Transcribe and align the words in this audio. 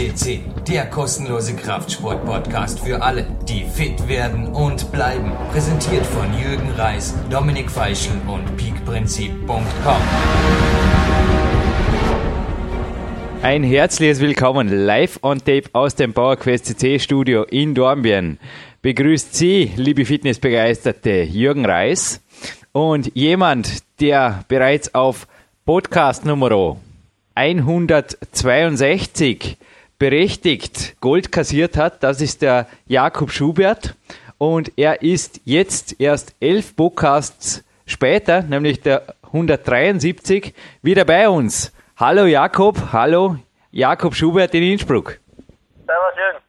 FCC, 0.00 0.40
der 0.66 0.86
kostenlose 0.86 1.54
Kraftsport-Podcast 1.54 2.80
für 2.80 3.02
alle, 3.02 3.26
die 3.46 3.64
fit 3.64 4.08
werden 4.08 4.46
und 4.46 4.90
bleiben. 4.92 5.30
Präsentiert 5.52 6.06
von 6.06 6.26
Jürgen 6.40 6.70
Reis, 6.70 7.14
Dominik 7.28 7.70
Feischl 7.70 8.12
und 8.26 8.56
peakprinzip.com. 8.56 10.00
Ein 13.42 13.62
herzliches 13.62 14.20
Willkommen 14.20 14.86
live 14.86 15.18
on 15.22 15.38
tape 15.38 15.64
aus 15.74 15.96
dem 15.96 16.14
PowerQuest 16.14 16.64
CC 16.64 16.98
Studio 16.98 17.42
in 17.42 17.74
Dornbirn. 17.74 18.38
Begrüßt 18.80 19.34
Sie, 19.34 19.70
liebe 19.76 20.06
Fitnessbegeisterte, 20.06 21.24
Jürgen 21.24 21.66
Reis 21.66 22.22
und 22.72 23.14
jemand, 23.14 23.82
der 24.00 24.46
bereits 24.48 24.94
auf 24.94 25.26
Podcast 25.66 26.24
Nummer 26.24 26.78
162 27.34 29.58
berechtigt 30.00 30.96
Gold 31.00 31.30
kassiert 31.30 31.76
hat. 31.76 32.02
Das 32.02 32.20
ist 32.20 32.42
der 32.42 32.66
Jakob 32.86 33.30
Schubert. 33.30 33.94
Und 34.38 34.72
er 34.76 35.02
ist 35.02 35.42
jetzt 35.44 36.00
erst 36.00 36.34
elf 36.40 36.74
Podcasts 36.74 37.62
später, 37.84 38.42
nämlich 38.42 38.80
der 38.80 39.14
173, 39.24 40.54
wieder 40.82 41.04
bei 41.04 41.28
uns. 41.28 41.72
Hallo 41.96 42.24
Jakob, 42.24 42.78
hallo 42.92 43.36
Jakob 43.70 44.14
Schubert 44.14 44.54
in 44.54 44.62
Innsbruck. 44.62 45.20
Servus 45.86 46.16
Jürgen. 46.16 46.44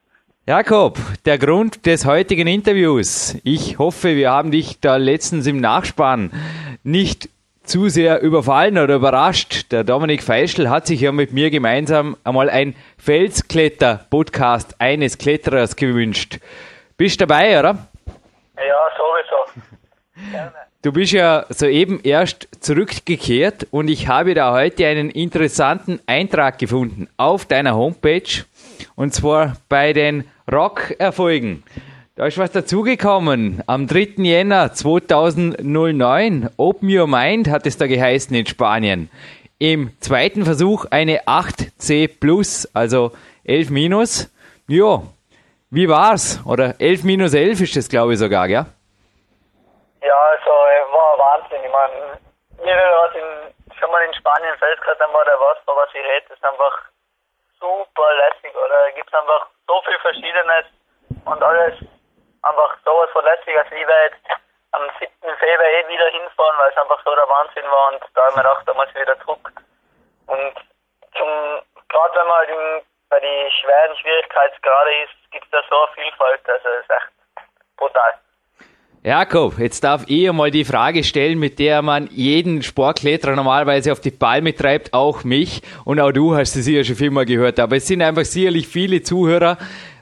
Jakob, 0.48 0.98
der 1.26 1.38
Grund 1.38 1.86
des 1.86 2.06
heutigen 2.06 2.48
Interviews. 2.48 3.36
Ich 3.44 3.78
hoffe, 3.78 4.16
wir 4.16 4.32
haben 4.32 4.52
dich 4.52 4.80
da 4.80 4.96
letztens 4.96 5.46
im 5.46 5.58
Nachspann 5.58 6.32
nicht 6.84 7.28
zu 7.72 7.88
sehr 7.88 8.22
überfallen 8.22 8.78
oder 8.78 8.96
überrascht. 8.96 9.72
Der 9.72 9.86
Dominik 9.86 10.24
Feischl 10.24 10.70
hat 10.70 10.88
sich 10.88 11.00
ja 11.00 11.14
mit 11.14 11.32
mir 11.32 11.50
gemeinsam 11.50 12.18
einmal 12.26 12.50
ein 12.50 12.76
Felskletter-Podcast 12.98 14.76
eines 14.80 15.18
Kletterers 15.18 15.78
gewünscht. 15.78 16.40
Bist 16.98 17.22
dabei, 17.22 17.58
oder? 17.58 17.88
Ja, 18.58 18.90
sowieso. 18.98 19.62
Gerne. 20.32 20.52
Du 20.82 20.92
bist 20.92 21.14
ja 21.14 21.46
soeben 21.48 22.02
erst 22.04 22.50
zurückgekehrt 22.60 23.68
und 23.72 23.88
ich 23.88 24.10
habe 24.10 24.34
da 24.34 24.52
heute 24.52 24.86
einen 24.88 25.10
interessanten 25.10 26.02
Eintrag 26.08 26.60
gefunden 26.60 27.08
auf 27.16 27.46
deiner 27.46 27.76
Homepage 27.76 28.44
und 28.96 29.14
zwar 29.14 29.56
bei 29.70 29.94
den 29.94 30.26
Rock-Erfolgen. 30.52 31.64
Da 32.22 32.28
ist 32.28 32.38
was 32.38 32.52
dazugekommen. 32.52 33.64
Am 33.66 33.88
3. 33.88 34.22
Jänner 34.22 34.74
2009, 34.74 36.52
Open 36.56 36.88
Your 36.96 37.08
Mind 37.08 37.50
hat 37.50 37.66
es 37.66 37.80
da 37.80 37.88
geheißen 37.88 38.36
in 38.36 38.46
Spanien. 38.46 39.10
Im 39.58 40.00
zweiten 40.02 40.46
Versuch 40.46 40.86
eine 40.92 41.22
8C 41.26 42.20
plus, 42.20 42.70
also 42.76 43.10
11 43.44 43.72
minus. 43.72 44.30
Ja, 44.68 45.02
wie 45.72 45.90
war's? 45.90 46.40
Oder 46.46 46.76
11 46.78 47.06
minus 47.06 47.34
11 47.34 47.62
ist 47.62 47.76
das, 47.76 47.90
glaube 47.90 48.14
ich, 48.14 48.20
sogar, 48.20 48.48
gell? 48.48 48.68
Ja, 50.06 50.18
also 50.30 50.52
war 50.94 51.18
Wahnsinn. 51.18 51.66
Ich 51.66 51.72
meine, 51.74 52.22
mir 52.62 52.78
was 53.02 53.16
in, 53.16 53.74
schon 53.80 53.90
mal 53.90 54.06
in 54.06 54.14
Spanien 54.14 54.54
Felsklettern 54.60 55.10
war, 55.12 55.26
der 55.26 55.42
was, 55.42 55.58
was 55.66 55.90
ich 55.90 56.06
rede, 56.06 56.36
ist 56.38 56.46
einfach 56.46 56.86
super 57.60 58.14
lässig, 58.14 58.56
oder? 58.56 58.78
Da 58.78 58.92
gibt's 58.96 59.12
einfach 59.12 59.48
so 59.66 59.82
viel 59.90 59.98
Verschiedenes 60.06 60.70
und 61.26 61.42
alles 61.42 61.82
einfach 62.44 62.78
sowas 62.86 63.10
von 63.12 63.26
lässig. 63.26 63.58
Also 63.58 63.76
ich 63.76 63.88
werde 63.88 64.16
jetzt 64.16 64.42
am 64.72 64.84
7. 65.00 65.12
Februar 65.38 65.68
eh 65.68 65.88
wieder 65.88 66.10
hinfahren, 66.10 66.58
weil 66.58 66.72
es 66.72 66.78
einfach 66.78 67.02
so 67.04 67.14
der 67.16 67.28
Wahnsinn 67.28 67.70
war 67.70 67.94
und 67.94 68.02
da 68.16 68.26
haben 68.26 68.36
wir 68.36 68.44
gedacht, 68.44 68.64
da 68.68 68.74
muss 68.74 68.88
ich 68.90 69.02
wieder 69.02 69.20
zurück. 69.20 69.52
Und 70.28 70.56
zum, 71.18 71.30
gerade 71.90 72.16
wenn 72.16 72.28
man 72.28 72.38
halt 72.38 72.50
in, 72.50 72.86
bei 73.10 73.20
den 73.20 73.52
schweren 73.52 73.98
Schwierigkeitsgrade 73.98 74.92
ist, 75.04 75.32
gibt's 75.32 75.50
da 75.52 75.62
so 75.70 75.76
eine 75.76 75.94
Vielfalt, 75.96 76.42
also 76.48 76.70
es 76.70 76.84
ist 76.84 76.92
echt 76.92 77.12
brutal. 77.76 78.14
Jakob, 79.04 79.58
jetzt 79.58 79.84
darf 79.84 80.04
ich 80.06 80.30
einmal 80.30 80.52
die 80.52 80.64
Frage 80.64 81.04
stellen, 81.04 81.40
mit 81.40 81.58
der 81.58 81.82
man 81.82 82.08
jeden 82.12 82.62
Sportkletterer 82.62 83.36
normalerweise 83.36 83.92
auf 83.92 84.00
die 84.00 84.12
Palme 84.12 84.56
treibt, 84.56 84.94
auch 84.94 85.24
mich. 85.24 85.64
Und 85.86 86.00
auch 86.00 86.12
du 86.12 86.36
hast 86.36 86.56
es 86.56 86.66
sicher 86.66 86.84
schon 86.84 86.98
viel 86.98 87.10
mal 87.10 87.26
gehört. 87.26 87.60
Aber 87.60 87.78
es 87.78 87.88
sind 87.88 88.04
einfach 88.04 88.26
sicherlich 88.26 88.68
viele 88.68 89.02
Zuhörer, 89.02 89.58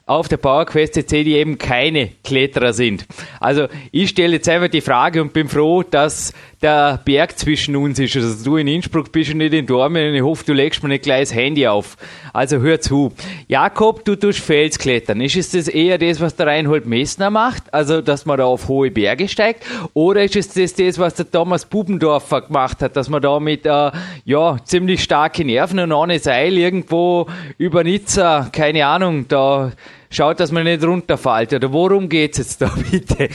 auf 0.10 0.28
der 0.28 0.38
PowerQuest 0.38 0.96
CC, 0.96 1.24
die 1.24 1.36
eben 1.36 1.60
keine 1.60 2.10
Kletterer 2.24 2.74
sind. 2.74 3.06
Also 3.40 3.68
ich 3.92 4.10
stelle 4.10 4.34
jetzt 4.34 4.50
einfach 4.50 4.68
die 4.70 4.82
Frage 4.82 5.22
und 5.22 5.34
bin 5.34 5.48
froh, 5.48 5.84
dass 5.84 6.34
der 6.62 7.00
Berg 7.06 7.38
zwischen 7.38 7.76
uns 7.76 8.00
ist. 8.00 8.16
Also 8.16 8.44
du 8.44 8.58
in 8.58 8.68
Innsbruck 8.68 9.12
bist 9.12 9.32
und 9.32 9.38
nicht 9.38 9.54
in 9.54 9.66
Dormen 9.66 10.14
ich 10.14 10.22
hoffe, 10.22 10.44
du 10.46 10.54
legst 10.54 10.84
mir 10.84 10.90
nicht 10.90 11.04
gleich 11.04 11.30
das 11.30 11.36
Handy 11.36 11.68
auf. 11.68 11.96
Also 12.34 12.60
hör 12.60 12.82
zu. 12.82 13.14
Jakob, 13.48 14.04
du 14.04 14.16
tust 14.16 14.40
Felsklettern. 14.40 15.22
Ist 15.22 15.38
es 15.38 15.52
das 15.52 15.68
eher 15.68 15.98
das, 15.98 16.20
was 16.20 16.36
der 16.36 16.48
Reinhold 16.48 16.86
Messner 16.86 17.30
macht? 17.30 17.74
Also, 17.74 18.02
dass 18.02 18.26
man 18.26 18.38
da 18.38 18.46
auf 18.46 18.68
hohe 18.68 18.92
Berge 18.92 19.28
steigt? 19.28 19.64
Oder 19.94 20.24
ist 20.24 20.36
es 20.36 20.50
das, 20.50 20.74
das 20.74 21.00
was 21.00 21.16
der 21.16 21.30
Thomas 21.30 21.66
Bubendorfer 21.66 22.42
gemacht 22.42 22.82
hat, 22.82 22.96
dass 22.96 23.10
man 23.10 23.22
da 23.22 23.40
mit, 23.40 23.66
äh, 23.66 23.92
ja, 24.26 24.58
ziemlich 24.64 25.04
starken 25.04 25.48
Nerven 25.48 25.80
und 25.80 25.92
ohne 25.92 26.20
Seil 26.20 26.58
irgendwo 26.58 27.28
über 27.58 27.84
Nizza, 27.84 28.50
keine 28.52 28.86
Ahnung, 28.86 29.28
da 29.28 29.72
schaut, 30.10 30.40
dass 30.40 30.52
man 30.52 30.66
nicht 30.66 30.84
runterfällt. 30.84 31.54
Oder 31.54 31.72
worum 31.72 32.10
geht's 32.10 32.38
jetzt 32.38 32.62
da 32.62 32.72
bitte? 32.92 33.30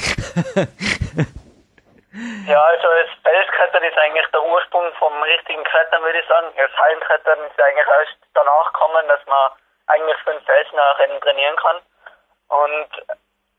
Ja, 2.47 2.63
also 2.63 2.89
das 2.89 3.09
Felsklettern 3.23 3.85
ist 3.85 3.97
eigentlich 3.97 4.27
der 4.33 4.43
Ursprung 4.43 4.93
vom 4.95 5.23
richtigen 5.23 5.65
Klettern, 5.65 6.03
würde 6.03 6.19
ich 6.19 6.27
sagen. 6.27 6.53
Das 6.57 6.77
Hallenklettern 6.77 7.39
ist 7.45 7.61
eigentlich 7.61 7.87
erst 7.87 8.17
danach 8.35 8.73
gekommen, 8.73 9.09
dass 9.09 9.25
man 9.27 9.53
eigentlich 9.87 10.17
für 10.19 10.33
den 10.33 10.45
Felsen 10.45 10.79
auch 10.79 10.97
trainieren 11.21 11.57
kann. 11.57 11.81
Und 12.49 12.89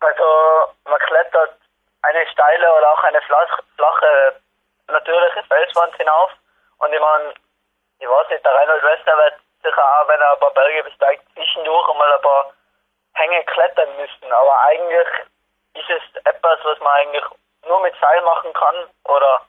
also 0.01 0.69
man 0.85 1.00
klettert 1.00 1.56
eine 2.03 2.28
steile 2.28 2.73
oder 2.78 2.91
auch 2.94 3.03
eine 3.03 3.22
flach, 3.22 3.59
flache 3.75 4.35
natürliche 4.88 5.44
Felswand 5.44 5.96
hinauf. 5.96 6.31
Und 6.78 6.94
ich 6.94 7.00
meine, 7.00 7.34
ich 8.00 8.07
weiß 8.07 8.29
nicht, 8.29 8.46
der 8.46 8.53
Reinhold 8.53 8.84
Wester 8.84 9.17
wird 9.17 9.35
sicher 9.63 9.84
auch, 9.84 10.07
wenn 10.07 10.22
er 10.22 10.34
ein 10.34 10.40
paar 10.40 10.52
Berge 10.52 10.84
besteigt, 10.84 11.23
zwischendurch 11.34 11.90
einmal 11.90 12.13
ein 12.13 12.22
paar 12.22 12.53
Hänge 13.16 13.44
klettern 13.46 13.96
müssen. 13.97 14.31
Aber 14.31 14.59
eigentlich 14.66 15.07
ist 15.73 15.90
es 15.90 16.25
etwas, 16.25 16.59
was 16.63 16.79
man 16.79 16.94
eigentlich 16.94 17.25
nur 17.68 17.81
mit 17.81 17.94
Seil 18.00 18.22
machen 18.24 18.53
kann 18.53 18.76
oder 19.06 19.42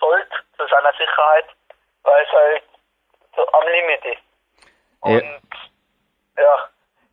sollte 0.00 0.36
zu 0.56 0.66
seiner 0.66 0.92
Sicherheit, 0.92 1.46
weil 2.02 2.24
es 2.24 2.32
halt 2.32 2.62
so 3.34 3.42
am 3.52 3.66
Limit 3.68 4.04
ist. 4.04 4.22
Und 5.00 5.22
ja, 6.36 6.42
ja 6.42 6.68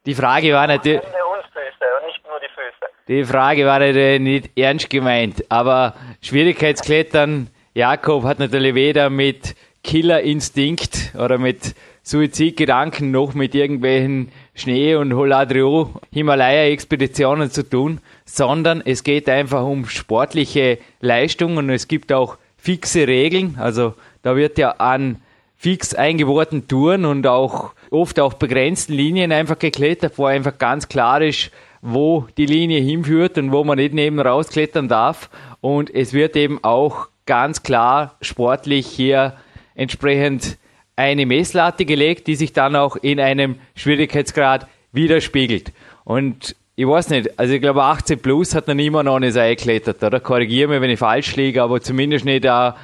die 0.06 0.16
Frage 0.16 0.54
war 0.54 0.68
natürlich. 0.68 1.02
Und 1.02 1.46
Füße 1.54 1.86
und 2.00 2.08
nicht 2.08 2.28
nur 2.28 2.40
die 2.40 2.50
Füße. 2.50 2.92
Die 3.08 3.24
Frage 3.24 3.66
war 3.66 3.80
natürlich 3.80 4.20
nicht 4.20 4.58
ernst 4.58 4.90
gemeint, 4.90 5.44
aber 5.50 5.94
Schwierigkeitsklettern, 6.22 7.50
Jakob 7.74 8.24
hat 8.24 8.40
natürlich 8.40 8.76
weder 8.76 9.10
mit 9.10 9.56
Killerinstinkt 9.84 11.14
oder 11.18 11.38
mit 11.38 11.76
Suizidgedanken 12.04 13.12
noch 13.12 13.34
mit 13.34 13.56
irgendwelchen 13.56 14.32
Schnee- 14.56 14.96
und 14.96 15.14
Holadrio 15.14 15.90
Himalaya-Expeditionen 16.12 17.50
zu 17.50 17.68
tun, 17.68 18.00
sondern 18.26 18.82
es 18.86 19.04
geht 19.04 19.28
einfach 19.28 19.64
um 19.64 19.88
sportliche 19.88 20.78
Leistung 21.02 21.58
und 21.58 21.70
es 21.70 21.88
gibt 21.88 22.14
auch 22.14 22.38
fixe 22.58 23.08
Regeln. 23.08 23.58
Also 23.60 23.94
da 24.22 24.36
wird 24.36 24.58
ja 24.58 24.72
an 24.72 25.18
fix 25.58 25.96
eingebauten 25.96 26.68
Touren 26.68 27.06
und 27.06 27.26
auch 27.26 27.72
oft 27.90 28.20
auch 28.20 28.34
begrenzten 28.34 28.94
Linien 28.94 29.32
einfach 29.32 29.58
geklettert, 29.58 30.18
wo 30.18 30.26
einfach 30.26 30.58
ganz 30.58 30.88
klar 30.88 31.22
ist, 31.22 31.52
wo 31.82 32.28
die 32.38 32.46
Linie 32.46 32.80
hinführt 32.82 33.38
und 33.38 33.52
wo 33.52 33.64
man 33.64 33.78
nicht 33.78 33.94
neben 33.94 34.20
rausklettern 34.20 34.88
darf. 34.88 35.30
Und 35.62 35.94
es 35.94 36.14
wird 36.14 36.36
eben 36.36 36.64
auch 36.64 37.08
ganz 37.26 37.64
klar 37.64 38.18
sportlich 38.22 38.88
hier 38.88 39.34
entsprechend 39.76 40.58
eine 40.96 41.26
Messlatte 41.26 41.86
gelegt, 41.86 42.28
die 42.28 42.36
sich 42.36 42.54
dann 42.54 42.76
auch 42.76 42.96
in 42.96 43.20
einem 43.20 43.56
Schwierigkeitsgrad 43.76 44.68
widerspiegelt. 44.92 45.72
Und 46.04 46.56
ich 46.76 46.88
weiß 46.88 47.10
nicht, 47.10 47.40
also 47.40 47.54
ich 47.54 47.62
glaube 47.62 47.84
18 47.84 48.20
plus 48.20 48.56
hat 48.56 48.68
noch 48.68 48.74
niemand 48.74 49.06
noch 49.06 49.20
nicht 49.20 49.38
eingeklettert, 49.38 50.04
oder? 50.04 50.20
Korrigiere 50.20 50.70
mich, 50.70 50.82
wenn 50.82 50.90
ich 50.90 51.00
falsch 51.00 51.36
liege, 51.36 51.62
aber 51.62 51.82
zumindest 51.82 52.26
nicht 52.26 52.46
da, 52.46 52.76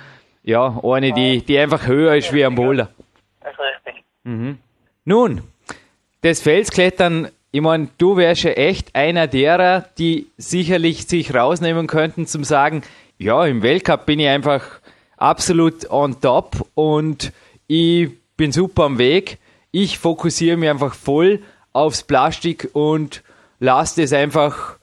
ja, 0.43 0.79
eine, 0.83 1.11
die, 1.11 1.41
die 1.41 1.57
einfach 1.57 1.87
höher 1.87 2.15
ist 2.15 2.33
wie 2.33 2.45
ein 2.45 2.55
Boulder. 2.55 2.89
Das 3.41 3.53
ist 3.53 3.59
richtig. 3.59 4.03
Mhm. 4.23 4.57
Nun, 5.05 5.41
das 6.21 6.41
Felsklettern, 6.41 7.29
ich 7.51 7.61
meine, 7.61 7.89
du 7.97 8.15
wärst 8.17 8.43
ja 8.43 8.51
echt 8.51 8.95
einer 8.95 9.27
derer, 9.27 9.85
die 9.97 10.27
sicherlich 10.37 11.07
sich 11.07 11.33
rausnehmen 11.33 11.87
könnten 11.87 12.27
zum 12.27 12.43
sagen, 12.43 12.83
ja, 13.17 13.45
im 13.45 13.63
Weltcup 13.63 14.05
bin 14.05 14.19
ich 14.19 14.27
einfach 14.27 14.79
absolut 15.17 15.89
on 15.89 16.21
top 16.21 16.67
und 16.75 17.33
ich 17.69 18.09
bin 18.35 18.51
super 18.51 18.85
am 18.85 18.97
Weg. 18.97 19.37
Ich 19.69 19.99
fokussiere 19.99 20.57
mich 20.57 20.69
einfach 20.69 20.95
voll 20.95 21.39
aufs 21.71 22.01
Plastik 22.01 22.69
und 22.73 23.21
lasse 23.59 24.01
das 24.01 24.11
einfach 24.11 24.77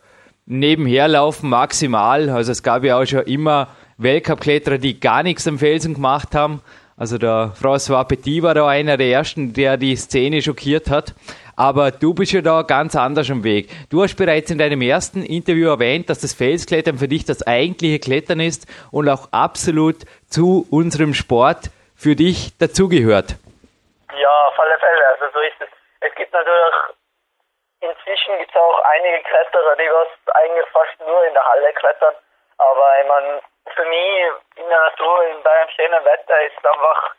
nebenher 0.47 1.09
laufen, 1.09 1.50
maximal. 1.50 2.31
Also 2.31 2.53
es 2.53 2.62
gab 2.62 2.85
ja 2.85 2.97
auch 2.97 3.05
schon 3.05 3.25
immer 3.25 3.69
Weltcup-Kletterer, 3.99 4.79
die 4.79 5.00
gar 5.00 5.25
nichts 5.25 5.49
am 5.49 5.59
Felsen 5.59 5.94
gemacht 5.94 6.37
haben. 6.37 6.61
Also 6.97 7.19
der 7.19 7.53
François 7.61 8.05
Petit 8.05 8.44
war 8.44 8.55
da 8.55 8.69
einer 8.69 8.97
der 8.97 9.11
ersten, 9.11 9.53
der 9.53 9.77
die 9.77 9.97
Szene 9.97 10.41
schockiert 10.41 10.89
hat. 10.89 11.12
Aber 11.56 11.91
du 11.91 12.15
bist 12.15 12.31
ja 12.31 12.41
da 12.41 12.62
ganz 12.62 12.94
anders 12.94 13.29
am 13.32 13.43
Weg. 13.43 13.69
Du 13.89 14.00
hast 14.05 14.15
bereits 14.15 14.53
in 14.53 14.59
deinem 14.59 14.81
ersten 14.81 15.25
Interview 15.25 15.71
erwähnt, 15.71 16.09
dass 16.09 16.21
das 16.21 16.35
Felsklettern 16.35 16.99
für 16.99 17.09
dich 17.09 17.25
das 17.25 17.43
eigentliche 17.43 17.99
Klettern 17.99 18.39
ist 18.39 18.69
und 18.93 19.09
auch 19.09 19.32
absolut 19.32 20.05
zu 20.29 20.69
unserem 20.71 21.15
Sport 21.15 21.71
für 21.96 22.14
dich 22.14 22.56
dazugehört. 22.58 23.37
Ja, 24.14 24.34
auf 24.48 24.58
alle 24.60 24.78
Fälle. 24.78 25.06
Also 25.08 25.25
so 25.32 25.40
ist 25.40 25.60
es. 25.60 25.69
Es 26.00 26.14
gibt 26.14 26.32
natürlich, 26.32 26.76
inzwischen 27.81 28.38
gibt 28.38 28.50
es 28.50 28.60
auch 28.60 28.78
einige 28.84 29.22
Kletterer, 29.25 29.76
die 29.76 29.90
was 29.90 30.34
eigentlich 30.37 30.69
fast 30.72 31.00
nur 31.00 31.25
in 31.25 31.34
der 31.34 31.44
Halle 31.44 31.72
klettern. 31.72 32.14
Aber 32.58 33.00
ich 33.00 33.08
meine, 33.08 33.40
für 33.75 33.84
mich 33.84 34.32
in 34.56 34.69
der 34.69 34.81
Natur, 34.81 35.25
in 35.26 35.43
deinem 35.43 35.69
schönen 35.70 36.04
Wetter 36.04 36.43
ist 36.44 36.54
es 36.58 36.64
einfach 36.64 37.14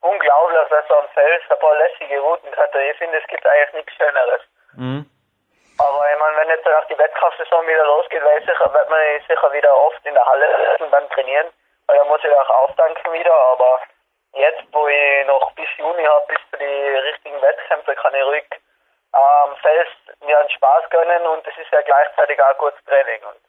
unglaublich, 0.00 0.68
dass 0.70 0.88
so 0.88 0.94
am 0.94 1.08
Fels 1.14 1.42
ein 1.48 1.58
paar 1.58 1.76
lässige 1.76 2.20
Routen 2.20 2.54
hatte. 2.56 2.80
Ich 2.82 2.98
finde, 2.98 3.18
es 3.18 3.26
gibt 3.28 3.46
eigentlich 3.46 3.74
nichts 3.74 3.94
Schöneres. 3.94 4.42
Mhm. 4.76 5.10
Aber 5.78 6.12
ich 6.12 6.18
meine, 6.18 6.36
wenn 6.36 6.48
jetzt 6.48 6.66
auch 6.66 6.86
die 6.86 6.98
Wettkampfsaison 6.98 7.66
wieder 7.66 7.84
losgeht, 7.84 8.24
weiß 8.24 8.42
ich, 8.42 8.60
wird 8.60 8.90
man 8.90 9.20
sicher 9.26 9.52
wieder 9.52 9.74
oft 9.74 10.04
in 10.06 10.14
der 10.14 10.24
Halle 10.24 10.46
und 10.78 10.90
dann 10.92 11.08
trainieren, 11.10 11.48
weil 11.86 11.98
da 11.98 12.04
muss 12.04 12.22
ich 12.22 12.30
auch 12.30 12.50
auftanken 12.50 13.12
wieder. 13.12 13.34
Aber 13.34 13.80
jetzt, 14.34 14.64
wo 14.72 14.86
ich 14.88 15.26
noch 15.26 15.52
bis 15.52 15.68
Juni 15.78 16.04
habe, 16.04 16.26
bis 16.28 16.38
zu 16.50 16.56
die 16.58 16.64
richtigen 16.64 17.40
Wettkämpfe, 17.40 17.94
kann 17.94 18.14
ich 18.14 18.24
ruhig 18.24 18.44
am 19.12 19.50
ähm, 19.50 19.56
Fels 19.62 19.88
mir 20.26 20.38
einen 20.38 20.50
Spaß 20.50 20.90
gönnen 20.90 21.26
und 21.26 21.46
es 21.46 21.56
ist 21.56 21.70
ja 21.72 21.80
gleichzeitig 21.82 22.38
auch 22.42 22.58
gutes 22.58 22.82
Training. 22.84 23.20
Und, 23.22 23.40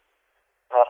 ja. 0.71 0.85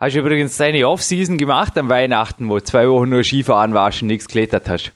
Hast 0.00 0.14
du 0.14 0.20
übrigens 0.20 0.56
deine 0.56 0.86
Off-Season 0.88 1.36
gemacht 1.36 1.76
am 1.76 1.90
Weihnachten, 1.90 2.48
wo 2.48 2.60
zwei 2.60 2.88
Wochen 2.88 3.10
nur 3.10 3.24
Skifahren 3.24 3.74
warst 3.74 4.02
und 4.02 4.08
nichts 4.08 4.26
geklettert 4.28 4.68
hast? 4.68 4.92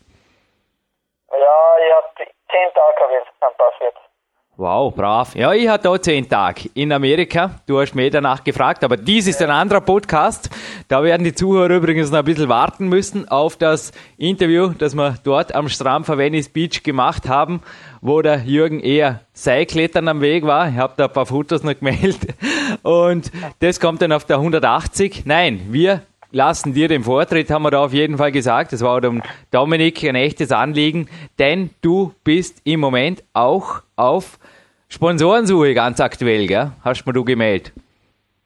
Ja, 1.31 1.59
ich 1.85 1.93
hab 1.93 2.17
zehn 2.17 2.69
Tage 2.73 3.19
insgesamt 3.19 3.59
passiert. 3.59 3.97
Wow, 4.63 4.95
brav. 4.95 5.35
Ja, 5.35 5.53
ich 5.53 5.67
hatte 5.67 5.91
auch 5.91 5.99
zehn 5.99 6.29
Tage 6.29 6.71
in 6.75 6.93
Amerika. 6.93 7.59
Du 7.67 7.81
hast 7.81 7.97
mir 7.97 8.09
danach 8.13 8.45
gefragt, 8.45 8.85
aber 8.85 8.97
dies 8.97 9.27
ist 9.27 9.43
ein 9.43 9.51
anderer 9.51 9.81
Podcast. 9.81 10.51
Da 10.87 11.03
werden 11.03 11.25
die 11.25 11.35
Zuhörer 11.35 11.75
übrigens 11.75 12.13
noch 12.13 12.21
ein 12.21 12.25
bisschen 12.25 12.49
warten 12.49 12.87
müssen 12.89 13.27
auf 13.29 13.57
das 13.57 13.91
Interview, 14.19 14.69
das 14.69 14.95
wir 14.95 15.17
dort 15.25 15.53
am 15.57 15.69
Strand 15.69 16.07
von 16.07 16.17
Venice 16.17 16.49
Beach 16.49 16.85
gemacht 16.85 17.29
haben, 17.29 17.61
wo 18.03 18.23
der 18.23 18.45
Jürgen 18.45 18.79
eher 18.79 19.23
Seilklettern 19.33 20.07
am 20.07 20.21
Weg 20.21 20.47
war. 20.47 20.69
Ich 20.69 20.77
habe 20.77 20.95
da 20.97 21.07
ein 21.07 21.13
paar 21.13 21.27
Fotos 21.27 21.65
noch 21.65 21.77
gemeldet. 21.81 22.33
Und 22.85 23.33
das 23.59 23.81
kommt 23.81 24.01
dann 24.01 24.13
auf 24.13 24.27
der 24.27 24.37
180. 24.37 25.27
Nein, 25.27 25.61
wir 25.71 26.03
lassen 26.31 26.73
dir 26.73 26.87
den 26.87 27.03
Vortritt, 27.03 27.51
haben 27.51 27.65
wir 27.65 27.73
da 27.73 27.85
auf 27.85 27.93
jeden 27.93 28.17
Fall 28.17 28.31
gesagt. 28.31 28.73
Das 28.73 28.81
war 28.81 29.01
dem 29.01 29.23
Dominik 29.51 30.05
ein 30.05 30.15
echtes 30.15 30.53
Anliegen, 30.53 31.09
denn 31.41 31.71
du 31.81 32.15
bist 32.23 32.61
im 32.63 32.79
Moment 32.79 33.25
auch 33.33 33.83
auf 33.97 34.39
Sponsorensuche 34.93 35.73
ganz 35.73 36.01
aktuell, 36.01 36.47
gell? 36.47 36.71
Hast 36.85 37.07
mir 37.07 37.15
du 37.15 37.25
gemeldet? 37.25 37.73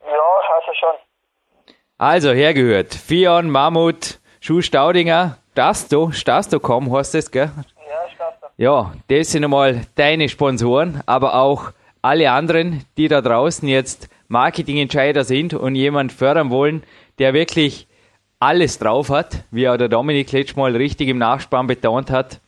Ja, 0.00 0.06
hast 0.48 0.68
du 0.68 0.74
schon. 0.78 1.74
Also, 1.98 2.30
hergehört. 2.30 2.94
Fion, 2.94 3.50
Mammut, 3.50 4.20
Schuh 4.38 4.62
Staudinger, 4.62 5.38
Stasto, 5.50 6.12
Stasto.com 6.12 6.96
heißt 6.96 7.14
das, 7.14 7.32
gell? 7.32 7.50
Ja, 7.88 8.08
Stasto. 8.14 8.46
Ja, 8.58 8.92
das 9.08 9.32
sind 9.32 9.42
einmal 9.42 9.86
deine 9.96 10.28
Sponsoren, 10.28 11.02
aber 11.04 11.34
auch 11.34 11.72
alle 12.00 12.30
anderen, 12.30 12.84
die 12.96 13.08
da 13.08 13.22
draußen 13.22 13.66
jetzt 13.66 14.08
Marketingentscheider 14.28 15.24
sind 15.24 15.52
und 15.52 15.74
jemand 15.74 16.12
fördern 16.12 16.50
wollen, 16.50 16.84
der 17.18 17.34
wirklich 17.34 17.88
alles 18.38 18.78
drauf 18.78 19.10
hat, 19.10 19.42
wie 19.50 19.68
auch 19.68 19.78
der 19.78 19.88
Dominik 19.88 20.30
letztes 20.30 20.54
Mal 20.54 20.76
richtig 20.76 21.08
im 21.08 21.18
Nachspann 21.18 21.66
betont 21.66 22.12
hat. 22.12 22.40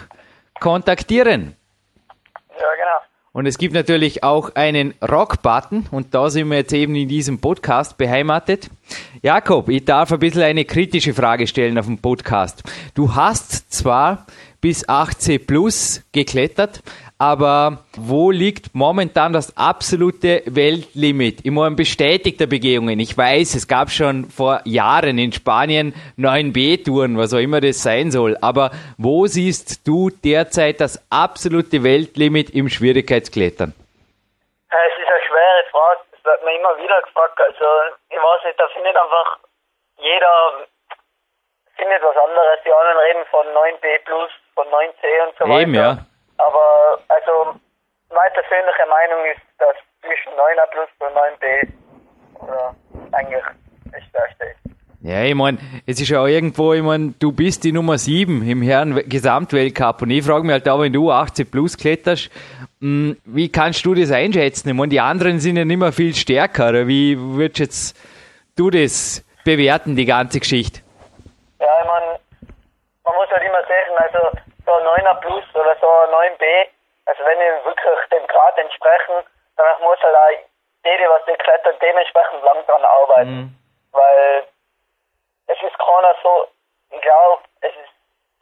kontaktieren. 0.59 1.55
Ja, 2.49 2.67
genau. 2.75 2.99
Und 3.31 3.45
es 3.45 3.57
gibt 3.57 3.73
natürlich 3.73 4.23
auch 4.23 4.55
einen 4.55 4.93
Rock-Button 5.01 5.87
und 5.91 6.15
da 6.15 6.29
sind 6.29 6.49
wir 6.49 6.57
jetzt 6.57 6.73
eben 6.73 6.95
in 6.95 7.07
diesem 7.07 7.39
Podcast 7.39 7.97
beheimatet. 7.97 8.69
Jakob, 9.21 9.69
ich 9.69 9.85
darf 9.85 10.11
ein 10.11 10.19
bisschen 10.19 10.43
eine 10.43 10.65
kritische 10.65 11.13
Frage 11.13 11.45
stellen 11.45 11.77
auf 11.77 11.85
dem 11.85 11.99
Podcast. 11.99 12.63
Du 12.95 13.15
hast 13.15 13.71
zwar 13.71 14.25
bis 14.61 14.89
18 14.89 15.45
plus 15.45 16.01
geklettert, 16.11 16.81
aber 17.19 17.83
wo 17.97 18.31
liegt 18.31 18.73
momentan 18.73 19.33
das 19.33 19.55
absolute 19.57 20.41
Weltlimit? 20.45 21.45
Immer 21.45 21.65
ein 21.65 21.75
bestätigter 21.75 22.47
Begehungen. 22.47 22.97
Ich 22.99 23.17
weiß, 23.17 23.55
es 23.55 23.67
gab 23.67 23.89
schon 23.89 24.31
vor 24.31 24.61
Jahren 24.63 25.17
in 25.17 25.33
Spanien 25.33 25.93
9B-Touren, 26.17 27.17
was 27.17 27.33
auch 27.33 27.43
immer 27.43 27.59
das 27.59 27.83
sein 27.83 28.11
soll. 28.11 28.37
Aber 28.41 28.71
wo 28.97 29.27
siehst 29.27 29.85
du 29.85 30.09
derzeit 30.09 30.79
das 30.79 31.05
absolute 31.11 31.83
Weltlimit 31.83 32.51
im 32.51 32.69
Schwierigkeitsklettern? 32.69 33.75
Es 34.69 34.93
ist 34.95 35.07
eine 35.11 35.23
schwere 35.27 35.63
Frage. 35.71 35.99
Das 36.11 36.23
wird 36.23 36.43
mir 36.45 36.55
immer 36.55 36.77
wieder 36.77 37.01
gefragt. 37.01 37.35
Also, 37.35 37.65
ich 38.09 38.15
weiß 38.15 38.45
nicht, 38.45 38.59
da 38.59 38.67
findet 38.73 38.95
einfach 38.95 39.39
jeder 39.99 40.65
findet 41.75 42.01
was 42.01 42.15
anderes. 42.15 42.59
Die 42.65 42.71
anderen 42.71 42.97
reden 42.97 43.25
von 43.31 43.45
9B 43.47 43.99
plus, 44.05 44.31
von 44.55 44.67
9C 44.67 45.03
und 45.27 45.35
so 45.37 45.43
weiter. 45.45 45.61
Eben, 45.61 45.75
ja. 45.75 45.97
Aber 46.39 46.99
also 47.09 47.59
meine 48.09 48.31
persönliche 48.31 48.85
Meinung 48.89 49.25
ist, 49.31 49.41
dass 49.59 49.75
zwischen 50.01 50.33
9er 50.33 50.67
Plus 50.71 50.89
und 50.99 51.15
9B 51.15 51.67
oder 52.41 52.75
eigentlich 53.11 53.43
das 53.91 54.03
Stärkste 54.09 54.45
ist. 54.45 54.79
Ja, 55.01 55.23
ich 55.23 55.35
meine, 55.35 55.57
es 55.85 56.01
ist 56.01 56.09
ja 56.09 56.21
auch 56.21 56.27
irgendwo, 56.27 56.73
ich 56.73 56.81
meine, 56.81 57.13
du 57.19 57.31
bist 57.31 57.63
die 57.63 57.71
Nummer 57.71 57.97
7 57.97 58.47
im 58.47 58.61
Herren 58.61 58.95
Gesamtweltcup 59.07 60.01
und 60.01 60.11
ich 60.11 60.25
frage 60.25 60.43
mich 60.43 60.51
halt 60.51 60.67
auch, 60.67 60.81
wenn 60.81 60.91
du 60.91 61.09
80 61.09 61.49
plus 61.49 61.77
kletterst, 61.77 62.29
hm, 62.81 63.17
wie 63.23 63.49
kannst 63.49 63.85
du 63.85 63.93
das 63.93 64.11
einschätzen? 64.11 64.69
Ich 64.69 64.75
meine, 64.75 64.89
die 64.89 64.99
anderen 64.99 65.39
sind 65.39 65.55
ja 65.55 65.63
nicht 65.63 65.77
mehr 65.77 65.93
viel 65.93 66.13
stärker. 66.13 66.87
Wie 66.87 67.17
würdest 67.17 67.59
jetzt 67.59 67.97
du 68.57 68.69
das 68.69 69.23
bewerten, 69.45 69.95
die 69.95 70.05
ganze 70.05 70.39
Geschichte? 70.39 70.81
Ja, 71.59 71.67
ich 71.81 71.87
meine, 71.87 72.19
man 73.05 73.15
muss 73.15 73.29
halt 73.29 73.43
immer 73.43 73.61
sehen, 73.67 73.97
also 73.97 74.48
9er 75.09 75.15
Plus 75.21 75.43
oder 75.53 75.75
so 75.81 75.87
ein 75.87 76.33
9B, 76.35 76.67
also 77.05 77.25
wenn 77.25 77.39
die 77.39 77.65
wirklich 77.65 78.09
dem 78.11 78.27
Grad 78.27 78.57
entsprechen, 78.57 79.23
dann 79.57 79.81
muss 79.81 79.99
halt 80.01 80.15
auch 80.15 80.85
jede, 80.85 81.09
was 81.09 81.25
die 81.25 81.33
klettert, 81.33 81.81
dementsprechend 81.81 82.43
lang 82.43 82.65
dran 82.65 82.85
arbeiten. 82.85 83.31
Mhm. 83.31 83.55
Weil 83.91 84.47
es 85.47 85.57
ist 85.61 85.77
keiner 85.77 86.15
so, 86.23 86.47
ich 86.91 87.01
glaube, 87.01 87.43
es 87.61 87.71
ist 87.71 87.93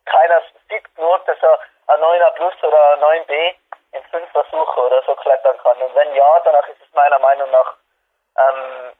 keiner 0.06 0.42
sieht 0.70 0.98
nur, 0.98 1.20
dass 1.26 1.38
er 1.42 1.60
ein 1.88 2.00
9er 2.00 2.32
Plus 2.32 2.54
oder 2.64 2.94
ein 2.94 3.00
9B 3.00 3.56
in 3.94 4.04
fünf 4.12 4.30
Versuchen 4.32 4.84
oder 4.84 5.02
so 5.06 5.16
klettern 5.16 5.58
kann. 5.64 5.78
Und 5.82 5.96
wenn 5.96 6.14
ja, 6.16 6.40
dann 6.46 6.56
ist 6.70 6.82
es 6.82 6.94
meiner 6.94 7.20
Meinung 7.20 7.50
nach 7.52 7.76
ähm, 8.38 8.92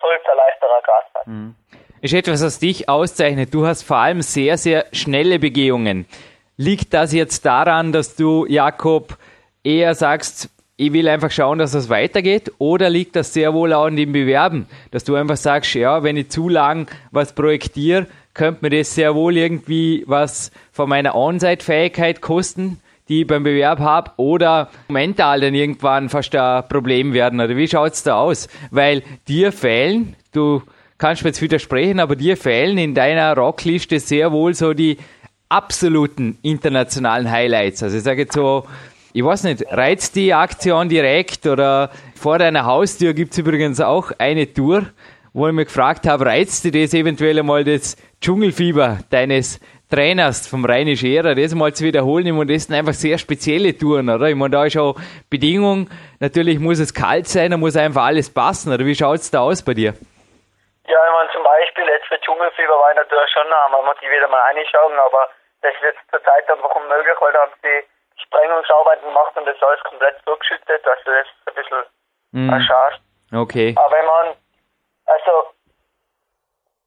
sollte 0.00 0.30
ein 0.30 0.36
leichterer 0.36 0.82
Grad 0.82 1.04
sein. 1.14 1.22
Mhm. 1.26 1.56
Ist 2.02 2.14
etwas, 2.14 2.44
was 2.44 2.58
dich 2.58 2.88
auszeichnet. 2.88 3.54
Du 3.54 3.66
hast 3.66 3.82
vor 3.82 3.96
allem 3.96 4.20
sehr, 4.20 4.58
sehr 4.58 4.84
schnelle 4.92 5.38
Begehungen. 5.38 6.06
Liegt 6.56 6.94
das 6.94 7.12
jetzt 7.12 7.44
daran, 7.44 7.92
dass 7.92 8.16
du, 8.16 8.46
Jakob, 8.46 9.18
eher 9.62 9.94
sagst, 9.94 10.48
ich 10.78 10.92
will 10.92 11.08
einfach 11.08 11.30
schauen, 11.30 11.58
dass 11.58 11.72
das 11.72 11.88
weitergeht? 11.88 12.52
Oder 12.58 12.88
liegt 12.88 13.16
das 13.16 13.32
sehr 13.32 13.52
wohl 13.52 13.72
auch 13.72 13.86
in 13.86 13.96
dem 13.96 14.12
Bewerben, 14.12 14.66
dass 14.90 15.04
du 15.04 15.14
einfach 15.16 15.36
sagst, 15.36 15.74
ja, 15.74 16.02
wenn 16.02 16.16
ich 16.16 16.30
zu 16.30 16.48
lang 16.48 16.86
was 17.10 17.34
projektiere, 17.34 18.06
könnte 18.32 18.60
mir 18.62 18.78
das 18.78 18.94
sehr 18.94 19.14
wohl 19.14 19.36
irgendwie 19.36 20.04
was 20.06 20.50
von 20.72 20.88
meiner 20.88 21.14
On-Site-Fähigkeit 21.14 22.20
kosten, 22.20 22.80
die 23.08 23.22
ich 23.22 23.26
beim 23.26 23.42
Bewerb 23.42 23.78
habe, 23.78 24.12
oder 24.16 24.70
mental 24.88 25.40
dann 25.40 25.54
irgendwann 25.54 26.08
fast 26.08 26.34
ein 26.34 26.68
Problem 26.68 27.12
werden? 27.12 27.40
Oder 27.40 27.56
wie 27.56 27.68
schaut 27.68 27.92
es 27.92 28.02
da 28.02 28.16
aus? 28.18 28.48
Weil 28.70 29.02
dir 29.28 29.52
fehlen, 29.52 30.16
du 30.32 30.62
kannst 30.98 31.22
mir 31.22 31.28
jetzt 31.28 31.42
widersprechen, 31.42 32.00
aber 32.00 32.16
dir 32.16 32.36
fehlen 32.36 32.78
in 32.78 32.94
deiner 32.94 33.34
Rockliste 33.36 34.00
sehr 34.00 34.32
wohl 34.32 34.54
so 34.54 34.72
die 34.72 34.98
absoluten 35.48 36.38
internationalen 36.42 37.30
Highlights. 37.30 37.82
Also 37.82 37.96
ich 37.96 38.02
sage 38.02 38.22
jetzt 38.22 38.34
so, 38.34 38.66
ich 39.12 39.24
weiß 39.24 39.44
nicht, 39.44 39.64
reizt 39.70 40.16
die 40.16 40.34
Aktion 40.34 40.88
direkt 40.88 41.46
oder 41.46 41.90
vor 42.14 42.38
deiner 42.38 42.66
Haustür 42.66 43.14
gibt 43.14 43.32
es 43.32 43.38
übrigens 43.38 43.80
auch 43.80 44.12
eine 44.18 44.52
Tour, 44.52 44.86
wo 45.32 45.46
ich 45.48 45.54
mich 45.54 45.66
gefragt 45.66 46.06
habe, 46.06 46.26
reizt 46.26 46.64
dir 46.64 46.72
das 46.72 46.94
eventuell 46.94 47.38
einmal 47.38 47.64
das 47.64 47.96
Dschungelfieber 48.20 49.00
deines 49.10 49.60
Trainers 49.88 50.48
vom 50.48 50.64
Rheinisch 50.64 51.04
Ära, 51.04 51.34
das 51.34 51.54
mal 51.54 51.72
zu 51.72 51.84
wiederholen. 51.84 52.26
Ich 52.26 52.32
meine, 52.32 52.52
das 52.52 52.64
sind 52.64 52.74
einfach 52.74 52.94
sehr 52.94 53.18
spezielle 53.18 53.76
Touren, 53.76 54.08
oder? 54.08 54.28
Ich 54.28 54.34
meine, 54.34 54.50
da 54.50 54.64
ist 54.64 54.76
auch 54.76 54.98
Bedingung, 55.30 55.88
natürlich 56.18 56.58
muss 56.58 56.80
es 56.80 56.92
kalt 56.92 57.28
sein, 57.28 57.52
da 57.52 57.56
muss 57.56 57.76
einfach 57.76 58.04
alles 58.04 58.28
passen, 58.28 58.72
oder 58.72 58.84
wie 58.84 58.94
schaut 58.94 59.20
es 59.20 59.30
da 59.30 59.40
aus 59.40 59.62
bei 59.62 59.74
dir? 59.74 59.94
Ja, 60.88 61.06
ich 61.06 61.12
meine, 61.12 61.30
zum 61.32 61.42
Beispiel 61.42 61.88
jetzt 61.88 62.06
für 62.06 62.20
Dschungelfieber 62.20 62.78
war 62.78 62.90
ich 62.90 62.96
natürlich 62.96 63.30
schon 63.32 63.52
einmal 63.52 63.82
motiviert 63.82 64.28
mal 64.30 64.40
reinschauen, 64.42 64.98
aber 64.98 65.28
das 65.62 65.74
ist 65.74 65.82
jetzt 65.82 66.00
zurzeit 66.10 66.48
einfach 66.50 66.74
unmöglich, 66.76 67.16
weil 67.20 67.32
da 67.32 67.40
haben 67.40 67.52
sie 67.62 67.84
Sprengungsarbeiten 68.22 69.04
gemacht 69.04 69.36
und 69.36 69.46
das 69.46 69.62
alles 69.62 69.82
komplett 69.84 70.16
zugeschüttet, 70.24 70.86
also 70.86 71.02
das 71.10 71.26
ist 71.26 71.48
ein 71.48 71.54
bisschen 71.54 71.84
Mhm. 72.32 72.52
ein 72.52 72.62
Schade. 72.62 72.96
Okay. 73.34 73.74
Aber 73.78 73.98
ich 74.00 74.06
meine, 74.06 74.36
also, 75.06 75.50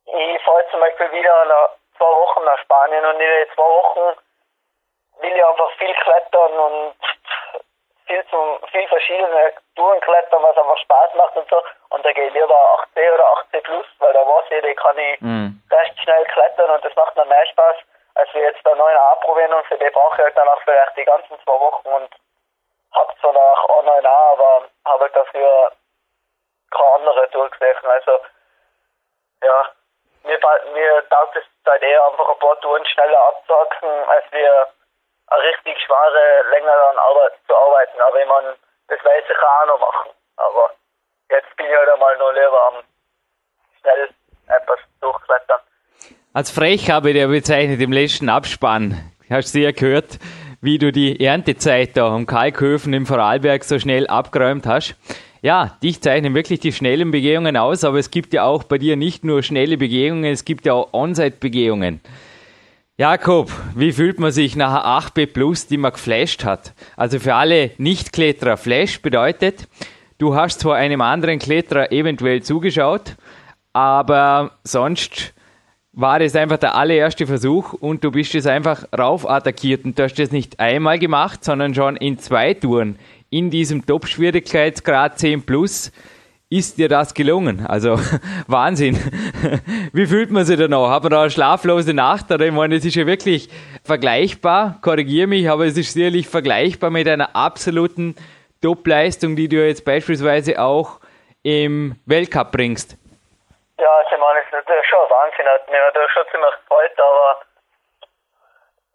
ich 0.06 0.44
fahre 0.44 0.66
zum 0.72 0.80
Beispiel 0.80 1.12
wieder 1.12 1.46
nach 1.46 1.70
zwei 1.98 2.06
Wochen 2.06 2.44
nach 2.46 2.58
Spanien 2.60 3.06
und 3.06 3.14
in 3.14 3.20
den 3.20 3.48
zwei 3.56 3.64
Wochen 3.64 4.20
will 5.22 5.36
ich 5.36 5.46
einfach 5.46 5.72
viel 5.78 5.94
klettern 5.94 6.52
und 6.54 6.96
viel 8.10 8.26
zum, 8.32 8.60
viel 8.72 8.88
verschiedene 8.88 9.54
Touren 9.76 10.02
klettern, 10.02 10.42
was 10.42 10.58
einfach 10.58 10.78
Spaß 10.80 11.14
macht 11.14 11.36
und 11.38 11.48
so. 11.50 11.62
Und 11.90 12.04
da 12.04 12.10
ich 12.10 12.18
lieber 12.34 12.86
8C 12.96 13.14
oder 13.14 13.26
8C 13.38 13.62
plus, 13.62 13.86
weil 14.00 14.14
da 14.14 14.26
weiß 14.26 14.46
ich, 14.50 14.62
da 14.62 14.74
kann 14.74 14.98
ich 14.98 15.22
Mhm. 15.22 15.62
recht 15.72 16.00
schnell 16.02 16.26
klettern 16.26 16.72
und 16.72 16.84
das 16.84 16.96
macht 16.96 17.16
mir 17.16 17.26
mehr 17.26 17.46
Spaß, 17.46 17.76
als 18.16 18.34
wir 18.34 18.42
jetzt 18.42 18.66
da 18.66 18.72
9a 18.72 19.16
probieren 19.22 19.54
und 19.54 19.66
für 19.68 19.78
die 19.78 19.90
brauche 19.92 20.16
ich 20.16 20.24
halt 20.24 20.38
dann 20.38 20.50
auch 20.50 20.62
vielleicht 20.64 20.98
die 20.98 21.06
ganzen 21.06 21.40
zwei 21.44 21.60
Wochen 21.60 21.88
und 21.88 22.10
hab 22.94 23.16
zwar 23.20 23.34
noch 23.34 23.70
auch 23.70 23.84
9a, 23.84 24.32
aber 24.34 24.64
habe 24.86 25.04
halt 25.04 25.16
dafür 25.16 25.72
keine 26.72 26.92
andere 26.96 27.30
Tour 27.30 27.50
gesehen. 27.50 27.86
Also, 27.86 28.20
ja, 29.44 29.66
mir, 30.24 30.40
mir 30.74 31.10
taugt 31.10 31.36
es 31.36 31.44
seit 31.64 31.84
eher 31.84 32.06
einfach 32.08 32.28
ein 32.30 32.40
paar 32.40 32.60
Touren 32.62 32.86
schneller 32.88 33.20
abzuhacken, 33.28 33.90
als 34.10 34.26
wir 34.32 34.68
eine 35.30 35.44
richtig 35.44 35.78
schwere, 35.86 36.50
länger 36.52 36.74
an 36.90 36.98
Arbeit 36.98 37.34
zu 37.48 37.56
arbeiten. 37.56 38.02
Aber 38.02 38.22
ich 38.22 38.28
meine, 38.28 38.56
das 38.88 39.04
werde 39.04 39.22
ich 39.22 39.38
auch 39.38 39.68
noch 39.68 39.80
machen. 39.80 40.12
Aber 40.38 40.72
jetzt 41.30 41.56
bin 41.56 41.68
ich 41.68 41.76
halt 41.76 41.90
einmal 41.90 42.18
nur 42.18 42.34
lieber 42.34 42.68
am 42.68 42.84
schnell 43.82 44.10
etwas 44.48 44.80
durchklettern. 45.02 45.60
Als 46.34 46.52
frech 46.52 46.90
habe 46.90 47.10
ich 47.10 47.16
dir 47.16 47.28
bezeichnet 47.28 47.82
im 47.82 47.92
letzten 47.92 48.30
Abspann. 48.30 49.14
Hast 49.30 49.54
du 49.54 49.60
ja 49.60 49.72
gehört, 49.72 50.20
wie 50.62 50.78
du 50.78 50.92
die 50.92 51.24
Erntezeit 51.24 51.96
da 51.96 52.08
um 52.08 52.26
Kalkhöfen 52.26 52.94
im 52.94 53.06
Vorarlberg 53.06 53.64
so 53.64 53.80
schnell 53.80 54.08
abgeräumt 54.08 54.66
hast. 54.66 54.96
Ja, 55.42 55.78
dich 55.82 56.02
zeichnen 56.02 56.36
wirklich 56.36 56.60
die 56.60 56.74
schnellen 56.74 57.12
Begehungen 57.12 57.56
aus, 57.56 57.86
aber 57.86 57.98
es 57.98 58.12
gibt 58.12 58.34
ja 58.34 58.44
auch 58.44 58.64
bei 58.64 58.78
dir 58.78 58.98
nicht 58.98 59.24
nur 59.24 59.42
schnelle 59.42 59.78
Begehungen, 59.78 60.26
es 60.26 60.44
gibt 60.44 60.66
ja 60.66 60.74
auch 60.74 60.92
On-Site-Begehungen. 60.92 62.02
Jakob, 63.00 63.50
wie 63.76 63.94
fühlt 63.94 64.20
man 64.20 64.34
sich 64.34 64.58
nach 64.58 64.84
einer 64.84 65.08
8B 65.08 65.28
Plus, 65.28 65.68
die 65.68 65.78
man 65.78 65.94
geflasht 65.94 66.44
hat? 66.44 66.74
Also 66.98 67.18
für 67.18 67.34
alle 67.34 67.72
Nicht-Kletterer, 67.78 68.58
Flash 68.58 69.02
bedeutet, 69.02 69.70
du 70.18 70.36
hast 70.36 70.60
zwar 70.60 70.76
einem 70.76 71.00
anderen 71.00 71.40
Kletterer 71.40 71.94
eventuell 71.94 72.44
zugeschaut, 72.44 73.16
aber 73.72 74.52
sonst 74.66 75.34
war 75.94 76.20
das 76.20 76.36
einfach 76.36 76.58
der 76.58 76.76
allererste 76.76 77.26
Versuch 77.26 77.72
und 77.72 78.04
du 78.04 78.12
bist 78.12 78.36
es 78.36 78.46
einfach 78.46 78.84
rauf 78.92 79.30
attackiert 79.30 79.86
und 79.86 79.98
du 79.98 80.04
hast 80.04 80.16
das 80.16 80.34
nicht 80.34 80.60
einmal 80.60 81.00
gemacht, 81.00 81.46
sondern 81.46 81.74
schon 81.74 81.96
in 81.96 82.20
zwei 82.20 82.54
Touren 82.54 83.00
in 83.30 83.50
diesem 83.50 83.86
Top-Schwierigkeitsgrad 83.86 85.18
10 85.18 85.44
Plus 85.44 85.94
ist 86.50 86.78
dir 86.80 86.90
das 86.90 87.14
gelungen. 87.14 87.66
Also 87.68 87.96
Wahnsinn. 88.48 88.96
Wie 89.94 90.08
fühlt 90.08 90.32
man 90.32 90.46
sich 90.46 90.58
da 90.58 90.68
noch? 90.68 90.90
Hat 90.90 91.04
man 91.04 91.12
da 91.12 91.22
eine 91.22 91.30
schlaflose 91.30 91.94
Nacht? 91.94 92.32
Oder 92.32 92.46
ich 92.46 92.52
meine, 92.52 92.76
es 92.76 92.86
ist 92.86 92.96
ja 92.96 93.06
wirklich 93.06 93.50
vergleichbar, 93.86 94.80
korrigiere 94.82 95.28
mich, 95.28 95.50
aber 95.50 95.66
es 95.66 95.78
ist 95.78 95.94
sicherlich 95.94 96.28
vergleichbar 96.28 96.90
mit 96.90 97.08
einer 97.08 97.36
absoluten 97.36 98.16
Top-Leistung, 98.62 99.36
die 99.36 99.48
du 99.48 99.58
jetzt 99.58 99.86
beispielsweise 99.86 100.60
auch 100.60 101.00
im 101.44 101.96
Weltcup 102.06 102.52
bringst. 102.52 102.98
Ja, 103.80 103.88
also 103.88 104.12
ich 104.12 104.20
meine, 104.20 104.40
es 104.40 104.46
ist 104.46 104.52
natürlich 104.52 104.88
schon 104.90 105.00
ein 105.00 105.10
Wahnsinn. 105.10 105.46
Hat 105.46 105.70
mir 105.70 105.80
natürlich 105.80 106.12
schon 106.12 106.28
ziemlich 106.32 106.56
gefreut, 106.66 107.00
aber 107.00 107.42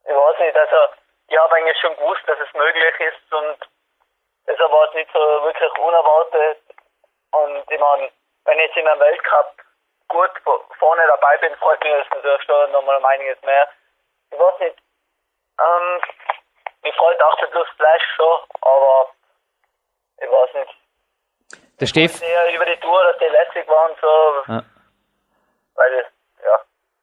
ich 0.04 0.12
weiß 0.12 0.36
nicht, 0.42 0.56
also 0.56 0.80
ich 1.28 1.38
habe 1.38 1.54
eigentlich 1.54 1.78
schon 1.80 1.96
gewusst, 1.96 2.20
dass 2.26 2.36
es 2.36 2.52
möglich 2.52 2.94
ist 3.00 3.24
und 3.32 3.56
deshalb 4.46 4.70
war 4.70 4.88
es 4.88 4.94
nicht 4.94 5.08
so 5.14 5.20
wirklich 5.46 5.72
unerwartet. 5.78 6.60
Und 7.34 7.64
ich 7.70 7.80
meine, 7.80 8.10
wenn 8.44 8.58
ich 8.58 8.66
jetzt 8.66 8.76
in 8.76 8.86
einem 8.88 9.00
Weltcup 9.00 9.54
gut 10.08 10.30
vo- 10.44 10.64
vorne 10.78 11.06
dabei 11.06 11.36
bin, 11.38 11.54
freut 11.56 11.82
mich 11.82 11.92
das 11.92 12.08
natürlich 12.10 12.42
schon 12.44 12.70
nochmal 12.72 12.96
um 12.98 13.04
einiges 13.04 13.40
mehr. 13.42 13.68
Ich 14.30 14.38
weiß 14.38 14.58
nicht, 14.60 14.76
ähm, 15.60 16.00
mich 16.82 16.94
freut 16.96 17.20
auch 17.22 17.36
der 17.40 17.46
Plus 17.48 17.68
Flash 17.76 18.02
schon, 18.16 18.40
aber 18.60 19.10
ich 20.18 20.30
weiß 20.30 20.54
nicht. 20.54 20.74
Der 21.80 21.86
Steff, 21.86 22.22
Eher 22.22 22.54
über 22.54 22.66
die 22.66 22.76
Tour, 22.80 23.02
dass 23.04 23.18
die 23.18 23.24
lässig 23.24 23.66
war 23.68 23.90
und 23.90 24.00
so, 24.00 24.52
Ja. 24.52 24.62
weil. 25.74 26.06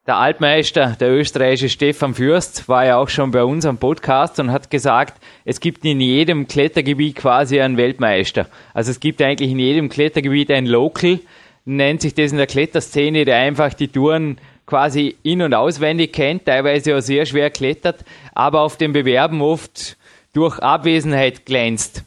Der 0.04 0.16
Altmeister, 0.16 0.96
der 0.98 1.12
österreichische 1.12 1.68
Stefan 1.68 2.14
Fürst, 2.14 2.68
war 2.68 2.84
ja 2.84 2.96
auch 2.96 3.08
schon 3.08 3.30
bei 3.30 3.44
uns 3.44 3.64
am 3.64 3.78
Podcast 3.78 4.40
und 4.40 4.50
hat 4.50 4.68
gesagt, 4.68 5.22
es 5.44 5.60
gibt 5.60 5.84
in 5.84 6.00
jedem 6.00 6.48
Klettergebiet 6.48 7.14
quasi 7.14 7.60
einen 7.60 7.76
Weltmeister. 7.76 8.48
Also 8.74 8.90
es 8.90 8.98
gibt 8.98 9.22
eigentlich 9.22 9.52
in 9.52 9.60
jedem 9.60 9.88
Klettergebiet 9.88 10.50
ein 10.50 10.66
Local, 10.66 11.20
nennt 11.66 12.00
sich 12.00 12.14
das 12.14 12.32
in 12.32 12.38
der 12.38 12.48
Kletterszene, 12.48 13.24
der 13.24 13.36
einfach 13.36 13.74
die 13.74 13.86
Touren 13.86 14.38
quasi 14.66 15.14
in- 15.22 15.40
und 15.40 15.54
auswendig 15.54 16.12
kennt, 16.12 16.46
teilweise 16.46 16.96
auch 16.96 17.00
sehr 17.00 17.24
schwer 17.24 17.50
klettert, 17.50 18.04
aber 18.34 18.62
auf 18.62 18.76
den 18.76 18.92
Bewerben 18.92 19.40
oft 19.40 19.96
durch 20.32 20.58
Abwesenheit 20.58 21.46
glänzt. 21.46 22.02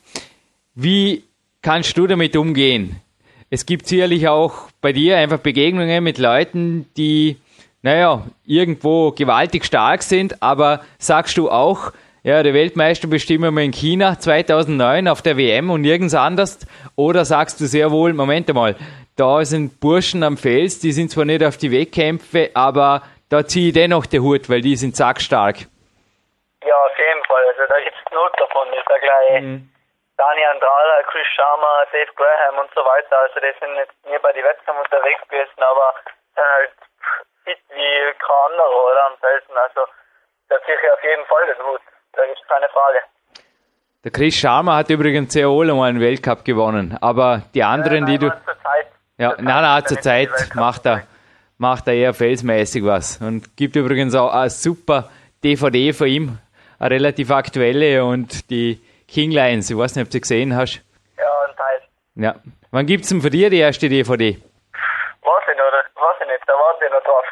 Wie 0.74 1.24
kannst 1.62 1.98
du 1.98 2.08
damit 2.08 2.36
umgehen? 2.36 2.98
Es 3.50 3.66
gibt 3.66 3.88
sicherlich 3.88 4.28
auch 4.28 4.70
bei 4.82 4.92
dir 4.92 5.16
einfach 5.16 5.40
Begegnungen 5.40 6.04
mit 6.04 6.18
Leuten, 6.18 6.88
die, 6.98 7.38
naja, 7.86 8.24
irgendwo 8.48 9.12
gewaltig 9.12 9.64
stark 9.64 10.02
sind, 10.02 10.42
aber 10.42 10.82
sagst 10.98 11.38
du 11.38 11.52
auch, 11.52 11.92
ja, 12.24 12.42
der 12.42 12.56
Weltmeister 12.56 13.08
bestimmen 13.08 13.54
wir 13.54 13.62
in 13.62 13.72
China 13.72 14.18
2009 14.18 15.08
auf 15.08 15.22
der 15.22 15.38
WM 15.38 15.70
und 15.70 15.82
nirgends 15.82 16.16
anders? 16.16 16.66
Oder 16.96 17.26
sagst 17.26 17.62
du 17.62 17.66
sehr 17.66 17.92
wohl, 17.92 18.14
Moment 18.14 18.50
einmal, 18.50 18.76
da 19.16 19.46
sind 19.46 19.80
Burschen 19.80 20.24
am 20.24 20.36
Fels, 20.36 20.80
die 20.80 20.94
sind 20.94 21.12
zwar 21.12 21.26
nicht 21.26 21.44
auf 21.46 21.58
die 21.58 21.72
Wettkämpfe, 21.72 22.50
aber 22.56 23.04
da 23.30 23.46
ziehe 23.46 23.68
ich 23.68 23.76
dennoch 23.76 24.08
den 24.08 24.24
Hut, 24.24 24.50
weil 24.50 24.62
die 24.62 24.76
sind 24.76 24.96
sackstark. 24.96 25.70
Ja, 26.66 26.78
auf 26.90 26.98
jeden 26.98 27.24
Fall. 27.30 27.46
Also 27.54 27.70
da 27.70 27.78
gibt's 27.86 28.02
genug 28.10 28.34
davon. 28.42 28.66
Ich 28.74 28.86
sag 28.90 29.00
gleich 29.00 29.46
Dani 30.18 30.44
Andrada, 30.50 31.06
Chris 31.06 31.28
Sharma, 31.38 31.86
Dave 31.92 32.10
Graham 32.18 32.66
und 32.66 32.70
so 32.74 32.82
weiter. 32.82 33.14
Also 33.30 33.38
die 33.46 33.54
sind 33.62 33.78
jetzt 33.78 33.94
nie 34.10 34.18
bei 34.18 34.34
den 34.34 34.44
Wettkämpfen 34.44 34.82
unterwegs 34.82 35.22
gewesen, 35.30 35.62
aber 35.62 35.94
sind 36.34 36.50
halt 36.50 36.74
fit 37.46 37.62
wie 37.70 37.96
kein 38.20 38.52
anderer, 38.52 38.82
oder? 38.90 39.06
Am 39.08 39.18
Felsen. 39.20 39.56
Also 39.56 39.82
da 40.50 40.56
ziehe 40.66 40.76
ich 40.76 40.92
auf 40.92 41.04
jeden 41.04 41.26
Fall 41.26 41.46
den 41.48 41.66
Hut. 41.66 41.82
Da 42.14 42.26
gibt's 42.26 42.48
keine 42.48 42.68
Frage. 42.70 43.00
Der 44.04 44.12
Chris 44.12 44.36
Sharma 44.36 44.78
hat 44.78 44.90
übrigens 44.90 45.34
sehr 45.34 45.50
wohl 45.50 45.70
einmal 45.70 45.90
einen 45.90 46.00
Weltcup 46.00 46.46
gewonnen, 46.46 46.96
aber 47.02 47.42
die 47.56 47.64
anderen, 47.64 48.06
die 48.06 48.20
du... 48.20 48.28
Nein, 48.28 48.42
zur 48.46 48.62
Zeit. 48.62 48.88
Ja, 49.18 49.30
zur 49.36 49.44
nein, 49.44 49.62
nein, 49.64 49.80
ist 49.80 49.88
zur 49.88 50.02
Zeit 50.02 50.30
macht 50.54 50.86
er, 50.86 51.08
macht 51.58 51.88
er 51.88 51.96
eher 51.96 52.14
felsmäßig 52.14 52.86
was. 52.86 53.20
Und 53.20 53.58
gibt 53.58 53.76
übrigens 53.76 54.14
auch 54.14 54.32
eine 54.32 54.52
super 54.52 55.10
DVD 55.44 55.92
von 55.92 56.08
ihm, 56.08 56.38
eine 56.78 56.92
relativ 56.92 57.32
aktuelle 57.32 58.06
und 58.06 58.50
die 58.52 58.80
King 59.08 59.32
Lions, 59.32 59.72
ich 59.72 59.78
weiß 59.78 59.96
nicht, 59.96 60.04
ob 60.04 60.10
du 60.10 60.14
sie 60.14 60.22
gesehen 60.22 60.56
hast. 60.56 60.84
Ja, 61.18 61.26
ein 61.48 61.56
Teil. 61.56 61.82
Ja. 62.16 62.36
Wann 62.70 62.86
gibt's 62.86 63.10
denn 63.10 63.22
für 63.22 63.32
dir 63.32 63.50
die 63.50 63.60
erste 63.60 63.90
DVD? 63.90 64.38
Weiß 65.22 65.44
ich 65.52 65.58
noch, 65.58 65.68
oder? 65.68 65.84
Weiß 65.96 66.18
ich 66.22 66.28
nicht, 66.28 66.44
da 66.46 66.54
warte 66.54 66.86
ich 66.86 66.92
noch 66.92 67.04
drauf. 67.04 67.26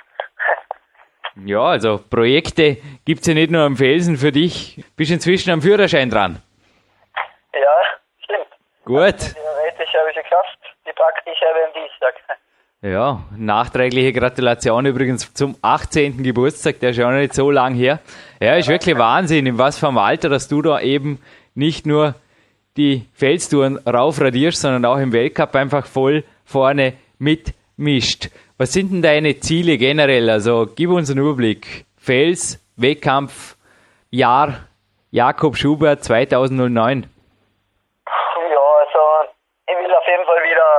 Ja, 1.45 1.61
also 1.61 1.99
Projekte 2.09 2.77
gibt's 3.05 3.27
ja 3.27 3.33
nicht 3.33 3.51
nur 3.51 3.61
am 3.61 3.75
Felsen 3.75 4.17
für 4.17 4.31
dich. 4.31 4.83
Bist 4.95 5.11
inzwischen 5.11 5.51
am 5.51 5.61
Führerschein 5.61 6.09
dran. 6.09 6.41
ja, 7.53 7.59
stimmt. 8.23 8.47
Gut. 8.85 9.33
Theoretisch 9.33 9.93
habe 9.95 10.11
ich 10.11 10.17
es 10.17 10.23
geschafft. 10.23 10.59
Die 10.85 10.93
praktische 10.93 11.45
habe 11.45 11.59
ich 11.59 11.67
am 11.67 11.73
Dienstag. 11.73 12.13
Ja, 12.85 13.23
nachträgliche 13.37 14.11
Gratulation 14.11 14.85
übrigens 14.85 15.33
zum 15.33 15.55
18. 15.61 16.21
Geburtstag, 16.21 16.81
der 16.81 16.89
ist 16.89 16.97
ja 16.97 17.07
auch 17.07 17.11
noch 17.11 17.19
nicht 17.19 17.33
so 17.33 17.49
lang 17.49 17.75
her. 17.75 17.99
Ja, 18.41 18.55
ist 18.55 18.67
wirklich 18.67 18.97
Wahnsinn, 18.97 19.45
in 19.45 19.57
was 19.57 19.79
für 19.79 19.87
einem 19.87 19.99
Alter, 19.99 20.27
dass 20.27 20.49
du 20.49 20.61
da 20.61 20.81
eben 20.81 21.23
nicht 21.55 21.85
nur 21.85 22.15
die 22.75 23.07
Felstouren 23.13 23.77
raufradierst, 23.77 24.59
sondern 24.59 24.83
auch 24.83 24.97
im 24.97 25.13
Weltcup 25.13 25.55
einfach 25.55 25.85
voll 25.85 26.25
vorne 26.43 26.93
mitmischt. 27.19 28.29
Was 28.63 28.71
sind 28.71 28.93
denn 28.93 29.01
deine 29.03 29.35
Ziele 29.43 29.75
generell? 29.75 30.29
Also 30.29 30.71
gib 30.73 30.89
uns 30.89 31.11
einen 31.11 31.19
Überblick. 31.19 31.83
Fels, 31.99 32.63
Wettkampf, 32.79 33.59
Jahr, 34.09 34.71
Jakob 35.11 35.57
Schubert 35.57 35.99
2009. 35.99 37.03
Ja, 38.07 38.65
also 38.79 39.03
ich 39.67 39.75
will 39.75 39.93
auf 39.93 40.07
jeden 40.07 40.23
Fall 40.23 40.41
wieder 40.47 40.69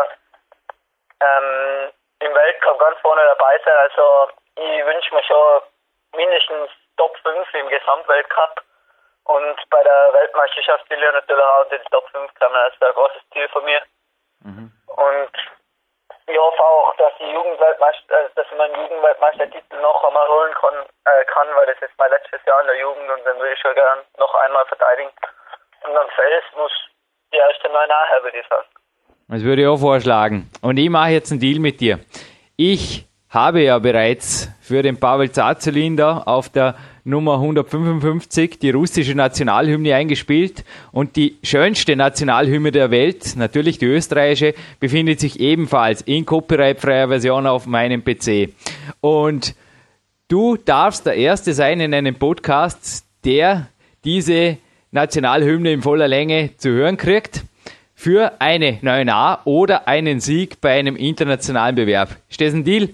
ähm, 1.28 1.92
im 2.24 2.32
Weltcup 2.32 2.78
ganz 2.80 2.96
vorne 3.04 3.20
dabei 3.20 3.52
sein. 3.68 3.76
Also 3.76 4.32
ich 4.56 4.80
wünsche 4.88 5.14
mir 5.14 5.24
schon 5.28 5.68
mindestens 6.16 6.72
Top 6.96 7.12
5 7.20 7.36
im 7.52 7.68
Gesamtweltcup. 7.68 8.64
Und 9.24 9.60
bei 9.68 9.82
der 9.84 10.08
Weltmeisterschaft 10.24 10.88
will 10.88 11.04
ich 11.04 11.12
natürlich 11.12 11.44
auch 11.44 11.64
in 11.64 11.76
den 11.76 11.84
Top 11.92 12.08
5 12.16 12.32
kommen. 12.40 12.56
Das 12.64 12.72
ist 12.72 12.82
ein 12.82 12.96
großes 12.96 13.28
Ziel 13.34 13.48
von 13.52 13.64
mir. 13.66 13.82
Und 14.40 15.36
ich 16.26 16.38
hoffe 16.38 16.62
auch, 16.62 16.96
dass 16.96 17.12
die 17.18 17.30
Jugendweltmeister, 17.30 18.08
äh, 18.08 18.28
dass 18.34 18.46
ich 18.50 18.56
meinen 18.56 18.74
Jugendweltmeistertitel 18.74 19.76
noch 19.80 20.02
einmal 20.04 20.28
holen 20.28 20.54
kann, 20.54 20.74
äh, 21.04 21.24
kann, 21.26 21.48
weil 21.54 21.66
das 21.66 21.76
ist 21.82 21.92
mein 21.98 22.10
letztes 22.10 22.40
Jahr 22.46 22.60
in 22.62 22.66
der 22.66 22.78
Jugend 22.80 23.10
und 23.10 23.24
dann 23.26 23.38
würde 23.38 23.52
ich 23.52 23.60
schon 23.60 23.74
gern 23.74 23.98
noch 24.18 24.34
einmal 24.34 24.64
verteidigen. 24.66 25.10
Und 25.84 25.96
am 25.96 26.08
Fels 26.16 26.44
muss 26.56 26.72
die 27.32 27.36
erste 27.36 27.68
Mal 27.68 27.86
nachher, 27.86 28.22
würde 28.22 28.38
ich 28.38 28.48
sagen. 28.48 28.66
Das 29.28 29.42
würde 29.42 29.62
ich 29.62 29.68
auch 29.68 29.78
vorschlagen. 29.78 30.50
Und 30.62 30.76
ich 30.76 30.88
mache 30.88 31.10
jetzt 31.10 31.30
einen 31.30 31.40
Deal 31.40 31.60
mit 31.60 31.80
dir. 31.80 31.98
Ich 32.56 33.06
habe 33.34 33.62
ja 33.64 33.78
bereits 33.80 34.48
für 34.60 34.82
den 34.82 34.96
Pavel 34.96 35.30
Zazulin 35.30 35.96
da 35.96 36.18
auf 36.18 36.48
der 36.48 36.76
Nummer 37.04 37.34
155 37.34 38.58
die 38.58 38.70
russische 38.70 39.14
Nationalhymne 39.14 39.94
eingespielt 39.94 40.64
und 40.92 41.16
die 41.16 41.36
schönste 41.42 41.96
Nationalhymne 41.96 42.70
der 42.70 42.90
Welt, 42.90 43.36
natürlich 43.36 43.78
die 43.78 43.86
österreichische, 43.86 44.54
befindet 44.80 45.20
sich 45.20 45.38
ebenfalls 45.40 46.00
in 46.00 46.24
copyrightfreier 46.24 47.08
Version 47.08 47.46
auf 47.46 47.66
meinem 47.66 48.02
PC. 48.02 48.54
Und 49.00 49.54
du 50.28 50.56
darfst 50.56 51.04
der 51.04 51.16
Erste 51.16 51.52
sein 51.52 51.80
in 51.80 51.92
einem 51.92 52.14
Podcast, 52.14 53.04
der 53.24 53.66
diese 54.04 54.56
Nationalhymne 54.92 55.72
in 55.72 55.82
voller 55.82 56.08
Länge 56.08 56.56
zu 56.56 56.70
hören 56.70 56.96
kriegt 56.96 57.44
für 57.94 58.40
eine 58.40 58.78
9a 58.82 59.40
oder 59.44 59.88
einen 59.88 60.20
Sieg 60.20 60.60
bei 60.60 60.78
einem 60.78 60.96
internationalen 60.96 61.74
Bewerb. 61.74 62.16
Ist 62.30 62.40
das 62.40 62.54
Deal? 62.62 62.88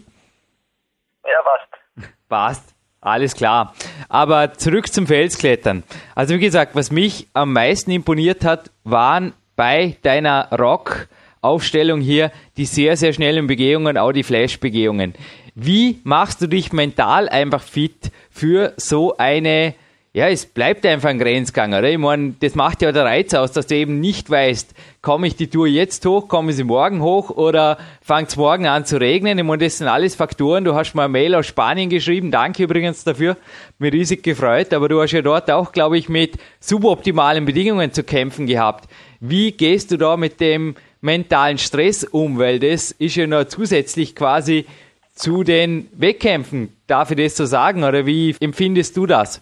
Ja, 1.25 1.43
passt. 1.45 2.13
Passt. 2.29 2.75
Alles 3.03 3.35
klar. 3.35 3.75
Aber 4.09 4.53
zurück 4.55 4.93
zum 4.93 5.07
Felsklettern. 5.07 5.85
Also 6.15 6.35
wie 6.35 6.41
gesagt, 6.41 6.75
was 6.75 6.91
mich 6.91 7.29
am 7.33 7.55
meisten 7.55 7.91
imponiert 7.91 8.45
hat, 8.45 8.71
waren 8.85 9.33
bei 9.57 9.97
deiner 10.03 10.49
Rock-Aufstellung 10.53 12.01
hier 12.01 12.31
die 12.59 12.67
sehr, 12.67 12.99
sehr 12.99 13.15
schnellen 13.15 13.47
Begehungen, 13.47 13.97
auch 13.97 14.13
die 14.13 14.23
Flash-Begehungen. 14.23 15.15
Wie 15.55 16.01
machst 16.05 16.43
du 16.43 16.47
dich 16.47 16.73
mental 16.73 17.29
einfach 17.29 17.63
fit 17.63 18.13
für 18.31 18.75
so 18.77 19.17
eine 19.17 19.75
ja, 20.13 20.29
es 20.29 20.45
bleibt 20.45 20.85
einfach 20.87 21.09
ein 21.09 21.21
Grenzgang, 21.21 21.73
oder? 21.73 21.89
Ich 21.89 21.97
meine, 21.97 22.35
das 22.41 22.57
macht 22.57 22.83
ja 22.83 22.91
der 22.91 23.05
Reiz 23.05 23.33
aus, 23.33 23.53
dass 23.53 23.69
du 23.69 23.77
eben 23.77 24.01
nicht 24.01 24.29
weißt, 24.29 24.75
komme 25.03 25.29
ich 25.29 25.37
die 25.37 25.47
Tour 25.47 25.69
jetzt 25.69 26.05
hoch, 26.05 26.27
komme 26.27 26.51
ich 26.51 26.57
sie 26.57 26.65
morgen 26.65 27.01
hoch 27.01 27.31
oder 27.31 27.79
fängt 28.03 28.29
es 28.29 28.37
morgen 28.37 28.67
an 28.67 28.85
zu 28.85 29.01
regnen? 29.01 29.39
Ich 29.39 29.45
meine, 29.45 29.65
das 29.65 29.79
sind 29.79 29.87
alles 29.87 30.17
Faktoren. 30.17 30.65
Du 30.65 30.75
hast 30.75 30.95
mal 30.95 31.05
eine 31.05 31.13
Mail 31.13 31.37
aus 31.37 31.47
Spanien 31.47 31.91
geschrieben, 31.91 32.33
danke 32.33 32.65
übrigens 32.65 33.05
dafür, 33.05 33.37
mir 33.79 33.93
riesig 33.93 34.25
gefreut, 34.25 34.75
aber 34.75 34.89
du 34.89 35.01
hast 35.01 35.13
ja 35.13 35.23
dort 35.23 35.49
auch, 35.49 35.71
glaube 35.71 35.97
ich, 35.97 36.09
mit 36.09 36.39
suboptimalen 36.59 37.45
Bedingungen 37.45 37.93
zu 37.93 38.03
kämpfen 38.03 38.49
gehabt. 38.49 38.91
Wie 39.21 39.53
gehst 39.53 39.93
du 39.93 39.97
da 39.97 40.17
mit 40.17 40.41
dem 40.41 40.75
mentalen 41.01 41.59
Stress 41.59 42.03
um? 42.03 42.37
Weil 42.37 42.59
das 42.59 42.91
ist 42.91 43.15
ja 43.15 43.29
noch 43.29 43.45
zusätzlich 43.45 44.17
quasi 44.17 44.67
zu 45.15 45.45
den 45.45 45.87
Wettkämpfen. 45.93 46.75
Darf 46.89 47.13
ich 47.13 47.17
das 47.17 47.37
so 47.37 47.47
sagen 47.47 47.85
oder 47.85 48.07
wie 48.07 48.35
empfindest 48.41 48.97
du 48.97 49.07
das? 49.07 49.41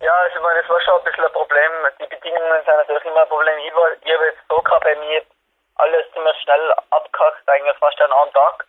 Ja, 0.00 0.14
also 0.14 0.36
ich 0.36 0.42
meine, 0.42 0.60
es 0.60 0.68
war 0.68 0.80
schon 0.80 0.94
ein 0.98 1.04
bisschen 1.04 1.24
ein 1.24 1.32
Problem. 1.32 1.72
Die 2.00 2.06
Bedingungen 2.06 2.64
sind 2.64 2.76
natürlich 2.76 3.04
immer 3.04 3.20
ein 3.22 3.28
Problem. 3.28 3.58
Ich, 3.58 3.74
war, 3.74 3.92
ich 3.92 4.14
habe 4.14 4.26
jetzt 4.26 4.40
so 4.48 4.56
gehabt, 4.56 4.84
bei 4.84 4.96
mir 4.96 5.22
alles 5.76 6.10
ziemlich 6.12 6.36
schnell 6.40 6.72
abgehackt, 6.90 7.48
eigentlich 7.48 7.76
fast 7.76 8.00
an 8.00 8.12
einem 8.12 8.32
Tag. 8.32 8.64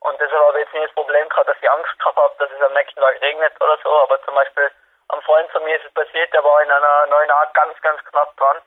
Und 0.00 0.20
deshalb 0.20 0.44
habe 0.44 0.60
ich 0.60 0.64
jetzt 0.66 0.74
nicht 0.74 0.84
das 0.84 0.94
Problem 0.94 1.26
gehabt, 1.30 1.48
dass 1.48 1.56
ich 1.60 1.70
Angst 1.70 1.98
gehabt 1.98 2.18
habe, 2.18 2.34
dass 2.38 2.50
es 2.50 2.60
am 2.60 2.74
nächsten 2.74 3.00
Tag 3.00 3.18
regnet 3.22 3.52
oder 3.62 3.78
so. 3.82 3.90
Aber 4.00 4.20
zum 4.24 4.34
Beispiel 4.34 4.70
am 5.08 5.22
Freund 5.22 5.50
von 5.52 5.64
mir 5.64 5.76
ist 5.76 5.86
es 5.86 5.94
passiert, 5.94 6.32
der 6.34 6.44
war 6.44 6.62
in 6.62 6.70
einer 6.70 7.06
neuen 7.06 7.30
Art 7.30 7.54
ganz, 7.54 7.80
ganz 7.80 8.04
knapp 8.04 8.36
dran 8.36 8.60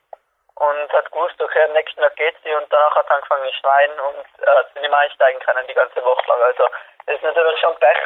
und 0.56 0.94
hat 0.94 1.12
gewusst, 1.12 1.40
okay, 1.40 1.64
am 1.66 1.74
nächsten 1.74 2.02
Tag 2.02 2.16
geht's 2.16 2.42
sie 2.44 2.54
und 2.56 2.66
danach 2.74 2.96
hat 2.96 3.06
er 3.10 3.16
angefangen 3.18 3.48
zu 3.48 3.54
schneien 3.60 4.00
und 4.00 4.26
er 4.42 4.56
hat 4.58 4.76
nicht 4.76 4.90
mehr 4.90 5.00
einsteigen 5.00 5.40
können 5.42 5.68
die 5.68 5.76
ganze 5.76 6.04
Woche 6.04 6.28
lang. 6.28 6.42
Also 6.42 6.68
das 7.06 7.16
ist 7.16 7.24
natürlich 7.24 7.60
schon 7.60 7.78
Pech. 7.78 7.98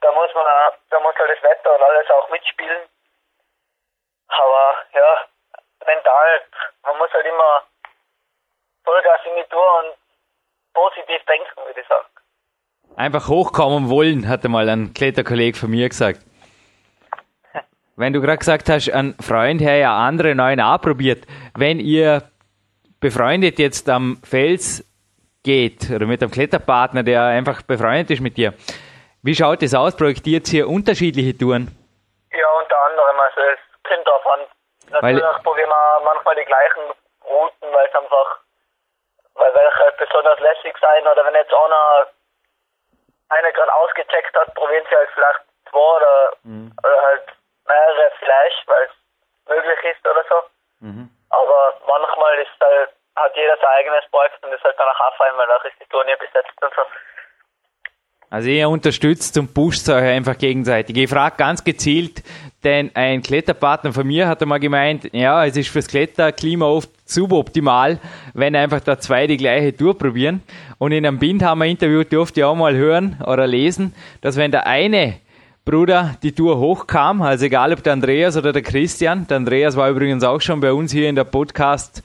Da 0.00 0.10
muss 0.10 0.34
man, 0.34 0.46
da 0.90 0.98
muss 0.98 1.14
halt 1.16 1.30
das 1.30 1.42
Wetter 1.42 1.74
und 1.76 1.82
alles 1.82 2.10
auch 2.10 2.28
mitspielen. 2.30 2.88
Aber 4.28 4.74
ja, 4.94 5.26
mental, 5.86 6.40
man 6.82 6.98
muss 6.98 7.12
halt 7.12 7.26
immer 7.26 7.62
Vollgas 8.84 9.20
in 9.24 9.36
die 9.36 9.48
Tour 9.50 9.66
und 9.80 9.94
positiv 10.74 11.24
denken, 11.26 11.66
würde 11.66 11.80
ich 11.80 11.86
sagen. 11.88 12.06
Einfach 12.96 13.28
hochkommen 13.28 13.90
wollen, 13.90 14.28
hat 14.28 14.44
einmal 14.44 14.68
ein 14.68 14.94
Kletterkollege 14.94 15.58
von 15.58 15.70
mir 15.70 15.88
gesagt. 15.88 16.20
Wenn 17.96 18.12
du 18.12 18.20
gerade 18.20 18.38
gesagt 18.38 18.68
hast, 18.68 18.90
ein 18.90 19.14
Freund, 19.20 19.60
der 19.60 19.76
ja 19.76 19.96
andere 19.96 20.32
9a 20.32 20.78
probiert, 20.78 21.26
wenn 21.54 21.80
ihr 21.80 22.22
befreundet 23.00 23.58
jetzt 23.58 23.88
am 23.88 24.18
Fels 24.22 24.84
geht 25.42 25.90
oder 25.90 26.06
mit 26.06 26.22
einem 26.22 26.30
Kletterpartner, 26.30 27.02
der 27.02 27.24
einfach 27.24 27.62
befreundet 27.62 28.10
ist 28.10 28.20
mit 28.20 28.36
dir, 28.36 28.54
wie 29.22 29.34
schaut 29.34 29.62
das 29.62 29.74
aus? 29.74 29.96
Projektiert 29.96 30.52
ihr 30.52 30.68
unterschiedliche 30.68 31.36
Touren? 31.36 31.68
Ja, 32.32 32.46
unter 32.62 32.76
anderem, 32.86 33.18
also 33.18 33.40
es 33.40 33.65
kommt 33.88 34.06
drauf 34.06 34.26
an. 34.26 34.40
Natürlich 34.90 35.22
weil, 35.22 35.42
probieren 35.42 35.70
wir 35.70 36.00
manchmal 36.04 36.36
die 36.36 36.44
gleichen 36.44 36.82
Routen, 37.24 37.72
weil 37.72 37.86
es 37.86 37.94
einfach, 37.94 38.38
weil 39.34 39.54
welche 39.54 39.92
besonders 39.98 40.38
lässig 40.40 40.76
sein 40.80 41.06
oder 41.06 41.24
wenn 41.24 41.34
jetzt 41.34 41.52
einer 41.52 42.06
eine 43.28 43.52
gerade 43.52 43.74
ausgecheckt 43.74 44.36
hat, 44.36 44.54
probieren 44.54 44.84
sie 44.88 44.96
halt 44.96 45.10
vielleicht 45.14 45.40
zwei 45.70 45.96
oder, 45.96 46.32
mhm. 46.44 46.72
oder 46.84 47.02
halt 47.02 47.26
mehrere 47.66 48.12
vielleicht, 48.18 48.68
weil 48.68 48.84
es 48.84 49.48
möglich 49.48 49.96
ist 49.96 50.06
oder 50.06 50.24
so. 50.28 50.42
Mhm. 50.80 51.10
Aber 51.30 51.74
manchmal 51.86 52.38
ist 52.38 52.50
halt, 52.60 52.90
hat 53.16 53.36
jeder 53.36 53.56
sein 53.56 53.66
eigenes 53.66 54.08
Projekt 54.10 54.42
und 54.44 54.52
ist 54.52 54.62
halt 54.62 54.78
danach 54.78 55.00
auffallen, 55.00 55.36
weil 55.36 55.50
auch 55.50 55.64
ist 55.64 55.80
die 55.80 55.86
Tour 55.86 56.04
nie 56.04 56.16
besetzt 56.16 56.52
und 56.62 56.74
so. 56.74 56.82
Also 58.28 58.48
ihr 58.48 58.68
unterstützt 58.68 59.38
und 59.38 59.54
pusht 59.54 59.88
euch 59.88 60.02
einfach 60.02 60.36
gegenseitig. 60.36 60.96
Ich 60.96 61.08
frage 61.08 61.36
ganz 61.36 61.62
gezielt, 61.62 62.24
denn 62.64 62.90
ein 62.94 63.22
Kletterpartner 63.22 63.92
von 63.92 64.06
mir 64.06 64.26
hat 64.26 64.42
einmal 64.42 64.58
gemeint, 64.58 65.08
ja, 65.12 65.46
es 65.46 65.56
ist 65.56 65.68
fürs 65.68 65.86
Kletterklima 65.86 66.66
oft 66.66 66.90
suboptimal, 67.04 68.00
wenn 68.34 68.56
einfach 68.56 68.80
da 68.80 68.98
zwei 68.98 69.28
die 69.28 69.36
gleiche 69.36 69.76
Tour 69.76 69.96
probieren. 69.96 70.42
Und 70.78 70.90
in 70.90 71.06
einem 71.06 71.20
Bindhammer-Interview 71.20 72.02
durfte 72.02 72.40
ich 72.40 72.44
auch 72.44 72.56
mal 72.56 72.74
hören 72.74 73.16
oder 73.24 73.46
lesen, 73.46 73.94
dass 74.22 74.36
wenn 74.36 74.50
der 74.50 74.66
eine 74.66 75.14
Bruder 75.64 76.16
die 76.22 76.32
Tour 76.32 76.58
hochkam, 76.58 77.22
also 77.22 77.46
egal 77.46 77.72
ob 77.72 77.84
der 77.84 77.92
Andreas 77.92 78.36
oder 78.36 78.52
der 78.52 78.62
Christian, 78.62 79.26
der 79.28 79.36
Andreas 79.36 79.76
war 79.76 79.88
übrigens 79.88 80.24
auch 80.24 80.40
schon 80.40 80.60
bei 80.60 80.72
uns 80.72 80.90
hier 80.90 81.08
in 81.08 81.14
der 81.14 81.24
Podcast 81.24 82.02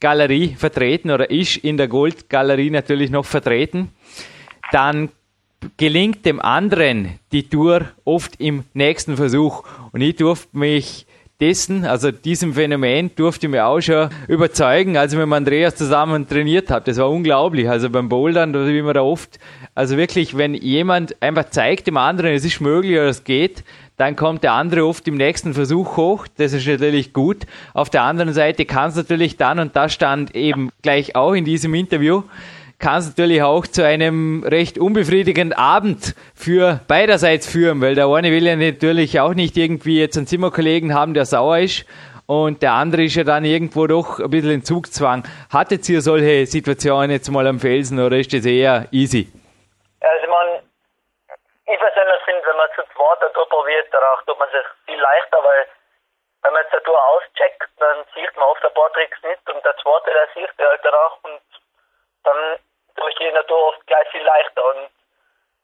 Galerie 0.00 0.56
vertreten 0.56 1.10
oder 1.10 1.30
ist 1.30 1.56
in 1.58 1.76
der 1.76 1.88
Goldgalerie 1.88 2.70
natürlich 2.70 3.10
noch 3.10 3.24
vertreten, 3.24 3.90
dann 4.72 5.10
gelingt 5.76 6.24
dem 6.24 6.40
anderen 6.40 7.18
die 7.32 7.48
Tour 7.48 7.86
oft 8.04 8.40
im 8.40 8.64
nächsten 8.74 9.16
Versuch. 9.16 9.64
Und 9.92 10.00
ich 10.00 10.16
durfte 10.16 10.56
mich 10.56 11.06
dessen, 11.40 11.84
also 11.84 12.10
diesem 12.10 12.54
Phänomen, 12.54 13.10
durfte 13.16 13.46
ich 13.46 13.50
mir 13.50 13.66
auch 13.66 13.80
schon 13.80 14.08
überzeugen, 14.28 14.96
als 14.96 15.12
ich 15.12 15.18
mit 15.18 15.32
Andreas 15.32 15.74
zusammen 15.76 16.28
trainiert 16.28 16.70
habe. 16.70 16.84
Das 16.84 16.98
war 16.98 17.10
unglaublich. 17.10 17.68
Also 17.68 17.90
beim 17.90 18.08
Bouldern, 18.08 18.54
wie 18.54 18.82
man 18.82 18.94
da 18.94 19.02
oft, 19.02 19.38
also 19.74 19.96
wirklich, 19.96 20.36
wenn 20.36 20.54
jemand 20.54 21.20
einfach 21.20 21.50
zeigt 21.50 21.86
dem 21.88 21.96
anderen, 21.96 22.34
es 22.34 22.44
ist 22.44 22.60
möglich 22.60 22.92
oder 22.92 23.08
es 23.08 23.24
geht, 23.24 23.64
dann 23.96 24.16
kommt 24.16 24.42
der 24.42 24.52
andere 24.52 24.86
oft 24.86 25.06
im 25.06 25.16
nächsten 25.16 25.54
Versuch 25.54 25.96
hoch. 25.96 26.26
Das 26.36 26.52
ist 26.52 26.66
natürlich 26.66 27.12
gut. 27.12 27.46
Auf 27.74 27.90
der 27.90 28.02
anderen 28.02 28.32
Seite 28.32 28.64
kann 28.64 28.88
es 28.88 28.96
natürlich 28.96 29.36
dann, 29.36 29.58
und 29.58 29.76
das 29.76 29.92
stand 29.92 30.34
eben 30.34 30.70
gleich 30.82 31.14
auch 31.16 31.32
in 31.32 31.44
diesem 31.44 31.74
Interview, 31.74 32.22
kann 32.78 32.98
es 32.98 33.08
natürlich 33.08 33.42
auch 33.42 33.66
zu 33.66 33.84
einem 33.84 34.44
recht 34.44 34.78
unbefriedigenden 34.78 35.56
Abend 35.58 36.14
für 36.34 36.80
beiderseits 36.88 37.50
führen, 37.50 37.80
weil 37.80 37.94
der 37.94 38.06
eine 38.08 38.30
will 38.30 38.46
ja 38.46 38.56
natürlich 38.56 39.20
auch 39.20 39.34
nicht 39.34 39.56
irgendwie 39.56 40.00
jetzt 40.00 40.16
einen 40.16 40.26
Zimmerkollegen 40.26 40.94
haben, 40.94 41.14
der 41.14 41.24
sauer 41.24 41.58
ist 41.58 41.86
und 42.26 42.62
der 42.62 42.72
andere 42.72 43.04
ist 43.04 43.16
ja 43.16 43.24
dann 43.24 43.44
irgendwo 43.44 43.86
doch 43.86 44.18
ein 44.18 44.30
bisschen 44.30 44.50
in 44.50 44.64
Zugzwang. 44.64 45.24
Hattet 45.52 45.88
ihr 45.88 46.00
solche 46.00 46.46
Situationen 46.46 47.10
jetzt 47.10 47.30
mal 47.30 47.46
am 47.46 47.60
Felsen 47.60 48.00
oder 48.00 48.16
ist 48.16 48.32
das 48.32 48.46
eher 48.46 48.86
easy? 48.92 49.28
Also 50.00 50.26
man, 50.28 50.64
ich 51.66 51.78
persönlich 51.78 52.20
finde, 52.24 52.42
wenn 52.48 52.56
man 52.56 52.68
zu 52.76 52.82
zweit 52.96 53.20
eine 53.20 53.32
Tour 53.32 53.48
probiert, 53.48 53.86
danach 53.92 54.24
tut 54.24 54.38
man 54.38 54.48
sich 54.48 54.66
viel 54.86 55.00
leichter, 55.00 55.38
weil 55.44 55.68
wenn 56.42 56.52
man 56.52 56.62
jetzt 56.62 56.72
eine 56.72 56.82
Tour 56.82 56.98
auscheckt, 57.08 57.68
dann 57.78 58.04
sieht 58.14 58.36
man 58.36 58.48
oft 58.48 58.64
ein 58.64 58.74
paar 58.74 58.92
Tricks 58.92 59.20
nicht 59.22 59.44
und 59.48 59.64
der 59.64 59.76
zweite, 59.80 60.10
der 60.12 60.28
sieht 60.34 60.52
halt 60.58 60.80
danach 60.82 61.16
und 61.24 61.40
dann 62.24 62.58
durch 62.96 63.14
die 63.16 63.30
Natur 63.30 63.68
oft 63.68 63.86
gleich 63.86 64.08
viel 64.08 64.22
leichter. 64.22 64.64
Und 64.64 64.90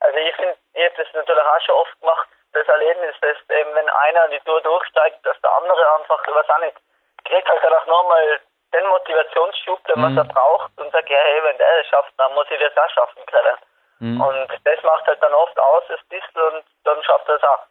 also 0.00 0.18
ich 0.18 0.34
finde, 0.36 0.56
ich 0.74 0.84
habe 0.84 0.94
das 0.96 1.14
natürlich 1.14 1.42
auch 1.42 1.60
schon 1.66 1.74
oft 1.74 2.00
gemacht, 2.00 2.28
das 2.52 2.66
Erlebnis, 2.66 3.14
dass 3.20 3.36
eben 3.56 3.74
wenn 3.74 3.88
einer 3.88 4.28
die 4.28 4.40
Tour 4.40 4.60
durchsteigt, 4.60 5.24
dass 5.24 5.40
der 5.40 5.54
andere 5.56 5.82
einfach, 5.98 6.20
was 6.26 6.48
auch 6.48 6.58
nicht, 6.58 6.76
kriegt 7.24 7.48
halt 7.48 7.60
danach 7.62 7.86
nochmal 7.86 8.40
den 8.72 8.86
Motivationsschub, 8.86 9.84
den 9.86 10.00
mhm. 10.00 10.18
er 10.18 10.24
braucht 10.24 10.70
und 10.78 10.90
sagt, 10.92 11.08
ja, 11.08 11.18
hey, 11.18 11.42
wenn 11.44 11.58
der 11.58 11.80
es 11.80 11.86
schafft, 11.88 12.12
dann 12.18 12.34
muss 12.34 12.46
ich 12.50 12.58
das 12.58 12.76
auch 12.76 12.90
schaffen 12.90 13.22
können. 13.26 13.56
Mhm. 14.00 14.20
Und 14.20 14.48
das 14.64 14.82
macht 14.82 15.06
halt 15.06 15.22
dann 15.22 15.34
oft 15.34 15.58
aus, 15.58 15.82
das 15.88 16.00
bisschen 16.08 16.42
und 16.54 16.64
dann 16.84 17.02
schafft 17.02 17.28
er 17.28 17.36
es 17.36 17.42
auch. 17.42 17.64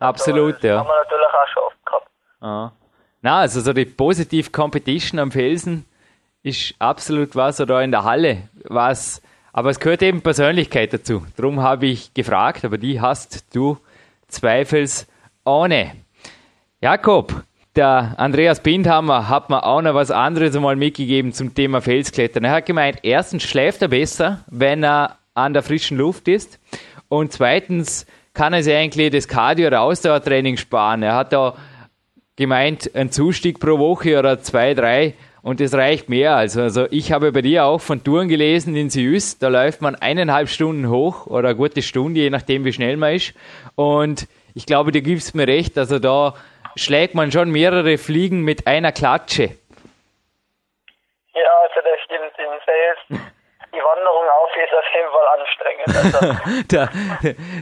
Absolut, 0.00 0.54
also, 0.56 0.66
ja. 0.66 0.78
haben 0.78 0.88
wir 0.88 0.96
natürlich 0.96 1.26
auch 1.26 1.48
schon 1.48 1.62
oft 1.62 1.86
gehabt. 1.86 2.06
Ah. 2.40 2.70
Na, 3.20 3.40
also 3.40 3.60
so 3.60 3.72
die 3.72 3.84
Positive 3.84 4.50
Competition 4.52 5.18
am 5.18 5.32
Felsen, 5.32 5.86
ist 6.42 6.74
absolut 6.78 7.34
was, 7.36 7.60
oder 7.60 7.82
in 7.82 7.90
der 7.90 8.04
Halle, 8.04 8.48
was 8.64 9.20
Aber 9.58 9.70
es 9.70 9.80
gehört 9.80 10.02
eben 10.02 10.22
Persönlichkeit 10.22 10.92
dazu. 10.92 11.26
Darum 11.36 11.62
habe 11.62 11.86
ich 11.86 12.14
gefragt, 12.14 12.64
aber 12.64 12.78
die 12.78 13.00
hast 13.00 13.56
du 13.56 13.78
zweifelsohne. 14.28 15.92
Jakob, 16.80 17.42
der 17.74 18.14
Andreas 18.18 18.62
Bindhammer 18.62 19.28
hat 19.28 19.50
mir 19.50 19.64
auch 19.64 19.82
noch 19.82 19.94
was 19.94 20.12
anderes 20.12 20.54
einmal 20.54 20.76
mitgegeben 20.76 21.32
zum 21.32 21.54
Thema 21.54 21.80
Felsklettern. 21.80 22.44
Er 22.44 22.52
hat 22.52 22.66
gemeint, 22.66 22.98
erstens 23.02 23.42
schläft 23.42 23.82
er 23.82 23.88
besser, 23.88 24.44
wenn 24.46 24.84
er 24.84 25.16
an 25.34 25.54
der 25.54 25.64
frischen 25.64 25.98
Luft 25.98 26.28
ist. 26.28 26.60
Und 27.08 27.32
zweitens 27.32 28.06
kann 28.34 28.52
er 28.52 28.62
sich 28.62 28.74
eigentlich 28.74 29.10
das 29.10 29.26
Cardio- 29.26 29.66
oder 29.66 29.80
Ausdauertraining 29.80 30.56
sparen. 30.56 31.02
Er 31.02 31.16
hat 31.16 31.32
da 31.32 31.54
gemeint, 32.36 32.94
ein 32.94 33.10
Zustieg 33.10 33.58
pro 33.58 33.78
Woche 33.78 34.18
oder 34.18 34.40
zwei, 34.40 34.74
drei 34.74 35.14
und 35.48 35.60
das 35.60 35.72
reicht 35.72 36.10
mehr. 36.10 36.36
Also, 36.36 36.60
also 36.60 36.86
ich 36.90 37.10
habe 37.10 37.32
bei 37.32 37.40
dir 37.40 37.64
auch 37.64 37.80
von 37.80 38.04
Touren 38.04 38.28
gelesen 38.28 38.76
in 38.76 38.90
Süß, 38.90 39.38
da 39.38 39.48
läuft 39.48 39.80
man 39.80 39.94
eineinhalb 39.94 40.50
Stunden 40.50 40.90
hoch 40.90 41.26
oder 41.26 41.48
eine 41.48 41.56
gute 41.56 41.80
Stunde, 41.80 42.20
je 42.20 42.28
nachdem 42.28 42.66
wie 42.66 42.72
schnell 42.74 42.98
man 42.98 43.14
ist. 43.14 43.32
Und 43.74 44.28
ich 44.54 44.66
glaube, 44.66 44.92
du 44.92 45.00
gibst 45.00 45.34
mir 45.34 45.48
recht, 45.48 45.78
also 45.78 45.98
da 45.98 46.34
schlägt 46.76 47.14
man 47.14 47.32
schon 47.32 47.50
mehrere 47.50 47.96
Fliegen 47.96 48.42
mit 48.42 48.66
einer 48.66 48.92
Klatsche. 48.92 49.56
Ja, 51.32 51.50
also 51.62 51.80
das 51.82 51.98
stimmt 52.04 52.34
in 52.36 52.60
Fels. 52.66 53.22
Die 53.78 53.84
Wanderung 53.84 54.26
auf 54.28 54.50
ist 54.56 54.74
auf 54.74 54.84
jeden 54.92 55.10
Fall 55.12 55.28
anstrengend. 55.38 55.86
Also. 55.86 56.62
der, 56.72 56.90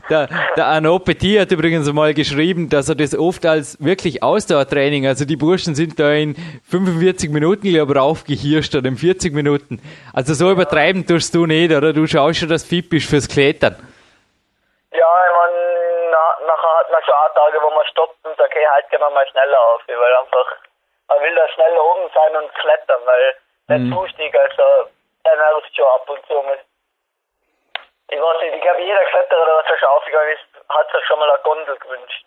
der, 0.09 0.29
der 0.57 0.64
Arnaud 0.66 1.05
Petit 1.05 1.40
hat 1.40 1.52
übrigens 1.52 1.92
mal 1.92 2.14
geschrieben, 2.14 2.70
dass 2.70 2.88
er 2.88 2.94
das 2.94 3.14
oft 3.18 3.44
als 3.44 3.76
wirklich 3.85 4.22
Ausdauertraining, 4.22 5.07
also 5.07 5.26
die 5.26 5.37
Burschen 5.37 5.74
sind 5.74 6.00
da 6.00 6.11
in 6.12 6.35
45 6.70 7.31
Minuten, 7.31 7.68
glaube 7.68 7.92
ich, 7.92 7.98
raufgehirscht 7.98 8.74
oder 8.74 8.88
in 8.88 8.96
40 8.96 9.35
Minuten. 9.35 9.83
Also 10.14 10.33
so 10.33 10.50
übertreiben 10.50 11.07
tust 11.07 11.35
du 11.35 11.44
nicht, 11.44 11.70
oder? 11.70 11.92
Du 11.92 12.07
schaust 12.07 12.38
schon, 12.40 12.48
dass 12.48 12.62
du 12.62 12.68
fit 12.70 12.88
bist 12.88 13.11
fürs 13.11 13.29
Klettern. 13.29 13.76
Ja, 14.92 15.12
ich 15.29 15.35
meine, 15.37 15.59
na, 16.12 16.46
nachher 16.46 16.79
hat 16.81 16.90
man 16.90 17.02
schon 17.05 17.12
auch 17.12 17.35
Tage, 17.35 17.59
wo 17.61 17.68
man 17.74 17.85
stoppt 17.92 18.16
und 18.24 18.37
sagt, 18.38 18.48
okay, 18.50 18.64
halt 18.72 18.88
gehen 18.88 19.00
wir 19.00 19.11
mal 19.11 19.26
schneller 19.29 19.61
auf, 19.74 19.83
weil 19.87 20.14
einfach, 20.24 20.48
man 21.09 21.20
will 21.20 21.35
da 21.35 21.46
schnell 21.52 21.76
oben 21.76 22.09
sein 22.14 22.33
und 22.40 22.55
klettern, 22.55 23.02
weil 23.05 23.35
der 23.68 23.79
Mhm. 23.81 23.92
Zustieg, 23.92 24.33
also, 24.35 24.88
schon 25.74 25.86
ab 25.86 26.08
und 26.08 26.26
zu. 26.26 26.42
Mit, 26.42 26.60
ich 28.08 28.20
weiß 28.20 28.40
nicht, 28.42 28.54
ich 28.54 28.62
glaube, 28.62 28.82
jeder 28.82 29.04
Kletterer, 29.04 29.62
der 29.62 29.78
schon 29.78 29.88
aufgegangen 29.88 30.32
ist, 30.32 30.68
hat 30.68 30.90
sich 30.90 31.06
schon 31.06 31.18
mal 31.18 31.30
eine 31.30 31.42
Gondel 31.42 31.76
gewünscht. 31.78 32.26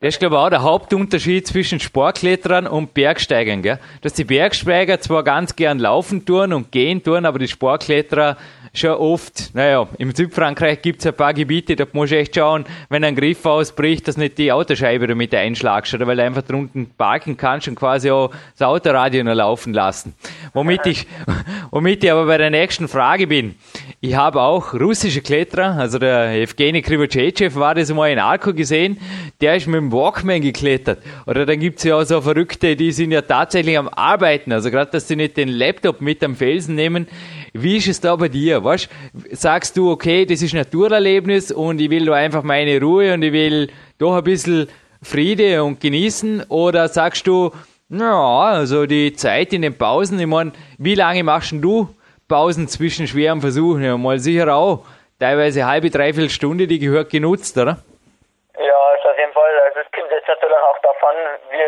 Das 0.00 0.14
ist, 0.14 0.18
glaube 0.18 0.34
ich, 0.34 0.40
auch 0.40 0.50
der 0.50 0.62
Hauptunterschied 0.62 1.46
zwischen 1.46 1.80
Sportkletterern 1.80 2.66
und 2.66 2.92
Bergsteigern, 2.92 3.62
gell? 3.62 3.78
Dass 4.02 4.12
die 4.12 4.24
Bergsteiger 4.24 5.00
zwar 5.00 5.22
ganz 5.22 5.56
gern 5.56 5.78
laufen 5.78 6.26
tun 6.26 6.52
und 6.52 6.72
gehen 6.72 7.02
tun, 7.02 7.24
aber 7.24 7.38
die 7.38 7.48
Sportkletterer 7.48 8.36
schon 8.74 8.90
oft, 8.90 9.54
naja, 9.54 9.86
im 9.98 10.12
Südfrankreich 10.14 10.82
gibt's 10.82 11.06
ein 11.06 11.14
paar 11.14 11.32
Gebiete, 11.32 11.76
da 11.76 11.86
musst 11.92 12.12
du 12.12 12.18
echt 12.18 12.34
schauen, 12.34 12.64
wenn 12.88 13.04
ein 13.04 13.14
Griff 13.14 13.46
ausbricht, 13.46 14.08
dass 14.08 14.16
nicht 14.16 14.36
die 14.36 14.50
Autoscheibe 14.50 15.06
damit 15.06 15.32
einschlagst, 15.32 15.94
oder 15.94 16.06
weil 16.06 16.16
du 16.16 16.24
einfach 16.24 16.42
drunten 16.42 16.90
parken 16.98 17.36
kannst 17.36 17.68
und 17.68 17.76
quasi 17.76 18.10
auch 18.10 18.32
das 18.58 18.66
Autoradio 18.66 19.22
noch 19.22 19.34
laufen 19.34 19.72
lassen. 19.72 20.14
Womit 20.52 20.86
ich, 20.86 21.06
womit 21.70 22.02
ich 22.02 22.10
aber 22.10 22.26
bei 22.26 22.36
der 22.36 22.50
nächsten 22.50 22.88
Frage 22.88 23.28
bin. 23.28 23.54
Ich 24.06 24.14
habe 24.16 24.42
auch 24.42 24.74
russische 24.74 25.22
Kletterer, 25.22 25.76
also 25.78 25.98
der 25.98 26.34
Evgeny 26.34 26.82
Krivocevic 26.82 27.54
war 27.54 27.74
das 27.74 27.90
mal 27.90 28.10
in 28.10 28.18
Arco 28.18 28.52
gesehen, 28.52 28.98
der 29.40 29.56
ist 29.56 29.66
mit 29.66 29.76
dem 29.76 29.92
Walkman 29.92 30.42
geklettert. 30.42 30.98
Oder 31.26 31.46
dann 31.46 31.58
gibt's 31.58 31.84
ja 31.84 31.96
auch 31.96 32.04
so 32.04 32.20
Verrückte, 32.20 32.76
die 32.76 32.92
sind 32.92 33.12
ja 33.12 33.22
tatsächlich 33.22 33.78
am 33.78 33.88
Arbeiten, 33.88 34.52
also 34.52 34.70
gerade, 34.70 34.90
dass 34.90 35.08
sie 35.08 35.16
nicht 35.16 35.38
den 35.38 35.48
Laptop 35.48 36.02
mit 36.02 36.22
am 36.22 36.36
Felsen 36.36 36.74
nehmen. 36.74 37.08
Wie 37.54 37.78
ist 37.78 37.88
es 37.88 37.98
da 37.98 38.14
bei 38.14 38.28
dir? 38.28 38.62
Weißt, 38.62 38.90
sagst 39.32 39.74
du, 39.78 39.90
okay, 39.90 40.26
das 40.26 40.42
ist 40.42 40.52
ein 40.52 40.58
Naturerlebnis 40.58 41.50
und 41.50 41.80
ich 41.80 41.88
will 41.88 42.04
da 42.04 42.12
einfach 42.12 42.42
meine 42.42 42.78
Ruhe 42.82 43.14
und 43.14 43.22
ich 43.22 43.32
will 43.32 43.70
doch 43.96 44.18
ein 44.18 44.24
bisschen 44.24 44.66
Friede 45.00 45.64
und 45.64 45.80
genießen? 45.80 46.42
Oder 46.50 46.88
sagst 46.88 47.26
du, 47.26 47.52
ja, 47.88 48.40
also 48.42 48.84
die 48.84 49.14
Zeit 49.14 49.54
in 49.54 49.62
den 49.62 49.78
Pausen, 49.78 50.20
ich 50.20 50.26
meine, 50.26 50.52
wie 50.76 50.94
lange 50.94 51.24
machst 51.24 51.52
du 51.52 51.88
Pausen 52.28 52.68
zwischen 52.68 53.06
schweren 53.06 53.40
Versuchen? 53.40 53.82
Ja, 53.82 53.96
mal 53.96 54.18
sicher 54.18 54.54
auch 54.54 54.84
teilweise 55.20 55.66
halbe, 55.66 55.90
dreiviertel 55.90 56.30
Stunde, 56.30 56.66
die 56.66 56.78
gehört 56.78 57.10
genutzt, 57.10 57.56
oder? 57.56 57.78
Ja, 58.58 58.80
also 58.92 59.08
auf 59.08 59.18
jeden 59.18 59.32
Fall. 59.32 59.54
Also 59.66 59.80
es 59.80 59.90
kommt 59.92 60.10
jetzt 60.10 60.28
natürlich 60.28 60.56
auch 60.56 60.78
davon, 60.82 61.16
wie, 61.50 61.64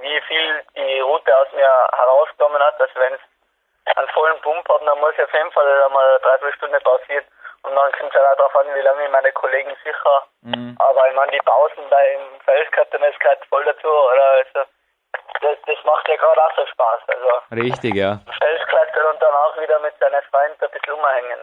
wie 0.00 0.20
viel 0.28 0.48
die 0.76 1.00
Route 1.00 1.30
aus 1.36 1.48
mir 1.52 1.70
herausgenommen 1.92 2.62
hat. 2.62 2.80
Also 2.80 2.94
wenn 3.00 3.14
es 3.14 3.96
einen 3.96 4.08
vollen 4.08 4.40
Pump 4.42 4.68
hat, 4.68 4.82
dann 4.86 5.00
muss 5.00 5.14
ich 5.16 5.24
auf 5.24 5.32
jeden 5.32 5.52
Fall 5.52 5.66
einmal 5.84 6.06
eine 6.08 6.20
Dreiviertelstunde 6.20 6.80
pausieren. 6.80 7.24
Und 7.62 7.74
dann 7.74 7.90
kommt 7.92 8.14
es 8.14 8.20
halt 8.20 8.32
auch 8.32 8.36
darauf 8.36 8.56
an, 8.56 8.74
wie 8.74 8.86
lange 8.86 9.04
ich 9.04 9.10
meine 9.10 9.32
Kollegen 9.32 9.74
sicher. 9.82 10.22
Aber 10.78 11.08
ich 11.08 11.16
meine, 11.16 11.32
die 11.32 11.42
Pausen 11.44 11.84
beim 11.90 12.40
Felsklettern, 12.44 13.02
das 13.02 13.18
gehört 13.18 13.44
voll 13.50 13.64
dazu. 13.64 13.88
Oder 13.88 14.44
also, 14.44 14.70
das, 15.40 15.56
das 15.66 15.76
macht 15.84 16.08
ja 16.08 16.16
gerade 16.16 16.40
auch 16.40 16.54
so 16.56 16.66
Spaß. 16.66 17.00
Also 17.08 17.62
Richtig, 17.62 17.94
ja. 17.94 18.20
Felsklettern 18.38 19.06
und 19.12 19.22
dann 19.22 19.34
auch 19.34 19.60
wieder 19.60 19.78
mit 19.80 19.94
seinen 20.00 20.22
Freunden 20.30 20.64
ein 20.64 20.70
bisschen 20.72 20.94
umhängen. 20.94 21.40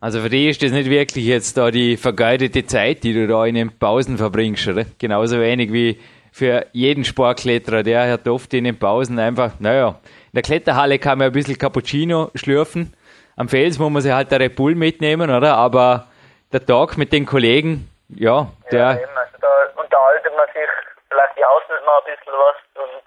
Also 0.00 0.20
für 0.20 0.28
dich 0.28 0.48
ist 0.48 0.62
das 0.62 0.72
nicht 0.72 0.90
wirklich 0.90 1.24
jetzt 1.26 1.56
da 1.56 1.70
die 1.70 1.96
vergeudete 1.96 2.66
Zeit, 2.66 3.04
die 3.04 3.14
du 3.14 3.26
da 3.26 3.46
in 3.46 3.54
den 3.54 3.78
Pausen 3.78 4.18
verbringst, 4.18 4.68
oder? 4.68 4.84
Genauso 4.98 5.40
wenig 5.40 5.72
wie 5.72 6.00
für 6.30 6.66
jeden 6.72 7.04
Sportkletterer, 7.04 7.82
der 7.82 8.12
hat 8.12 8.28
oft 8.28 8.52
in 8.54 8.64
den 8.64 8.78
Pausen 8.78 9.18
einfach, 9.18 9.52
naja, 9.60 9.88
in 9.88 10.34
der 10.34 10.42
Kletterhalle 10.42 10.98
kann 10.98 11.18
man 11.18 11.28
ein 11.28 11.32
bisschen 11.32 11.56
Cappuccino 11.56 12.30
schlürfen, 12.34 12.92
am 13.36 13.48
Fels 13.48 13.78
muss 13.78 13.90
man 13.90 14.02
sich 14.02 14.12
halt 14.12 14.30
der 14.30 14.40
Red 14.40 14.56
Bull 14.56 14.74
mitnehmen, 14.74 15.30
oder? 15.30 15.54
Aber 15.56 16.06
der 16.52 16.64
Tag 16.64 16.96
mit 16.98 17.12
den 17.12 17.24
Kollegen, 17.24 17.88
ja, 18.08 18.40
Ja, 18.40 18.48
der, 18.70 19.02
eben, 19.02 19.16
also 19.16 19.38
da 19.40 19.80
unterhaltet 19.80 20.32
man 20.36 20.46
sich, 20.46 20.70
vielleicht 21.08 21.38
jausnet 21.38 21.80
man 21.86 21.94
ein 21.98 22.14
bisschen 22.14 22.32
was 22.32 22.82
und 22.82 23.03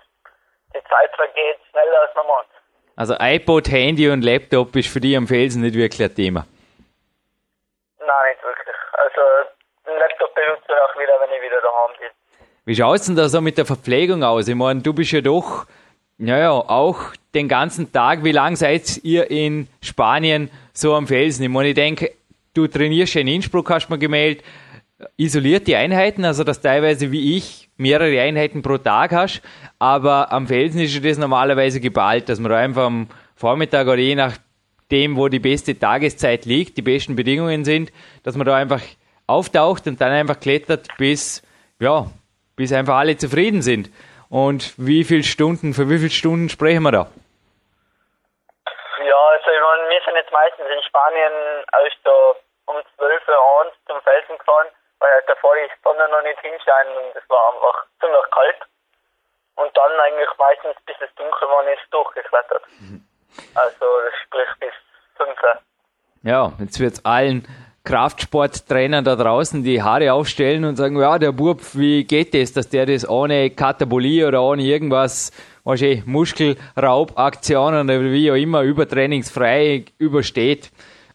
die 0.78 0.90
Zeit 0.90 1.12
vergeht 1.16 1.58
schneller 1.72 2.00
als 2.06 2.16
man 2.16 2.28
meint. 2.28 2.48
also 2.96 3.16
iPod, 3.20 3.70
Handy 3.70 4.10
und 4.10 4.24
Laptop 4.24 4.76
ist 4.76 4.90
für 4.90 5.00
dich 5.00 5.16
am 5.18 5.28
Felsen 5.28 5.62
nicht 5.62 5.76
wirklich 5.76 6.02
ein 6.10 6.16
Thema. 6.16 6.46
Nein, 8.00 8.32
nicht 8.32 8.44
wirklich. 8.44 8.76
Also 8.94 9.22
den 9.86 9.98
Laptop 10.00 10.34
benutze 10.36 10.64
ich 10.68 10.82
auch 10.86 11.00
wieder, 11.00 11.14
wenn 11.22 11.36
ich 11.36 11.42
wieder 11.42 11.62
daheim 11.62 11.92
bin. 12.00 12.10
Wie 12.66 12.76
schaut's 12.76 13.06
denn 13.06 13.16
da 13.16 13.30
so 13.30 13.42
mit 13.42 13.58
der 13.58 13.66
Verpflegung 13.66 14.24
aus? 14.24 14.48
Ich 14.48 14.56
meine, 14.56 14.82
du 14.82 14.94
bist 14.94 15.12
ja 15.12 15.22
doch, 15.22 15.66
naja, 16.18 16.52
auch 16.52 17.00
den 17.34 17.48
ganzen 17.48 17.92
Tag. 17.94 18.24
Wie 18.24 18.32
lang 18.32 18.56
seid 18.56 18.98
ihr 19.04 19.30
in 19.30 19.68
Spanien 19.82 20.50
so 20.74 20.94
am 20.96 21.08
Felsen? 21.08 21.44
Ich 21.44 21.50
meine, 21.50 21.70
ich 21.70 21.76
denke, 21.76 22.12
du 22.54 22.68
trainierst 22.68 23.14
ja 23.14 23.22
in 23.22 23.28
Innsbruck, 23.28 23.70
hast 23.70 23.88
du 23.88 23.94
mir 23.94 24.00
gemeldet, 24.00 24.44
isolierte 25.16 25.78
Einheiten, 25.78 26.26
also 26.26 26.44
dass 26.44 26.62
teilweise 26.62 27.12
wie 27.12 27.38
ich 27.38 27.70
mehrere 27.78 28.20
Einheiten 28.22 28.62
pro 28.62 28.78
Tag 28.78 29.12
hast, 29.12 29.42
aber 29.80 30.32
am 30.32 30.48
Felsen 30.48 30.82
ist 30.82 31.06
das 31.06 31.18
normalerweise 31.18 31.80
geballt, 31.80 32.30
dass 32.30 32.40
man 32.40 32.52
da 32.52 32.58
einfach 32.58 32.86
am 32.86 33.08
Vormittag 33.36 33.88
oder 33.88 33.98
je 33.98 34.16
nachdem, 34.16 35.16
wo 35.16 35.28
die 35.28 35.40
beste 35.40 35.78
Tageszeit 35.78 36.46
liegt, 36.46 36.78
die 36.78 36.82
besten 36.82 37.16
Bedingungen 37.16 37.64
sind, 37.64 37.92
dass 38.24 38.36
man 38.36 38.48
da 38.48 38.56
einfach 38.56 38.82
auftaucht 39.28 39.86
und 39.86 40.02
dann 40.02 40.12
einfach 40.12 40.40
klettert, 40.40 40.88
bis, 40.98 41.44
ja, 41.80 42.08
bis 42.56 42.74
einfach 42.74 42.96
alle 42.96 43.18
zufrieden 43.18 43.62
sind. 43.62 43.92
Und 44.30 44.74
wie 44.78 45.04
viele 45.04 45.24
Stunden, 45.24 45.74
für 45.74 45.90
wie 45.90 46.00
viele 46.00 46.10
Stunden 46.10 46.50
sprechen 46.50 46.84
wir 46.84 46.92
da? 46.92 47.08
Ja, 49.06 49.22
also 49.32 49.52
ich 49.52 49.62
meine, 49.62 49.90
wir 49.90 50.02
sind 50.04 50.16
jetzt 50.16 50.32
meistens 50.32 50.66
in 50.66 50.84
Spanien 50.84 51.32
aus 51.72 51.94
da 52.04 52.34
um 52.66 52.76
12 52.98 53.28
Uhr 53.28 53.38
abends 53.38 53.78
zum 53.88 54.02
Felsen 54.02 54.38
gefahren, 54.38 54.68
davor 55.38 55.54
die 55.56 55.70
Sonne 55.84 56.10
noch 56.10 56.24
nicht 56.24 56.40
hinscheint 56.42 56.90
und 56.98 57.16
es 57.16 57.30
war 57.30 57.54
einfach 57.54 57.86
ziemlich 58.02 58.32
kalt. 58.32 58.62
Und 59.56 59.76
dann 59.76 59.92
eigentlich 60.00 60.30
meistens, 60.38 60.76
bis 60.86 60.96
es 61.02 61.14
dunkel 61.16 61.48
war, 61.48 61.64
ist 61.68 61.82
durchgeklettert. 61.92 62.64
Also 63.56 63.86
das 64.06 64.14
sprich 64.26 64.50
bis 64.60 64.74
5 65.18 65.30
Uhr. 65.30 65.60
Ja, 66.24 66.52
jetzt 66.60 66.80
wird's 66.80 67.06
allen 67.06 67.48
Kraftsporttrainern 67.84 69.06
da 69.06 69.16
draußen 69.16 69.64
die 69.64 69.82
Haare 69.82 70.12
aufstellen 70.14 70.66
und 70.66 70.76
sagen, 70.76 71.00
ja, 71.00 71.18
der 71.18 71.32
Bub, 71.32 71.62
wie 71.74 72.04
geht 72.04 72.34
das, 72.34 72.54
dass 72.54 72.70
der 72.70 72.86
das 72.86 73.08
ohne 73.08 73.50
Katabolie 73.50 74.28
oder 74.28 74.44
ohne 74.44 74.62
irgendwas, 74.62 75.32
was 75.64 75.82
ich, 75.82 76.06
Muskelraubaktionen 76.06 77.90
oder 77.90 78.02
wie 78.02 78.30
auch 78.30 78.36
immer, 78.36 78.62
übertrainingsfrei 78.62 79.86
übersteht. 79.98 80.70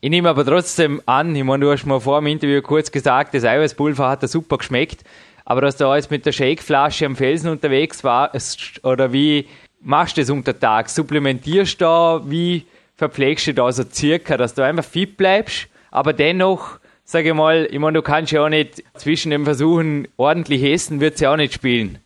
Ich 0.05 0.11
nehme 0.11 0.31
aber 0.31 0.45
trotzdem 0.45 1.01
an, 1.07 1.33
ich 1.37 1.45
meine, 1.45 1.65
du 1.65 1.71
hast 1.71 1.87
mir 1.87 2.01
vor 2.01 2.19
dem 2.19 2.27
Interview 2.27 2.61
kurz 2.61 2.91
gesagt, 2.91 3.35
das 3.35 3.45
Eiweißpulver 3.45 4.09
hat 4.09 4.25
da 4.25 4.27
super 4.27 4.59
geschmeckt, 4.59 5.05
aber 5.45 5.61
dass 5.61 5.77
du 5.77 5.85
jetzt 5.95 6.11
mit 6.11 6.27
der 6.27 6.33
Shakeflasche 6.33 7.07
am 7.07 7.15
Felsen 7.15 7.49
unterwegs 7.53 8.03
warst, 8.03 8.85
oder 8.85 9.12
wie 9.12 9.49
machst 9.81 10.17
du 10.17 10.23
das 10.23 10.29
unter 10.29 10.59
Tag? 10.59 10.88
Supplementierst 10.88 11.81
du 11.81 11.85
da, 11.85 12.21
wie 12.25 12.67
verpflegst 12.97 13.47
du 13.47 13.55
da 13.55 13.71
so 13.71 13.85
circa, 13.85 14.37
dass 14.37 14.57
du 14.57 14.62
einfach 14.62 14.83
fit 14.83 15.17
bleibst, 15.17 15.69
aber 15.93 16.12
dennoch, 16.12 16.81
sage 17.05 17.29
ich 17.29 17.35
mal, 17.35 17.69
ich 17.71 17.79
meine, 17.79 17.99
du 17.99 18.03
kannst 18.03 18.33
ja 18.33 18.43
auch 18.43 18.49
nicht 18.49 18.83
zwischen 18.99 19.31
den 19.31 19.45
Versuchen 19.45 20.09
ordentlich 20.17 20.65
essen, 20.65 20.99
wird's 20.99 21.21
ja 21.21 21.31
auch 21.31 21.37
nicht 21.37 21.55
spielen. 21.55 22.03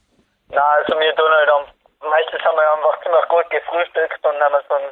Nein, 0.50 0.60
also 0.84 1.00
wir 1.00 1.16
tun 1.16 1.30
halt 1.30 1.48
am, 1.48 2.10
meistens 2.10 2.44
haben 2.44 2.56
wir 2.56 2.74
einfach 2.74 3.02
ziemlich 3.02 3.28
gut 3.30 3.48
gefrühstückt 3.48 4.20
und 4.22 4.34
nehmen, 4.34 4.60
ein, 4.68 4.84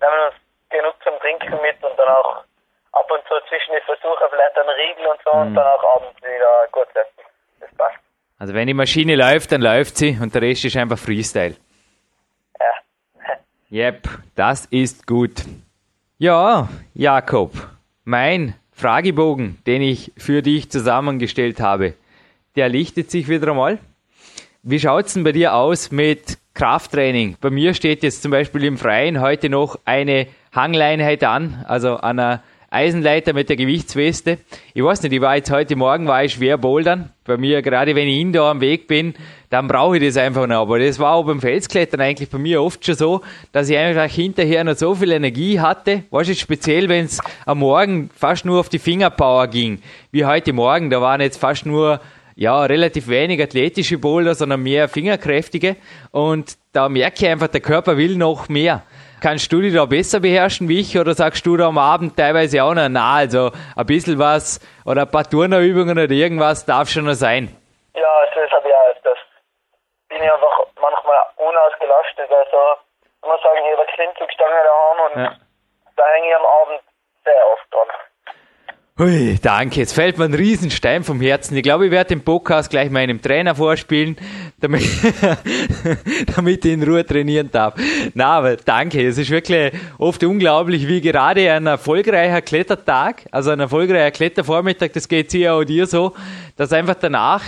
nehmen 0.00 0.26
uns 0.28 0.36
genug 0.70 0.94
zum 1.02 1.18
Trinken 1.18 1.60
mit 1.60 1.82
und 1.82 1.98
dann 1.98 2.08
auch 2.08 2.44
ab 2.92 3.10
und 3.10 3.22
zu 3.28 3.34
zwischen 3.48 3.72
den 3.72 3.82
Versuchen 3.84 4.26
vielleicht 4.30 4.56
einen 4.56 4.68
Riegel 4.70 5.06
und 5.06 5.20
so 5.24 5.30
und 5.30 5.54
dann 5.54 5.66
auch 5.66 5.96
abends 5.96 6.20
wieder 6.22 6.68
gut 6.70 6.88
essen. 6.94 7.28
Das 7.60 7.74
passt. 7.76 7.98
Also 8.38 8.54
wenn 8.54 8.66
die 8.66 8.74
Maschine 8.74 9.16
läuft, 9.16 9.52
dann 9.52 9.62
läuft 9.62 9.96
sie 9.96 10.18
und 10.20 10.34
der 10.34 10.42
Rest 10.42 10.64
ist 10.64 10.76
einfach 10.76 10.98
Freestyle. 10.98 11.56
Ja. 12.60 13.36
Yep, 13.70 14.08
das 14.34 14.66
ist 14.66 15.06
gut. 15.06 15.42
Ja, 16.18 16.68
Jakob, 16.94 17.52
mein 18.04 18.54
Fragebogen, 18.72 19.62
den 19.66 19.80
ich 19.80 20.12
für 20.18 20.42
dich 20.42 20.70
zusammengestellt 20.70 21.60
habe, 21.60 21.94
der 22.56 22.68
lichtet 22.68 23.10
sich 23.10 23.28
wieder 23.28 23.48
einmal. 23.48 23.78
Wie 24.62 24.78
schaut's 24.78 25.14
denn 25.14 25.24
bei 25.24 25.32
dir 25.32 25.54
aus 25.54 25.90
mit 25.90 26.38
Krafttraining? 26.54 27.36
Bei 27.40 27.50
mir 27.50 27.74
steht 27.74 28.02
jetzt 28.02 28.22
zum 28.22 28.30
Beispiel 28.30 28.64
im 28.64 28.76
Freien 28.76 29.20
heute 29.20 29.48
noch 29.48 29.78
eine 29.84 30.26
Hangleinheit 30.54 31.24
an, 31.24 31.64
also 31.66 31.96
an 31.96 32.18
einer 32.18 32.42
Eisenleiter 32.72 33.34
mit 33.34 33.50
der 33.50 33.56
Gewichtsweste. 33.56 34.38
Ich 34.72 34.82
weiß 34.82 35.02
nicht, 35.02 35.12
ich 35.12 35.20
war 35.20 35.36
jetzt 35.36 35.50
heute 35.50 35.76
Morgen, 35.76 36.06
war 36.06 36.24
ich 36.24 36.32
schwer 36.32 36.56
bouldern. 36.56 37.10
Bei 37.24 37.36
mir, 37.36 37.60
gerade 37.60 37.94
wenn 37.94 38.08
ich 38.08 38.18
indoor 38.18 38.48
am 38.48 38.62
Weg 38.62 38.88
bin, 38.88 39.14
dann 39.50 39.68
brauche 39.68 39.98
ich 39.98 40.04
das 40.04 40.16
einfach 40.16 40.46
noch. 40.46 40.62
Aber 40.62 40.78
das 40.78 40.98
war 40.98 41.12
auch 41.12 41.24
beim 41.24 41.40
Felsklettern 41.40 42.00
eigentlich 42.00 42.30
bei 42.30 42.38
mir 42.38 42.62
oft 42.62 42.84
schon 42.84 42.94
so, 42.94 43.20
dass 43.52 43.68
ich 43.68 43.76
einfach 43.76 44.10
hinterher 44.10 44.64
noch 44.64 44.74
so 44.74 44.94
viel 44.94 45.12
Energie 45.12 45.60
hatte. 45.60 46.04
Weißt 46.10 46.30
du, 46.30 46.34
speziell 46.34 46.88
wenn 46.88 47.04
es 47.04 47.20
am 47.44 47.58
Morgen 47.58 48.08
fast 48.16 48.46
nur 48.46 48.58
auf 48.58 48.70
die 48.70 48.78
Fingerpower 48.78 49.48
ging, 49.48 49.82
wie 50.10 50.24
heute 50.24 50.54
Morgen, 50.54 50.88
da 50.88 51.02
waren 51.02 51.20
jetzt 51.20 51.36
fast 51.36 51.66
nur 51.66 52.00
ja, 52.34 52.64
relativ 52.64 53.08
wenig 53.08 53.42
athletische 53.42 53.98
Boulder, 53.98 54.34
sondern 54.34 54.62
mehr 54.62 54.88
fingerkräftige. 54.88 55.76
Und 56.10 56.56
da 56.72 56.88
merke 56.88 57.24
ich 57.24 57.28
einfach, 57.30 57.48
der 57.48 57.60
Körper 57.60 57.96
will 57.96 58.16
noch 58.16 58.48
mehr. 58.48 58.82
Kannst 59.20 59.52
du 59.52 59.60
die 59.60 59.70
da 59.72 59.84
besser 59.84 60.18
beherrschen 60.20 60.68
wie 60.68 60.80
ich 60.80 60.98
oder 60.98 61.14
sagst 61.14 61.46
du 61.46 61.56
da 61.56 61.68
am 61.68 61.78
Abend 61.78 62.16
teilweise 62.16 62.64
auch 62.64 62.74
noch, 62.74 62.88
na, 62.88 63.14
also 63.14 63.52
ein 63.76 63.86
bisschen 63.86 64.18
was 64.18 64.58
oder 64.84 65.02
ein 65.02 65.10
paar 65.10 65.28
Turnerübungen 65.28 65.96
oder 65.96 66.10
irgendwas 66.10 66.66
darf 66.66 66.88
schon 66.88 67.04
noch 67.04 67.14
sein? 67.14 67.54
Ja, 67.94 68.02
also 68.26 68.40
das 68.40 68.50
habe 68.50 68.68
ich 68.68 68.74
auch 68.74 68.90
öfters. 68.96 69.18
Bin 70.08 70.18
ich 70.18 70.32
einfach 70.32 70.58
manchmal 70.80 71.22
unausgelastet, 71.36 72.30
also 72.34 72.58
ich 73.22 73.28
muss 73.28 73.40
sagen, 73.42 73.60
ich 73.62 73.78
habe 73.78 73.86
Klimmzugstange 73.94 74.58
daheim 74.66 74.98
und 75.06 75.22
Ja. 75.22 75.36
da 75.96 76.02
hänge 76.14 76.26
ich 76.28 76.34
am 76.36 76.46
Abend 76.46 76.80
sehr 77.24 77.42
oft 77.54 77.66
dran. 77.70 77.88
Hui, 78.98 79.38
danke. 79.40 79.80
Jetzt 79.80 79.94
fällt 79.94 80.18
mir 80.18 80.26
ein 80.26 80.34
Riesenstein 80.34 81.02
vom 81.02 81.18
Herzen. 81.22 81.56
Ich 81.56 81.62
glaube, 81.62 81.86
ich 81.86 81.90
werde 81.90 82.08
den 82.08 82.20
Podcast 82.22 82.68
gleich 82.68 82.90
meinem 82.90 83.22
Trainer 83.22 83.54
vorspielen, 83.54 84.16
damit, 84.60 84.82
damit 86.36 86.62
ich 86.66 86.72
in 86.72 86.82
Ruhe 86.82 87.02
trainieren 87.02 87.50
darf. 87.50 87.74
Na, 88.12 88.26
aber 88.26 88.56
danke. 88.56 89.08
Es 89.08 89.16
ist 89.16 89.30
wirklich 89.30 89.72
oft 89.96 90.22
unglaublich, 90.24 90.88
wie 90.88 91.00
gerade 91.00 91.50
ein 91.50 91.64
erfolgreicher 91.64 92.42
Klettertag, 92.42 93.24
also 93.30 93.48
ein 93.48 93.60
erfolgreicher 93.60 94.10
Klettervormittag, 94.10 94.90
das 94.92 95.08
geht 95.08 95.30
sicher 95.30 95.54
auch 95.54 95.64
dir 95.64 95.86
so, 95.86 96.12
dass 96.58 96.70
einfach 96.74 96.96
danach 96.96 97.44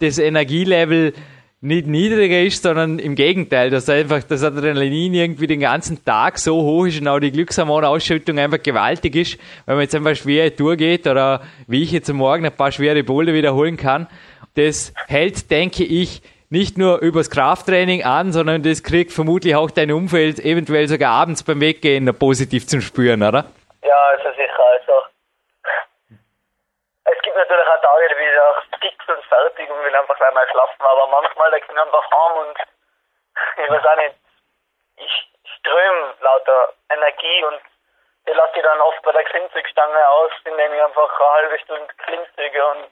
das 0.00 0.18
Energielevel 0.18 1.12
nicht 1.60 1.88
niedriger 1.88 2.40
ist, 2.40 2.62
sondern 2.62 3.00
im 3.00 3.16
Gegenteil, 3.16 3.70
dass 3.70 3.88
einfach 3.88 4.22
das 4.22 4.44
Adrenalin 4.44 5.12
irgendwie 5.12 5.48
den 5.48 5.60
ganzen 5.60 6.04
Tag 6.04 6.38
so 6.38 6.62
hoch 6.62 6.86
ist 6.86 7.00
und 7.00 7.08
auch 7.08 7.18
die 7.18 7.32
Glückshormonausschüttung 7.32 8.38
einfach 8.38 8.62
gewaltig 8.62 9.16
ist, 9.16 9.38
weil 9.66 9.74
man 9.74 9.82
jetzt 9.82 9.94
einfach 9.96 10.14
schwere 10.14 10.54
Tour 10.54 10.76
geht 10.76 11.08
oder 11.08 11.42
wie 11.66 11.82
ich 11.82 11.90
jetzt 11.90 12.10
am 12.10 12.16
Morgen 12.16 12.46
ein 12.46 12.54
paar 12.54 12.70
schwere 12.70 13.02
Boulder 13.02 13.34
wiederholen 13.34 13.76
kann. 13.76 14.06
Das 14.54 14.92
hält, 15.08 15.50
denke 15.50 15.82
ich, 15.82 16.22
nicht 16.48 16.78
nur 16.78 16.98
übers 17.00 17.28
Krafttraining 17.28 18.04
an, 18.04 18.32
sondern 18.32 18.62
das 18.62 18.84
kriegt 18.84 19.12
vermutlich 19.12 19.56
auch 19.56 19.70
dein 19.70 19.90
Umfeld 19.90 20.38
eventuell 20.38 20.86
sogar 20.86 21.12
abends 21.12 21.42
beim 21.42 21.60
Weggehen 21.60 22.06
positiv 22.14 22.68
zum 22.68 22.80
Spüren, 22.80 23.22
oder? 23.22 23.46
Ja, 23.82 23.96
also 24.16 24.30
sicher, 24.30 24.62
also 24.80 25.07
natürlich 27.38 27.66
auch 27.66 27.80
Tage, 27.80 28.08
da 28.08 28.14
bin 28.14 28.28
ich 28.28 28.40
auch 28.40 28.62
fix 28.80 28.98
und 29.08 29.24
fertig 29.26 29.70
und 29.70 29.84
will 29.84 29.96
einfach 29.96 30.16
gleich 30.16 30.34
mal 30.34 30.48
schlafen, 30.50 30.82
aber 30.82 31.06
manchmal 31.06 31.50
da 31.50 31.56
ich 31.56 31.68
einfach 31.70 32.10
heim 32.10 32.36
und 32.46 32.58
ich 33.64 33.70
weiß 33.70 33.86
auch 33.86 33.96
nicht, 33.96 34.16
ich 34.96 35.14
ströme 35.58 36.14
lauter 36.20 36.74
Energie 36.90 37.44
und 37.44 37.60
die 38.26 38.32
lasse 38.32 38.56
ich 38.56 38.62
dann 38.62 38.80
oft 38.80 39.02
bei 39.02 39.12
der 39.12 39.24
Klimmzugstange 39.24 40.08
aus, 40.08 40.32
indem 40.44 40.72
ich 40.74 40.82
einfach 40.82 41.20
eine 41.20 41.30
halbe 41.30 41.58
Stunde 41.60 41.94
Klimmzüge 42.04 42.66
und 42.66 42.90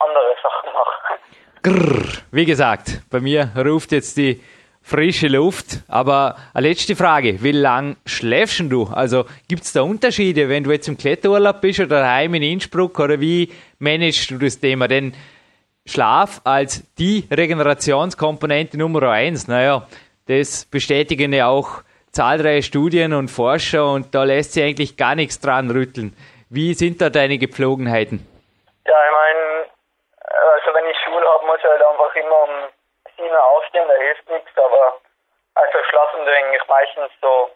andere 0.00 0.36
Sachen 0.42 0.72
mache. 0.72 1.18
Grrr. 1.62 2.22
Wie 2.32 2.44
gesagt, 2.44 3.02
bei 3.10 3.20
mir 3.20 3.52
ruft 3.56 3.92
jetzt 3.92 4.16
die 4.16 4.42
frische 4.82 5.28
Luft. 5.28 5.78
Aber 5.88 6.36
eine 6.54 6.68
letzte 6.68 6.96
Frage, 6.96 7.42
wie 7.42 7.52
lang 7.52 7.96
schläfst 8.04 8.60
du? 8.60 8.88
Also 8.92 9.24
gibt 9.48 9.62
es 9.62 9.72
da 9.72 9.82
Unterschiede, 9.82 10.48
wenn 10.48 10.64
du 10.64 10.72
jetzt 10.72 10.88
im 10.88 10.98
Kletterurlaub 10.98 11.60
bist 11.60 11.80
oder 11.80 12.00
daheim 12.00 12.34
in 12.34 12.42
Innsbruck 12.42 12.98
oder 12.98 13.20
wie 13.20 13.52
managst 13.78 14.30
du 14.30 14.38
das 14.38 14.58
Thema? 14.58 14.88
Denn 14.88 15.14
Schlaf 15.86 16.40
als 16.44 16.84
die 16.96 17.26
Regenerationskomponente 17.30 18.78
Nummer 18.78 19.02
eins, 19.10 19.48
naja, 19.48 19.86
das 20.28 20.64
bestätigen 20.64 21.32
ja 21.32 21.48
auch 21.48 21.82
zahlreiche 22.12 22.62
Studien 22.62 23.14
und 23.14 23.28
Forscher 23.28 23.90
und 23.90 24.14
da 24.14 24.24
lässt 24.24 24.52
sich 24.52 24.62
eigentlich 24.62 24.96
gar 24.96 25.14
nichts 25.14 25.40
dran 25.40 25.70
rütteln. 25.70 26.14
Wie 26.50 26.74
sind 26.74 27.00
da 27.00 27.08
deine 27.08 27.38
Gepflogenheiten? 27.38 28.20
Ja, 28.86 28.94
ich 29.06 29.12
meine, 29.12 29.42
also 30.54 30.68
wenn 30.74 30.86
ich 30.90 30.96
Schule 31.04 31.26
habe, 31.26 31.46
muss 31.46 31.58
ich 31.58 31.64
halt 31.64 31.82
einfach 31.82 32.14
immer 32.14 32.42
um 32.44 32.51
Uhr 33.30 33.44
aufstehen, 33.44 33.86
da 33.88 33.94
hilft 33.94 34.28
nichts, 34.28 34.50
aber 34.56 34.98
also 35.54 35.78
schlafen 35.88 36.24
tue 36.24 36.32
ich 36.32 36.44
eigentlich 36.44 36.66
meistens 36.68 37.10
so 37.20 37.50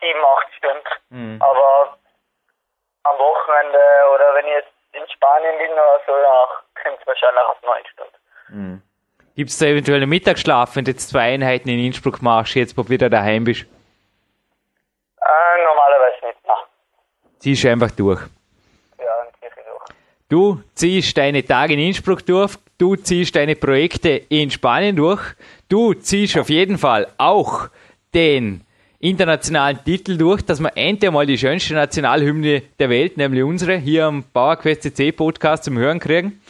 sieben, 0.00 0.20
acht 0.36 0.48
Stunden. 0.54 1.42
Aber 1.42 1.96
am 3.04 3.18
Wochenende 3.18 3.78
oder 4.14 4.34
wenn 4.34 4.46
ich 4.46 4.52
jetzt 4.52 4.72
in 4.92 5.08
Spanien 5.10 5.58
bin 5.58 5.72
oder 5.72 6.00
so, 6.06 6.12
dann 6.12 6.48
kommt 6.82 7.00
es 7.00 7.06
wahrscheinlich 7.06 7.42
auf 7.44 7.62
neun 7.62 7.86
Stunden. 7.92 8.82
Gibt 9.34 9.50
es 9.50 9.58
da 9.58 9.66
eventuell 9.66 10.02
einen 10.02 10.10
Mittagsschlaf, 10.10 10.76
wenn 10.76 10.84
du 10.84 10.90
jetzt 10.90 11.08
zwei 11.08 11.32
Einheiten 11.34 11.68
in 11.70 11.78
Innsbruck 11.86 12.20
machst, 12.20 12.54
jetzt 12.54 12.76
wo 12.76 12.82
du 12.82 12.90
wieder 12.90 13.08
daheim 13.08 13.44
bist? 13.44 13.62
Äh, 15.22 15.62
normalerweise 15.64 16.26
nicht, 16.26 16.38
na. 16.44 16.54
Ziehst 17.38 17.64
du 17.64 17.70
einfach 17.70 17.90
durch. 17.92 18.20
Ja, 18.98 19.24
dann 19.24 19.34
ziehe 19.40 19.48
ich 19.48 19.54
durch. 19.54 19.84
Du 20.32 20.62
ziehst 20.74 21.14
deine 21.18 21.44
Tage 21.44 21.74
in 21.74 21.78
Innsbruck 21.80 22.24
durch, 22.24 22.54
du 22.78 22.96
ziehst 22.96 23.36
deine 23.36 23.54
Projekte 23.54 24.08
in 24.30 24.50
Spanien 24.50 24.96
durch, 24.96 25.20
du 25.68 25.92
ziehst 25.92 26.38
auf 26.38 26.48
jeden 26.48 26.78
Fall 26.78 27.06
auch 27.18 27.68
den 28.14 28.62
internationalen 28.98 29.78
Titel 29.84 30.16
durch, 30.16 30.40
dass 30.40 30.58
wir 30.58 30.74
endlich 30.74 31.10
mal 31.10 31.26
die 31.26 31.36
schönste 31.36 31.74
Nationalhymne 31.74 32.62
der 32.78 32.88
Welt, 32.88 33.18
nämlich 33.18 33.42
unsere, 33.42 33.76
hier 33.76 34.06
am 34.06 34.24
PowerQuest 34.32 34.84
CC 34.84 35.12
Podcast 35.12 35.64
zum 35.64 35.76
Hören 35.76 36.00
kriegen. 36.00 36.40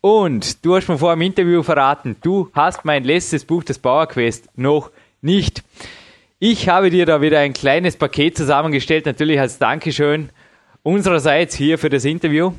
Und 0.00 0.64
du 0.64 0.74
hast 0.74 0.88
mir 0.88 0.96
vor 0.96 1.14
dem 1.14 1.20
Interview 1.20 1.62
verraten, 1.62 2.16
du 2.22 2.48
hast 2.54 2.86
mein 2.86 3.04
letztes 3.04 3.44
Buch, 3.44 3.62
das 3.64 3.78
PowerQuest, 3.78 4.48
noch 4.56 4.90
nicht. 5.20 5.62
Ich 6.38 6.70
habe 6.70 6.88
dir 6.88 7.04
da 7.04 7.20
wieder 7.20 7.40
ein 7.40 7.52
kleines 7.52 7.98
Paket 7.98 8.34
zusammengestellt, 8.34 9.04
natürlich 9.04 9.38
als 9.38 9.58
Dankeschön 9.58 10.30
unsererseits 10.82 11.54
hier 11.54 11.78
für 11.78 11.90
das 11.90 12.06
Interview. 12.06 12.52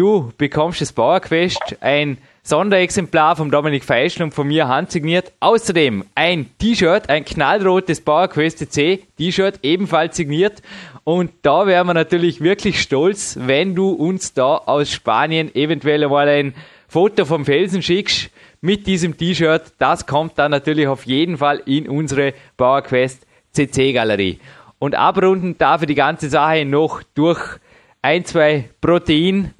Du 0.00 0.32
bekommst 0.38 0.80
das 0.80 0.94
PowerQuest, 0.94 1.76
ein 1.82 2.16
Sonderexemplar 2.42 3.36
vom 3.36 3.50
Dominik 3.50 3.84
Feischl 3.84 4.22
und 4.22 4.32
von 4.32 4.48
mir 4.48 4.66
handsigniert. 4.66 5.30
Außerdem 5.40 6.06
ein 6.14 6.48
T-Shirt, 6.56 7.10
ein 7.10 7.26
knallrotes 7.26 8.00
PowerQuest 8.00 8.72
C 8.72 9.00
T-Shirt, 9.18 9.58
ebenfalls 9.62 10.16
signiert. 10.16 10.62
Und 11.04 11.32
da 11.42 11.66
wären 11.66 11.86
wir 11.86 11.92
natürlich 11.92 12.40
wirklich 12.40 12.80
stolz, 12.80 13.36
wenn 13.42 13.74
du 13.74 13.90
uns 13.90 14.32
da 14.32 14.56
aus 14.56 14.90
Spanien 14.90 15.54
eventuell 15.54 16.08
mal 16.08 16.28
ein 16.28 16.54
Foto 16.88 17.26
vom 17.26 17.44
Felsen 17.44 17.82
schickst 17.82 18.30
mit 18.62 18.86
diesem 18.86 19.18
T-Shirt. 19.18 19.64
Das 19.78 20.06
kommt 20.06 20.38
dann 20.38 20.50
natürlich 20.50 20.86
auf 20.86 21.04
jeden 21.04 21.36
Fall 21.36 21.60
in 21.66 21.86
unsere 21.86 22.32
PowerQuest 22.56 23.26
CC 23.52 23.92
Galerie. 23.92 24.40
Und 24.78 24.94
abrunden 24.94 25.58
darf 25.58 25.82
ich 25.82 25.88
die 25.88 25.94
ganze 25.94 26.30
Sache 26.30 26.64
noch 26.64 27.02
durch 27.14 27.58
ein, 28.00 28.24
zwei 28.24 28.70
Protein 28.80 29.52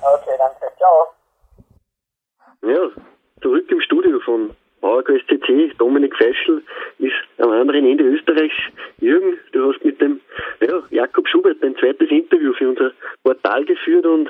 Okay, 0.00 0.30
danke. 0.38 0.76
Ciao. 0.76 1.06
Ja, 2.62 3.02
zurück 3.42 3.70
im 3.70 3.80
Studio 3.80 4.20
von 4.20 4.50
PowerQuest 4.80 5.26
CC, 5.28 5.72
Dominik 5.78 6.14
Feischl 6.16 6.62
ist 6.98 7.12
am 7.38 7.50
anderen 7.50 7.86
Ende 7.86 8.04
Österreichs. 8.04 8.54
Jürgen, 9.00 9.38
du 9.52 9.68
hast 9.72 9.84
mit 9.84 10.00
dem 10.00 10.20
ja, 10.60 10.82
Jakob 10.90 11.28
Schubert 11.28 11.62
ein 11.62 11.76
zweites 11.76 12.10
Interview 12.10 12.52
für 12.54 12.68
unser 12.70 12.92
Portal 13.22 13.64
geführt 13.64 14.06
und 14.06 14.28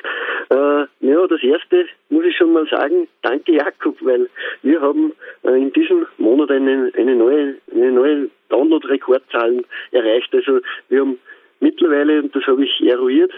äh, 0.50 0.86
ja, 1.00 1.26
das 1.28 1.42
erste 1.42 1.86
muss 2.08 2.24
ich 2.24 2.36
schon 2.36 2.52
mal 2.52 2.66
sagen, 2.68 3.08
danke 3.22 3.52
Jakob, 3.52 3.96
weil 4.00 4.28
wir 4.62 4.80
haben 4.80 5.12
äh, 5.44 5.56
in 5.56 5.72
diesem 5.72 6.06
Monat 6.18 6.50
eine, 6.50 6.90
eine 6.96 7.14
neue, 7.14 7.56
eine 7.72 7.92
neue 7.92 8.30
Download-Rekordzahlen 8.48 9.64
erreicht. 9.92 10.34
Also 10.34 10.60
wir 10.88 11.00
haben 11.00 11.18
mittlerweile, 11.60 12.20
und 12.20 12.34
das 12.34 12.44
habe 12.46 12.64
ich 12.64 12.80
eruiert, 12.82 13.32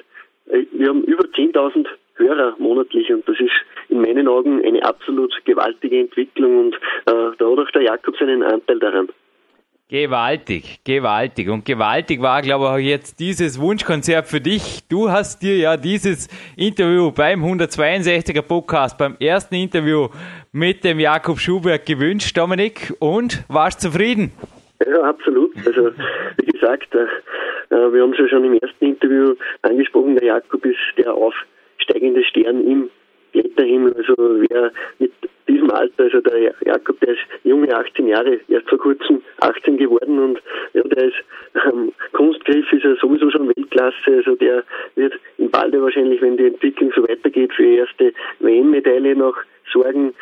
äh, 0.46 0.64
wir 0.72 0.88
haben 0.88 1.04
über 1.04 1.24
10.000 1.24 1.86
Hörer 2.14 2.54
monatlich 2.58 3.12
und 3.12 3.26
das 3.28 3.38
ist 3.40 3.52
in 3.88 4.00
meinen 4.00 4.28
Augen 4.28 4.64
eine 4.64 4.84
absolut 4.84 5.34
gewaltige 5.44 6.00
Entwicklung 6.00 6.58
und 6.58 6.74
äh, 6.74 7.36
da 7.38 7.50
hat 7.50 7.58
auch 7.58 7.70
der 7.70 7.82
Jakob 7.82 8.16
seinen 8.16 8.42
Anteil 8.42 8.78
daran. 8.78 9.08
Gewaltig, 9.92 10.80
gewaltig. 10.84 11.50
Und 11.50 11.66
gewaltig 11.66 12.22
war, 12.22 12.40
glaube 12.40 12.64
ich, 12.64 12.70
auch 12.70 12.78
jetzt 12.78 13.20
dieses 13.20 13.60
Wunschkonzert 13.60 14.26
für 14.26 14.40
dich. 14.40 14.88
Du 14.88 15.10
hast 15.10 15.42
dir 15.42 15.58
ja 15.58 15.76
dieses 15.76 16.28
Interview 16.56 17.10
beim 17.10 17.44
162er 17.44 18.40
Podcast, 18.40 18.96
beim 18.96 19.16
ersten 19.20 19.54
Interview 19.56 20.08
mit 20.50 20.82
dem 20.82 20.98
Jakob 20.98 21.38
Schubert 21.38 21.84
gewünscht, 21.84 22.34
Dominik, 22.34 22.94
und 23.00 23.44
warst 23.48 23.82
zufrieden? 23.82 24.32
Ja, 24.86 25.02
absolut. 25.02 25.54
Also, 25.58 25.90
wie 26.38 26.46
gesagt, 26.46 26.94
äh, 26.94 27.74
äh 27.74 27.92
wir 27.92 28.00
haben 28.00 28.12
es 28.14 28.18
ja 28.18 28.28
schon 28.28 28.44
im 28.44 28.54
ersten 28.54 28.86
Interview 28.86 29.34
angesprochen, 29.60 30.16
der 30.16 30.24
Jakob 30.28 30.64
ist 30.64 30.78
der 30.96 31.14
aufsteigende 31.82 32.24
Stern 32.24 32.66
im 32.66 32.90
Kletterhimmel. 33.32 33.94
Also, 33.96 34.14
wer 34.16 34.72
mit 34.98 35.12
diesem 35.48 35.70
Alter, 35.70 36.04
also 36.04 36.20
der 36.20 36.54
Jakob, 36.64 37.00
der 37.00 37.14
ist 37.14 37.22
junge 37.44 37.74
18 37.74 38.06
Jahre, 38.06 38.40
erst 38.48 38.68
vor 38.68 38.78
kurzem 38.78 39.22
18 39.40 39.76
geworden 39.76 40.18
und 40.18 40.42
ja, 40.74 40.82
der 40.82 41.04
ist 41.04 41.24
ähm, 41.66 41.92
Kunstgriff 42.12 42.70
ist 42.72 42.84
er 42.84 42.96
sowieso 42.96 43.30
schon 43.30 43.48
Weltklasse, 43.48 44.16
also 44.16 44.34
der 44.36 44.64
wird 44.94 45.14
in 45.38 45.50
Balde 45.50 45.82
wahrscheinlich, 45.82 46.20
wenn 46.22 46.36
die 46.36 46.46
Entwicklung 46.46 46.92
so 46.94 47.02
weitergeht, 47.02 47.52
für 47.54 47.64
erste 47.64 48.12
WM-Medaille 48.40 49.16
noch 49.16 49.36
sorgen. 49.72 50.14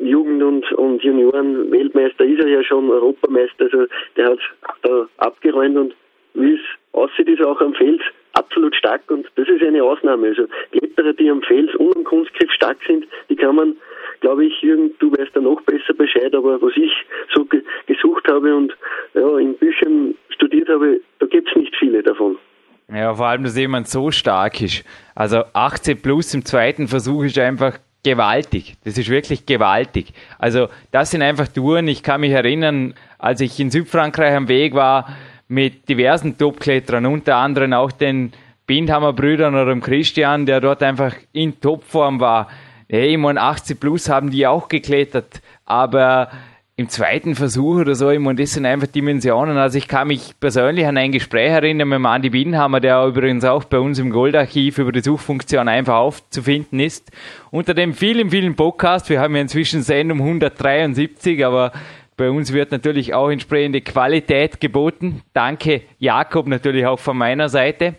Jugend- 0.00 0.42
und, 0.42 0.72
und 0.72 1.02
Junioren-Weltmeister 1.02 2.24
ist 2.24 2.40
er 2.40 2.48
ja 2.48 2.62
schon, 2.64 2.90
Europameister, 2.90 3.64
also 3.64 3.86
der 4.16 4.30
hat 4.30 4.38
da 4.82 5.08
abgeräumt 5.18 5.76
und 5.76 5.94
wie 6.34 6.54
es 6.54 6.60
aussieht, 6.92 7.28
ist 7.28 7.40
er 7.40 7.48
auch 7.48 7.60
am 7.60 7.72
Feld 7.74 8.00
absolut 8.36 8.74
stark 8.76 9.02
und 9.10 9.26
das 9.36 9.48
ist 9.48 9.62
eine 9.62 9.82
Ausnahme. 9.82 10.28
Also 10.28 10.46
Kletterer, 10.72 11.12
die 11.12 11.30
am 11.30 11.42
Fels 11.42 11.74
und 11.76 11.96
am 11.96 12.04
Kunstgriff 12.04 12.50
stark 12.52 12.78
sind, 12.86 13.06
die 13.28 13.36
kann 13.36 13.56
man 13.56 13.76
glaube 14.20 14.46
ich, 14.46 14.60
Jürgen, 14.62 14.92
du 14.98 15.10
weißt 15.12 15.30
da 15.34 15.40
noch 15.40 15.60
besser 15.62 15.94
Bescheid, 15.94 16.34
aber 16.34 16.60
was 16.60 16.72
ich 16.76 16.90
so 17.34 17.44
ge 17.44 17.62
gesucht 17.86 18.26
habe 18.28 18.56
und 18.56 18.72
ja, 19.14 19.38
in 19.38 19.54
Büchern 19.54 20.14
studiert 20.30 20.68
habe, 20.68 21.00
da 21.18 21.26
gibt 21.26 21.48
es 21.48 21.56
nicht 21.56 21.74
viele 21.78 22.02
davon. 22.02 22.36
Ja, 22.92 23.14
vor 23.14 23.26
allem, 23.26 23.42
dass 23.42 23.56
jemand 23.56 23.88
so 23.88 24.10
stark 24.10 24.60
ist. 24.60 24.84
Also 25.14 25.42
18 25.52 26.00
plus 26.00 26.34
im 26.34 26.44
zweiten 26.44 26.86
Versuch 26.86 27.24
ist 27.24 27.38
einfach 27.38 27.78
gewaltig. 28.04 28.74
Das 28.84 28.96
ist 28.96 29.10
wirklich 29.10 29.46
gewaltig. 29.46 30.12
Also 30.38 30.68
das 30.92 31.10
sind 31.10 31.22
einfach 31.22 31.48
Touren. 31.48 31.88
Ich 31.88 32.04
kann 32.04 32.20
mich 32.20 32.30
erinnern, 32.30 32.94
als 33.18 33.40
ich 33.40 33.58
in 33.58 33.70
Südfrankreich 33.70 34.34
am 34.34 34.48
Weg 34.48 34.74
war 34.74 35.16
mit 35.48 35.88
diversen 35.88 36.36
Topkletterern, 36.36 37.06
unter 37.06 37.36
anderem 37.36 37.72
auch 37.72 37.92
den 37.92 38.32
Bindhammer 38.66 39.12
Brüdern 39.12 39.54
oder 39.54 39.66
dem 39.66 39.80
Christian, 39.80 40.46
der 40.46 40.60
dort 40.60 40.82
einfach 40.82 41.14
in 41.32 41.60
Topform 41.60 42.20
war 42.20 42.48
hey, 42.88 43.12
ich 43.12 43.18
meine, 43.18 43.40
80 43.40 43.80
plus 43.80 44.08
haben 44.08 44.30
die 44.30 44.46
auch 44.46 44.68
geklettert, 44.68 45.40
aber 45.64 46.30
im 46.78 46.90
zweiten 46.90 47.34
Versuch 47.34 47.76
oder 47.76 47.94
so, 47.94 48.10
ich 48.10 48.18
meine, 48.18 48.42
das 48.42 48.52
sind 48.52 48.66
einfach 48.66 48.86
Dimensionen. 48.86 49.56
Also 49.56 49.78
ich 49.78 49.88
kann 49.88 50.08
mich 50.08 50.38
persönlich 50.38 50.86
an 50.86 50.98
ein 50.98 51.10
Gespräch 51.10 51.50
erinnern 51.50 51.88
mit 51.88 52.04
Andi 52.04 52.28
Bienhammer, 52.28 52.80
der 52.80 53.02
übrigens 53.06 53.44
auch 53.44 53.64
bei 53.64 53.78
uns 53.78 53.98
im 53.98 54.10
Goldarchiv 54.10 54.76
über 54.76 54.92
die 54.92 55.00
Suchfunktion 55.00 55.68
einfach 55.68 55.94
aufzufinden 55.94 56.78
ist. 56.78 57.10
Unter 57.50 57.72
dem 57.72 57.94
vielen, 57.94 58.28
vielen 58.28 58.56
Podcast, 58.56 59.08
wir 59.08 59.20
haben 59.20 59.34
ja 59.34 59.40
inzwischen 59.40 59.80
Sendung 59.80 60.18
173, 60.18 61.46
aber 61.46 61.72
bei 62.16 62.30
uns 62.30 62.52
wird 62.52 62.72
natürlich 62.72 63.14
auch 63.14 63.28
entsprechende 63.28 63.80
Qualität 63.80 64.60
geboten. 64.60 65.22
Danke 65.32 65.82
Jakob 65.98 66.46
natürlich 66.46 66.86
auch 66.86 66.98
von 66.98 67.16
meiner 67.16 67.48
Seite. 67.48 67.94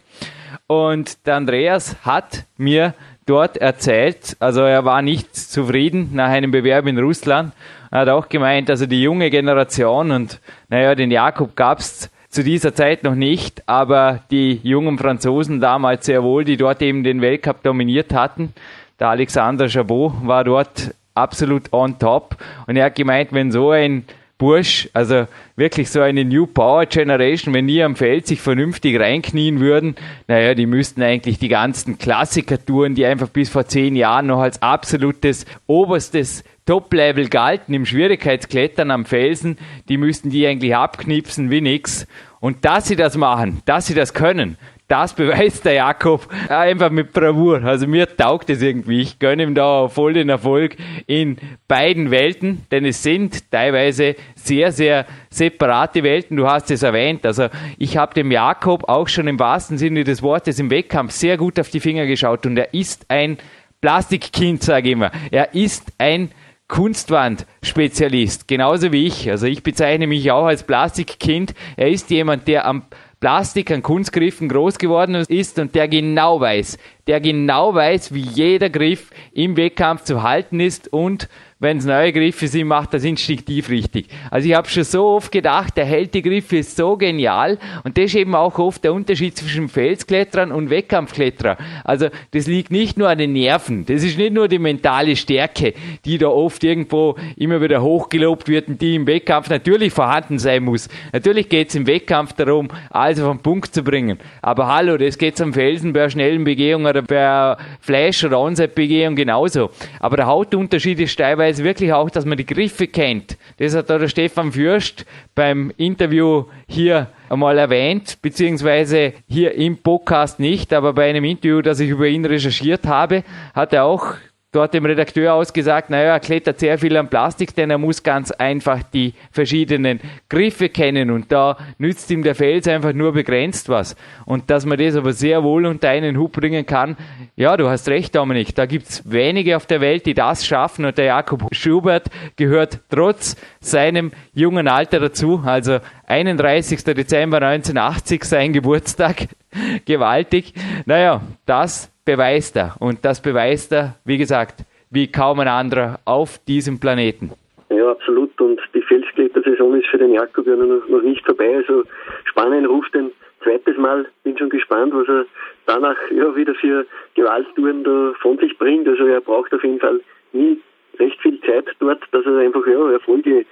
Und 0.65 1.25
der 1.27 1.35
Andreas 1.35 1.97
hat 2.03 2.45
mir 2.57 2.93
dort 3.25 3.57
erzählt, 3.57 4.35
also 4.39 4.61
er 4.61 4.85
war 4.85 5.01
nicht 5.01 5.35
zufrieden 5.35 6.09
nach 6.13 6.29
einem 6.29 6.51
Bewerb 6.51 6.87
in 6.87 6.97
Russland. 6.97 7.53
Er 7.91 7.99
hat 7.99 8.09
auch 8.09 8.27
gemeint, 8.27 8.69
also 8.69 8.85
die 8.85 9.01
junge 9.01 9.29
Generation 9.29 10.11
und 10.11 10.39
naja, 10.69 10.95
den 10.95 11.11
Jakob 11.11 11.55
gab's 11.55 12.09
zu 12.29 12.43
dieser 12.43 12.73
Zeit 12.73 13.03
noch 13.03 13.15
nicht, 13.15 13.67
aber 13.67 14.23
die 14.31 14.59
jungen 14.63 14.97
Franzosen 14.97 15.61
damals 15.61 16.05
sehr 16.05 16.23
wohl, 16.23 16.43
die 16.43 16.57
dort 16.57 16.81
eben 16.81 17.03
den 17.03 17.21
Weltcup 17.21 17.63
dominiert 17.63 18.13
hatten. 18.13 18.53
Der 18.99 19.09
Alexander 19.09 19.69
Chabot 19.69 20.13
war 20.23 20.43
dort 20.43 20.93
absolut 21.17 21.73
on 21.73 21.99
top 21.99 22.37
und 22.67 22.77
er 22.77 22.85
hat 22.85 22.95
gemeint, 22.95 23.33
wenn 23.33 23.51
so 23.51 23.71
ein 23.71 24.05
Bursch, 24.37 24.87
also 24.93 25.27
wirklich 25.55 25.89
so 25.89 26.01
eine 26.01 26.23
New 26.23 26.45
Power 26.45 26.85
Generation, 26.85 27.53
wenn 27.55 27.65
die 27.65 27.81
am 27.81 27.95
Feld 27.95 28.27
sich 28.27 28.39
vernünftig 28.39 28.99
reinknien 28.99 29.59
würden, 29.59 29.95
naja, 30.27 30.53
die 30.53 30.67
müssten 30.67 31.01
eigentlich 31.01 31.39
die 31.39 31.47
ganzen 31.47 31.97
Klassikertouren, 31.97 32.93
die 32.93 33.05
einfach 33.05 33.29
bis 33.29 33.49
vor 33.49 33.65
zehn 33.65 33.95
Jahren 33.95 34.27
noch 34.27 34.39
als 34.39 34.61
absolutes 34.61 35.45
oberstes 35.65 36.43
Top-Level 36.67 37.29
galten 37.29 37.73
im 37.73 37.85
Schwierigkeitsklettern 37.85 38.91
am 38.91 39.05
Felsen, 39.05 39.57
die 39.89 39.97
müssten 39.97 40.29
die 40.29 40.45
eigentlich 40.45 40.75
abknipsen 40.75 41.49
wie 41.49 41.61
nix. 41.61 42.05
Und 42.39 42.65
dass 42.65 42.87
sie 42.87 42.95
das 42.95 43.17
machen, 43.17 43.63
dass 43.65 43.87
sie 43.87 43.95
das 43.95 44.13
können, 44.13 44.57
das 44.87 45.13
beweist 45.13 45.65
der 45.65 45.73
Jakob 45.73 46.27
einfach 46.47 46.89
mit 46.89 47.11
Bravour. 47.11 47.63
Also 47.63 47.87
mir 47.87 48.15
taugt 48.15 48.49
es 48.49 48.61
irgendwie. 48.61 49.01
Ich 49.01 49.19
gönne 49.19 49.43
ihm 49.43 49.53
da 49.53 49.89
voll 49.89 50.13
den 50.13 50.29
Erfolg 50.29 50.77
in 51.07 51.37
beiden 51.67 52.09
Welten, 52.09 52.65
denn 52.71 52.85
es 52.85 53.03
sind 53.03 53.51
teilweise 53.51 54.15
sehr, 54.35 54.71
sehr 54.71 55.05
separate 55.29 56.03
Welten. 56.03 56.37
Du 56.37 56.47
hast 56.47 56.71
es 56.71 56.83
erwähnt. 56.83 57.25
Also 57.25 57.49
ich 57.77 57.97
habe 57.97 58.13
dem 58.13 58.31
Jakob 58.31 58.87
auch 58.87 59.09
schon 59.09 59.27
im 59.27 59.39
wahrsten 59.39 59.77
Sinne 59.77 60.05
des 60.05 60.23
Wortes 60.23 60.57
im 60.59 60.69
Wettkampf 60.69 61.11
sehr 61.11 61.35
gut 61.35 61.59
auf 61.59 61.69
die 61.69 61.81
Finger 61.81 62.05
geschaut 62.05 62.45
und 62.45 62.57
er 62.57 62.73
ist 62.73 63.05
ein 63.09 63.37
Plastikkind, 63.81 64.63
sage 64.63 64.87
ich 64.87 64.93
immer. 64.93 65.11
Er 65.31 65.53
ist 65.53 65.91
ein 65.97 66.31
Kunstwand-Spezialist, 66.67 68.47
genauso 68.47 68.91
wie 68.91 69.05
ich. 69.07 69.29
Also 69.29 69.47
ich 69.47 69.63
bezeichne 69.63 70.07
mich 70.07 70.31
auch 70.31 70.45
als 70.45 70.63
Plastikkind. 70.63 71.53
Er 71.77 71.89
ist 71.89 72.09
jemand, 72.09 72.47
der 72.47 72.65
am 72.65 72.83
Plastik 73.27 73.71
an 73.71 73.83
Kunstgriffen 73.83 74.47
groß 74.47 74.77
geworden 74.77 75.13
ist 75.15 75.59
und 75.59 75.75
der 75.75 75.89
genau 75.89 76.39
weiß, 76.39 76.77
der 77.07 77.19
genau 77.19 77.73
weiß, 77.73 78.13
wie 78.13 78.21
jeder 78.21 78.69
Griff 78.69 79.09
im 79.33 79.57
Wettkampf 79.57 80.03
zu 80.03 80.23
halten 80.23 80.61
ist 80.61 80.93
und 80.93 81.27
wenn 81.59 81.77
es 81.77 81.85
neue 81.85 82.13
Griffe 82.13 82.47
sind, 82.47 82.67
macht 82.67 82.93
das 82.93 83.03
instinktiv 83.03 83.69
richtig. 83.69 84.07
Also 84.29 84.47
ich 84.47 84.53
habe 84.53 84.69
schon 84.69 84.83
so 84.83 85.07
oft 85.07 85.31
gedacht, 85.31 85.75
der 85.75 85.85
hält 85.85 86.13
die 86.13 86.21
Griffe 86.21 86.61
so 86.61 86.97
genial 86.97 87.57
und 87.83 87.97
das 87.97 88.05
ist 88.05 88.15
eben 88.15 88.35
auch 88.35 88.59
oft 88.59 88.83
der 88.83 88.93
Unterschied 88.93 89.35
zwischen 89.35 89.67
Felskletterern 89.67 90.51
und 90.51 90.69
Wettkampfkletterern. 90.69 91.57
Also 91.83 92.09
das 92.31 92.45
liegt 92.45 92.69
nicht 92.69 92.97
nur 92.97 93.09
an 93.09 93.17
den 93.17 93.33
Nerven, 93.33 93.87
das 93.87 94.03
ist 94.03 94.19
nicht 94.19 94.33
nur 94.33 94.47
die 94.47 94.59
mentale 94.59 95.15
Stärke, 95.15 95.73
die 96.05 96.19
da 96.19 96.27
oft 96.27 96.63
irgendwo 96.63 97.15
immer 97.37 97.59
wieder 97.59 97.81
hochgelobt 97.81 98.47
wird 98.47 98.67
und 98.67 98.79
die 98.79 98.93
im 98.93 99.07
Wettkampf 99.07 99.49
natürlich 99.49 99.91
vorhanden 99.91 100.37
sein 100.37 100.63
muss. 100.63 100.87
Natürlich 101.11 101.49
geht 101.49 101.69
es 101.69 101.75
im 101.75 101.87
Wettkampf 101.87 102.33
darum, 102.33 102.67
alles 102.91 103.19
auf 103.19 103.35
den 103.35 103.41
Punkt 103.41 103.73
zu 103.73 103.83
bringen. 103.83 104.19
Aber 104.43 104.67
hallo, 104.67 104.97
das 104.97 105.17
geht 105.17 105.41
am 105.41 105.53
Felsen 105.53 105.91
bei 105.91 106.01
einer 106.01 106.09
schnellen 106.11 106.43
Begehung 106.43 106.85
oder 106.85 107.01
bei 107.01 107.19
einer 107.19 107.57
Flash- 107.79 108.23
oder 108.23 108.39
Onside-Begehung 108.39 109.15
genauso. 109.15 109.71
Aber 109.99 110.17
der 110.17 110.27
Hauptunterschied 110.27 110.99
ist 110.99 111.17
teilweise 111.17 111.46
teilweise 111.47 111.63
wirklich 111.63 111.93
auch, 111.93 112.09
dass 112.09 112.25
man 112.25 112.37
die 112.37 112.45
Griffe 112.45 112.87
kennt. 112.87 113.37
Das 113.57 113.73
hat 113.73 113.89
der 113.89 114.07
Stefan 114.09 114.51
Fürst 114.51 115.05
beim 115.33 115.71
Interview 115.77 116.45
hier 116.67 117.07
einmal 117.29 117.57
erwähnt, 117.57 118.17
beziehungsweise 118.21 119.13
hier 119.29 119.53
im 119.55 119.77
Podcast 119.77 120.39
nicht, 120.39 120.73
aber 120.73 120.93
bei 120.93 121.09
einem 121.09 121.23
Interview, 121.23 121.61
das 121.61 121.79
ich 121.79 121.89
über 121.89 122.07
ihn 122.07 122.25
recherchiert 122.25 122.85
habe, 122.85 123.23
hat 123.53 123.71
er 123.71 123.85
auch 123.85 124.15
dort 124.51 124.73
dem 124.73 124.85
Redakteur 124.85 125.33
ausgesagt, 125.33 125.89
naja, 125.89 126.13
er 126.13 126.19
klettert 126.19 126.59
sehr 126.59 126.77
viel 126.77 126.95
am 126.95 127.09
Plastik, 127.09 127.53
denn 127.53 127.69
er 127.69 127.77
muss 127.77 128.01
ganz 128.01 128.31
einfach 128.31 128.81
die 128.81 129.13
verschiedenen 129.31 129.99
Griffe 130.29 130.69
kennen. 130.69 131.11
Und 131.11 131.31
da 131.31 131.57
nützt 131.77 132.09
ihm 132.11 132.23
der 132.23 132.33
Fels 132.33 132.67
einfach 132.67 132.93
nur 132.93 133.11
begrenzt 133.13 133.67
was. 133.67 133.95
Und 134.25 134.49
dass 134.49 134.65
man 134.65 134.77
das 134.77 134.95
aber 134.95 135.13
sehr 135.13 135.43
wohl 135.43 135.65
unter 135.65 135.89
einen 135.89 136.17
Hub 136.17 136.31
bringen 136.31 136.65
kann, 136.65 136.95
ja, 137.35 137.57
du 137.57 137.69
hast 137.69 137.89
recht, 137.89 138.15
Dominik, 138.15 138.55
da 138.55 138.65
gibt's 138.65 139.03
wenige 139.05 139.57
auf 139.57 139.65
der 139.65 139.81
Welt, 139.81 140.05
die 140.05 140.13
das 140.13 140.45
schaffen. 140.45 140.85
Und 140.85 140.97
der 140.97 141.05
Jakob 141.05 141.47
Schubert 141.51 142.07
gehört 142.35 142.79
trotz 142.89 143.35
seinem 143.67 144.11
jungen 144.33 144.67
Alter 144.67 144.99
dazu, 144.99 145.41
also 145.45 145.79
31. 146.07 146.83
Dezember 146.83 147.37
1980 147.37 148.23
sein 148.23 148.53
Geburtstag, 148.53 149.27
gewaltig. 149.85 150.53
Naja, 150.85 151.21
das 151.45 151.91
beweist 152.05 152.55
er. 152.55 152.75
Und 152.79 153.03
das 153.05 153.21
beweist 153.21 153.71
er, 153.73 153.95
wie 154.05 154.17
gesagt, 154.17 154.63
wie 154.89 155.11
kaum 155.11 155.39
ein 155.39 155.47
anderer 155.47 155.99
auf 156.05 156.39
diesem 156.47 156.79
Planeten. 156.79 157.31
Ja, 157.69 157.91
absolut. 157.91 158.39
Und 158.39 158.59
die 158.73 158.81
Felsklettersaison 158.81 159.79
ist 159.79 159.87
für 159.87 159.97
den 159.97 160.13
Jakob 160.13 160.47
ja 160.47 160.55
noch, 160.55 160.87
noch 160.87 161.01
nicht 161.01 161.25
vorbei. 161.25 161.57
Also 161.57 161.83
Spanien 162.23 162.65
ruft 162.65 162.95
ein 162.95 163.11
zweites 163.43 163.77
Mal. 163.77 164.05
Bin 164.23 164.37
schon 164.37 164.49
gespannt, 164.49 164.93
was 164.93 165.07
er 165.07 165.25
danach 165.65 165.97
ja, 166.11 166.35
wieder 166.35 166.55
für 166.55 166.85
Gewalttouren 167.15 167.83
da 167.83 168.13
von 168.21 168.37
sich 168.37 168.57
bringt. 168.57 168.87
Also 168.87 169.05
er 169.05 169.21
braucht 169.21 169.53
auf 169.53 169.63
jeden 169.63 169.79
Fall 169.79 169.99
nie 170.31 170.59
recht 170.99 171.19
viel 171.21 171.39
Zeit 171.41 171.65
dort, 171.79 172.01
dass 172.11 172.25
er 172.25 172.37
einfach 172.37 172.65
ja, 172.67 172.91
Erfolge 172.91 173.45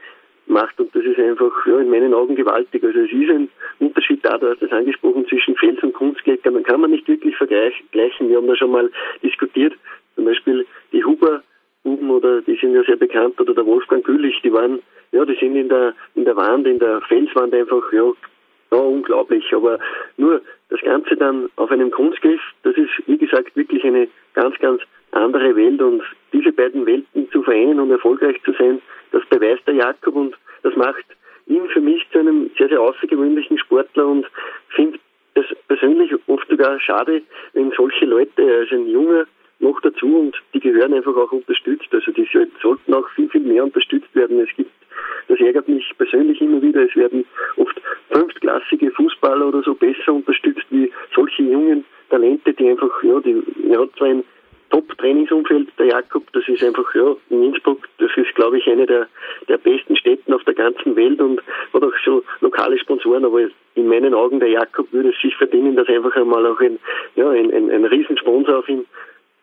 macht 0.47 0.79
und 0.79 0.95
das 0.95 1.03
ist 1.03 1.19
einfach 1.19 1.51
ja, 1.65 1.79
in 1.79 1.89
meinen 1.89 2.13
Augen 2.13 2.35
gewaltig. 2.35 2.83
Also 2.83 2.99
es 2.99 3.11
ist 3.11 3.29
ein 3.29 3.49
Unterschied 3.79 4.23
da, 4.23 4.37
du 4.37 4.49
hast 4.49 4.61
das 4.61 4.71
angesprochen, 4.71 5.27
zwischen 5.27 5.55
Fels- 5.55 5.81
und 5.81 5.93
Kunstkleckern. 5.93 6.53
Man 6.53 6.63
kann 6.63 6.81
man 6.81 6.91
nicht 6.91 7.07
wirklich 7.07 7.35
vergleichen. 7.35 8.29
Wir 8.29 8.37
haben 8.37 8.47
da 8.47 8.55
schon 8.55 8.71
mal 8.71 8.89
diskutiert, 9.23 9.73
zum 10.15 10.25
Beispiel 10.25 10.65
die 10.91 11.03
Huber 11.03 11.41
Buben 11.85 12.09
oder 12.09 12.41
die 12.41 12.55
sind 12.55 12.73
ja 12.73 12.83
sehr 12.83 12.97
bekannt 12.97 13.39
oder 13.39 13.53
der 13.53 13.65
Wolfgang 13.65 14.03
Gülich, 14.03 14.41
die 14.43 14.51
waren, 14.51 14.79
ja, 15.11 15.23
die 15.23 15.35
sind 15.35 15.55
in 15.55 15.69
der 15.69 15.93
in 16.15 16.25
der 16.25 16.35
Wand, 16.35 16.67
in 16.67 16.79
der 16.79 16.99
Felswand 17.01 17.53
einfach, 17.53 17.93
ja, 17.93 18.11
ja, 18.71 18.77
unglaublich. 18.77 19.45
Aber 19.53 19.77
nur 20.17 20.41
das 20.69 20.81
Ganze 20.81 21.15
dann 21.15 21.47
auf 21.57 21.69
einem 21.69 21.91
Kunstgriff, 21.91 22.41
das 22.63 22.75
ist 22.75 22.89
wie 23.05 23.17
gesagt 23.17 23.55
wirklich 23.55 23.83
eine 23.83 24.07
ganz, 24.33 24.57
ganz 24.59 24.81
andere 25.15 25.55
Welt 25.55 25.81
und 25.81 26.03
diese 26.33 26.51
beiden 26.51 26.85
Welten 26.85 27.29
zu 27.31 27.41
vereinen 27.43 27.79
und 27.79 27.91
erfolgreich 27.91 28.41
zu 28.43 28.53
sein, 28.53 28.81
das 29.11 29.25
beweist 29.29 29.65
der 29.67 29.75
Jakob 29.75 30.15
und 30.15 30.35
das 30.63 30.75
macht 30.75 31.05
ihn 31.47 31.67
für 31.67 31.81
mich 31.81 32.05
zu 32.11 32.19
einem 32.19 32.49
sehr, 32.57 32.69
sehr 32.69 32.81
außergewöhnlichen 32.81 33.57
Sportler 33.57 34.07
und 34.07 34.25
finde 34.69 34.99
es 35.35 35.45
persönlich 35.67 36.11
oft 36.27 36.47
sogar 36.49 36.79
schade, 36.79 37.21
wenn 37.53 37.71
solche 37.71 38.05
Leute, 38.05 38.41
also 38.41 38.75
ein 38.75 38.87
junger 38.87 39.25
noch 39.59 39.79
dazu 39.81 40.05
und 40.05 40.35
die 40.53 40.59
gehören 40.59 40.93
einfach 40.93 41.15
auch 41.15 41.31
unterstützt. 41.31 41.87
Also 41.91 42.11
die 42.11 42.27
sollten 42.61 42.93
auch 42.93 43.07
viel, 43.11 43.29
viel 43.29 43.41
mehr 43.41 43.63
unterstützt 43.63 44.13
werden. 44.13 44.39
Es 44.39 44.55
gibt, 44.55 44.71
das 45.27 45.39
ärgert 45.39 45.67
mich 45.67 45.89
persönlich 45.97 46.41
immer 46.41 46.61
wieder, 46.61 46.83
es 46.83 46.95
werden 46.95 47.25
oft 47.57 47.79
fünftklassige 48.11 48.91
Fußballer 48.91 49.47
oder 49.47 49.61
so 49.63 49.73
besser 49.73 50.13
unterstützt 50.13 50.65
wie 50.69 50.91
solche 51.13 51.43
jungen 51.43 51.85
Talente, 52.09 52.53
die 52.53 52.69
einfach, 52.69 53.03
ja, 53.03 53.19
die, 53.19 53.41
hat 53.77 53.89
zwar 53.97 54.07
ein 54.07 54.23
Top-Trainingsumfeld, 54.75 55.69
der 55.79 55.85
Jakob, 55.85 56.23
das 56.33 56.43
ist 56.49 56.61
einfach, 56.61 56.93
ja, 56.95 57.15
in 57.29 57.43
Innsbruck, 57.43 57.87
das 57.97 58.11
ist, 58.17 58.35
glaube 58.35 58.57
ich, 58.57 58.67
eine 58.67 58.85
der, 58.85 59.07
der 59.47 59.57
besten 59.57 59.95
Städten 59.95 60.33
auf 60.33 60.43
der 60.43 60.53
ganzen 60.53 60.97
Welt 60.97 61.21
und 61.21 61.41
hat 61.73 61.81
auch 61.81 61.93
so 62.03 62.23
lokale 62.41 62.77
Sponsoren, 62.77 63.23
aber 63.23 63.47
in 63.75 63.87
meinen 63.87 64.13
Augen, 64.13 64.41
der 64.41 64.49
Jakob 64.49 64.91
würde 64.91 65.11
es 65.11 65.21
sich 65.21 65.33
verdienen, 65.37 65.77
dass 65.77 65.87
einfach 65.87 66.13
einmal 66.17 66.45
auch 66.45 66.59
ein, 66.59 66.77
ja, 67.15 67.29
ein, 67.29 67.53
ein, 67.53 67.71
ein 67.71 67.85
Riesensponsor 67.85 68.59
auf 68.59 68.67
ihn 68.67 68.85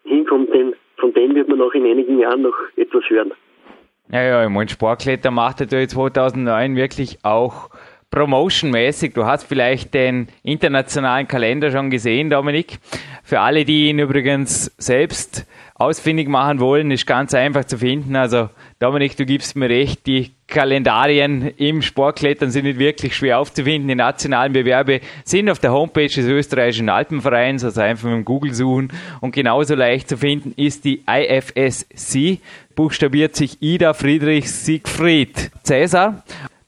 hinkommt, 0.04 0.52
denn 0.52 0.74
von 0.98 1.14
dem 1.14 1.34
wird 1.34 1.48
man 1.48 1.62
auch 1.62 1.72
in 1.72 1.86
einigen 1.86 2.18
Jahren 2.18 2.42
noch 2.42 2.56
etwas 2.76 3.08
hören. 3.08 3.32
Ja, 4.10 4.22
ja, 4.22 4.44
ich 4.44 4.50
meine, 4.50 4.68
Sportkletter 4.68 5.30
macht 5.30 5.60
natürlich 5.60 5.88
2009 5.88 6.76
wirklich 6.76 7.18
auch 7.22 7.70
promotionmäßig. 8.12 9.14
Du 9.14 9.24
hast 9.24 9.44
vielleicht 9.44 9.92
den 9.94 10.28
internationalen 10.44 11.26
Kalender 11.26 11.72
schon 11.72 11.90
gesehen, 11.90 12.30
Dominik. 12.30 12.78
Für 13.24 13.40
alle, 13.40 13.64
die 13.64 13.88
ihn 13.88 13.98
übrigens 13.98 14.70
selbst 14.78 15.46
ausfindig 15.74 16.28
machen 16.28 16.60
wollen, 16.60 16.90
ist 16.90 17.06
ganz 17.06 17.34
einfach 17.34 17.64
zu 17.64 17.78
finden. 17.78 18.14
Also 18.14 18.50
Dominik, 18.78 19.16
du 19.16 19.24
gibst 19.24 19.56
mir 19.56 19.68
recht, 19.68 20.06
die 20.06 20.30
Kalendarien 20.46 21.48
im 21.56 21.80
Sportklettern 21.80 22.50
sind 22.50 22.66
nicht 22.66 22.78
wirklich 22.78 23.16
schwer 23.16 23.38
aufzufinden. 23.38 23.88
Die 23.88 23.94
nationalen 23.94 24.52
Bewerbe 24.52 25.00
sind 25.24 25.48
auf 25.48 25.58
der 25.58 25.72
Homepage 25.72 26.06
des 26.06 26.26
österreichischen 26.26 26.90
Alpenvereins, 26.90 27.64
also 27.64 27.80
einfach 27.80 28.10
mit 28.10 28.26
Google 28.26 28.52
suchen. 28.52 28.92
Und 29.20 29.34
genauso 29.34 29.74
leicht 29.74 30.10
zu 30.10 30.18
finden 30.18 30.52
ist 30.56 30.84
die 30.84 31.02
IFSC, 31.08 32.40
buchstabiert 32.76 33.34
sich 33.34 33.62
Ida 33.62 33.94
Friedrich 33.94 34.52
Siegfried 34.52 35.50
Cäsar. 35.64 36.22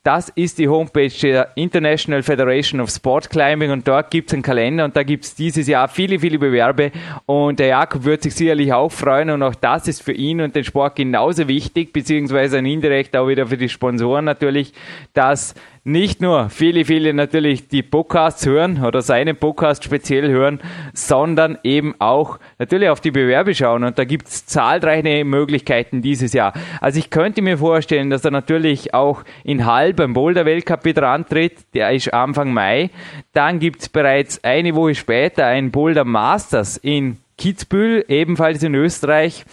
Das 0.05 0.29
ist 0.29 0.59
die 0.59 0.69
Homepage 0.69 1.09
der 1.23 1.49
International 1.55 2.23
Federation 2.23 2.79
of 2.79 2.91
Sport 2.91 3.31
Climbing 3.31 3.71
und 3.71 3.89
dort 3.89 4.11
gibt 4.11 4.29
es 4.29 4.35
einen 4.35 4.43
Kalender 4.43 4.85
und 4.85 4.95
da 4.95 5.03
gibt 5.03 5.25
es 5.25 5.35
dieses 5.35 5.67
Jahr 5.67 5.89
viele, 5.89 6.19
viele 6.19 6.39
Bewerbe 6.39 6.93
und 7.25 7.59
der 7.59 7.69
Jakob 7.69 8.05
wird 8.05 8.23
sich 8.23 8.35
sicherlich 8.35 8.71
auch 8.71 8.93
freuen 8.93 9.31
und 9.31 9.43
auch 9.43 9.55
das 9.55 9.89
ist 9.89 10.03
für 10.03 10.13
ihn 10.13 10.43
und 10.43 10.55
den 10.55 10.63
Sport 10.63 10.97
genauso 10.97 11.49
wichtig, 11.49 11.95
beziehungsweise 11.95 12.59
indirekt 12.59 13.17
auch 13.17 13.29
wieder 13.29 13.47
für 13.47 13.57
die 13.57 13.71
Sponsoren 13.71 14.27
natürlich, 14.27 14.75
dass 15.15 15.55
nicht 15.87 16.23
nur 16.23 16.49
viele, 16.49 16.87
viele 16.87 17.13
natürlich 17.13 17.69
die 17.69 17.83
Podcasts 17.83 18.47
hören 18.47 18.83
oder 18.83 19.03
seinen 19.03 19.37
Podcast 19.37 19.85
speziell 19.85 20.31
hören, 20.31 20.61
sondern 20.95 21.59
eben 21.63 21.95
auch 21.99 22.39
natürlich 22.59 22.89
auf 22.89 23.03
die 23.03 23.11
Bewerbe 23.11 23.55
schauen. 23.55 23.85
Und 23.85 23.99
da 23.99 24.05
gibt 24.05 24.29
es 24.29 24.47
zahlreiche 24.47 25.25
Möglichkeiten 25.27 26.01
dieses 26.01 26.33
Jahr. 26.33 26.55
Also 26.81 26.99
ich 26.99 27.11
könnte 27.11 27.43
mir 27.43 27.59
vorstellen, 27.59 28.09
dass 28.09 28.25
er 28.25 28.31
natürlich 28.31 28.95
auch 28.95 29.25
in 29.45 29.67
Hall 29.67 29.93
beim 29.93 30.15
Boulder-Weltcup 30.15 30.87
wieder 30.87 31.07
antritt. 31.09 31.59
Der 31.75 31.93
ist 31.93 32.15
Anfang 32.15 32.55
Mai. 32.55 32.89
Dann 33.35 33.59
gibt 33.59 33.83
es 33.83 33.91
bereits 33.91 34.43
eine 34.43 34.75
Woche 34.75 34.95
später 34.95 35.45
ein 35.45 35.71
Boulder 35.71 36.05
Masters 36.05 36.79
in 36.79 37.19
Kitzbühel, 37.37 38.05
ebenfalls 38.09 38.63
in 38.63 38.75
Österreich. 38.75 39.45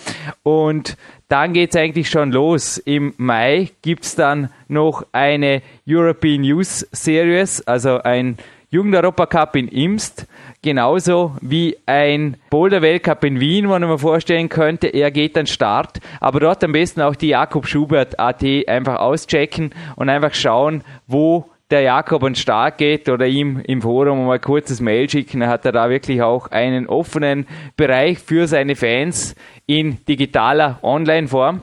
Und 0.44 0.96
dann 1.32 1.54
geht 1.54 1.70
es 1.70 1.78
eigentlich 1.78 2.10
schon 2.10 2.32
los. 2.32 2.78
Im 2.78 3.14
Mai 3.16 3.72
gibt 3.82 4.04
es 4.04 4.16
dann 4.16 4.50
noch 4.68 5.06
eine 5.14 5.62
European 5.88 6.44
Youth 6.44 6.86
Series, 6.92 7.62
also 7.66 8.02
ein 8.02 8.38
Jugend-Europa-Cup 8.70 9.56
in 9.56 9.68
Imst, 9.70 10.28
genauso 10.62 11.36
wie 11.42 11.78
ein 11.86 12.38
Boulder-Weltcup 12.50 13.24
in 13.24 13.40
Wien, 13.40 13.68
wo 13.68 13.72
man 13.72 13.88
mir 13.88 13.98
vorstellen 13.98 14.50
könnte, 14.50 14.88
er 14.88 15.12
geht 15.12 15.36
dann 15.38 15.48
Start, 15.48 16.00
aber 16.20 16.42
dort 16.42 16.64
am 16.64 16.74
besten 16.74 17.02
auch 17.02 17.16
die 17.16 17.30
Jakob 17.30 17.68
Schubert 17.68 18.20
AT 18.20 18.44
einfach 18.68 19.00
auschecken 19.00 19.74
und 19.96 20.10
einfach 20.10 20.34
schauen, 20.34 20.84
wo 21.08 21.51
der 21.72 21.82
Jakob 21.82 22.24
an 22.24 22.36
Start 22.36 22.78
geht 22.78 23.10
oder 23.10 23.26
ihm 23.26 23.62
im 23.66 23.82
Forum 23.82 24.26
mal 24.26 24.40
kurzes 24.40 24.82
Mail 24.82 25.10
schicken, 25.10 25.40
dann 25.40 25.50
hat 25.50 25.66
er 25.66 25.72
da 25.72 25.90
wirklich 25.90 26.22
auch 26.22 26.48
einen 26.48 26.88
offenen 26.88 27.48
Bereich 27.78 28.20
für 28.20 28.48
seine 28.48 28.76
Fans 28.76 29.36
in 29.66 30.04
digitaler 30.06 30.80
Online-Form. 30.84 31.62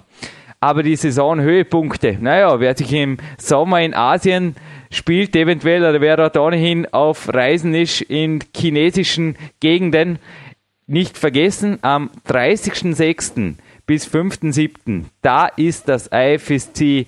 Aber 0.60 0.82
die 0.82 0.96
Saisonhöhepunkte, 0.96 2.16
naja, 2.20 2.58
wer 2.58 2.76
sich 2.76 2.92
im 2.92 3.18
Sommer 3.36 3.80
in 3.82 3.94
Asien 3.94 4.56
spielt, 4.90 5.36
eventuell, 5.36 5.82
oder 5.82 6.00
wer 6.00 6.16
dort 6.16 6.36
ohnehin 6.36 6.86
auf 6.92 7.32
Reisen 7.32 7.74
ist 7.74 8.00
in 8.00 8.40
chinesischen 8.56 9.36
Gegenden, 9.60 10.18
nicht 10.86 11.18
vergessen, 11.18 11.78
am 11.82 12.10
30.06. 12.26 13.54
bis 13.86 14.08
5.07. 14.08 15.04
da 15.20 15.46
ist 15.46 15.88
das 15.88 16.08
IFSC 16.10 17.06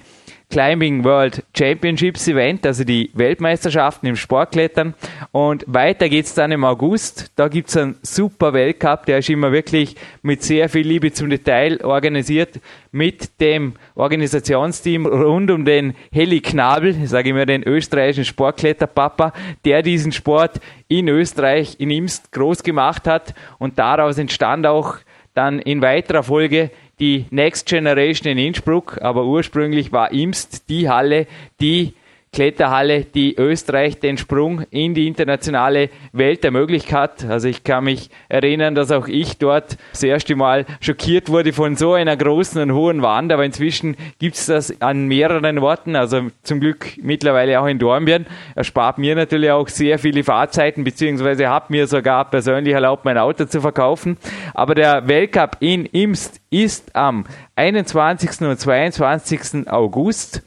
Climbing 0.50 1.04
World 1.04 1.44
Championships 1.56 2.26
Event, 2.26 2.66
also 2.66 2.84
die 2.84 3.10
Weltmeisterschaften 3.14 4.08
im 4.08 4.16
Sportklettern. 4.16 4.94
Und 5.32 5.64
weiter 5.68 6.08
geht's 6.08 6.34
dann 6.34 6.50
im 6.50 6.64
August. 6.64 7.30
Da 7.36 7.48
gibt's 7.48 7.76
einen 7.76 7.96
super 8.02 8.52
Weltcup, 8.52 9.06
der 9.06 9.18
ist 9.18 9.30
immer 9.30 9.52
wirklich 9.52 9.94
mit 10.22 10.42
sehr 10.42 10.68
viel 10.68 10.86
Liebe 10.86 11.12
zum 11.12 11.30
Detail 11.30 11.84
organisiert, 11.84 12.60
mit 12.92 13.40
dem 13.40 13.74
Organisationsteam 13.94 15.06
rund 15.06 15.50
um 15.50 15.64
den 15.64 15.94
Heli 16.10 16.40
Knabel, 16.40 17.06
sage 17.06 17.28
ich 17.28 17.34
mir 17.34 17.46
den 17.46 17.62
österreichischen 17.62 18.24
Sportkletterpapa, 18.24 19.32
der 19.64 19.82
diesen 19.82 20.10
Sport 20.10 20.60
in 20.88 21.06
Österreich, 21.06 21.76
in 21.78 21.90
Imst 21.90 22.32
groß 22.32 22.64
gemacht 22.64 23.06
hat. 23.06 23.34
Und 23.58 23.78
daraus 23.78 24.18
entstand 24.18 24.66
auch 24.66 24.96
dann 25.40 25.58
in 25.58 25.80
weiterer 25.80 26.22
Folge 26.22 26.70
die 26.98 27.24
Next 27.30 27.66
Generation 27.66 28.30
in 28.30 28.36
Innsbruck, 28.36 28.98
aber 29.00 29.24
ursprünglich 29.24 29.90
war 29.90 30.12
Imst 30.12 30.68
die 30.68 30.90
Halle, 30.90 31.26
die 31.62 31.94
Kletterhalle, 32.32 33.04
die 33.04 33.34
Österreich 33.36 33.98
den 33.98 34.16
Sprung 34.16 34.62
in 34.70 34.94
die 34.94 35.08
internationale 35.08 35.90
Welt 36.12 36.44
ermöglicht 36.44 36.92
hat. 36.92 37.24
Also 37.24 37.48
ich 37.48 37.64
kann 37.64 37.84
mich 37.84 38.08
erinnern, 38.28 38.76
dass 38.76 38.92
auch 38.92 39.08
ich 39.08 39.38
dort 39.38 39.76
das 39.90 40.04
erste 40.04 40.36
Mal 40.36 40.64
schockiert 40.80 41.28
wurde 41.28 41.52
von 41.52 41.74
so 41.74 41.94
einer 41.94 42.16
großen 42.16 42.62
und 42.62 42.72
hohen 42.72 43.02
Wand, 43.02 43.32
aber 43.32 43.44
inzwischen 43.44 43.96
gibt 44.20 44.36
es 44.36 44.46
das 44.46 44.80
an 44.80 45.08
mehreren 45.08 45.58
Orten, 45.58 45.96
also 45.96 46.28
zum 46.44 46.60
Glück 46.60 46.98
mittlerweile 47.02 47.60
auch 47.60 47.66
in 47.66 47.80
Dornbirn. 47.80 48.26
Erspart 48.54 48.98
mir 48.98 49.16
natürlich 49.16 49.50
auch 49.50 49.66
sehr 49.66 49.98
viele 49.98 50.22
Fahrzeiten, 50.22 50.84
beziehungsweise 50.84 51.50
hat 51.50 51.70
mir 51.70 51.88
sogar 51.88 52.30
persönlich 52.30 52.74
erlaubt, 52.74 53.04
mein 53.04 53.18
Auto 53.18 53.46
zu 53.46 53.60
verkaufen. 53.60 54.18
Aber 54.54 54.76
der 54.76 55.08
Weltcup 55.08 55.56
in 55.58 55.84
Imst 55.86 56.40
ist 56.50 56.94
am 56.94 57.24
21. 57.56 58.40
und 58.42 58.58
22. 58.58 59.68
August. 59.68 60.42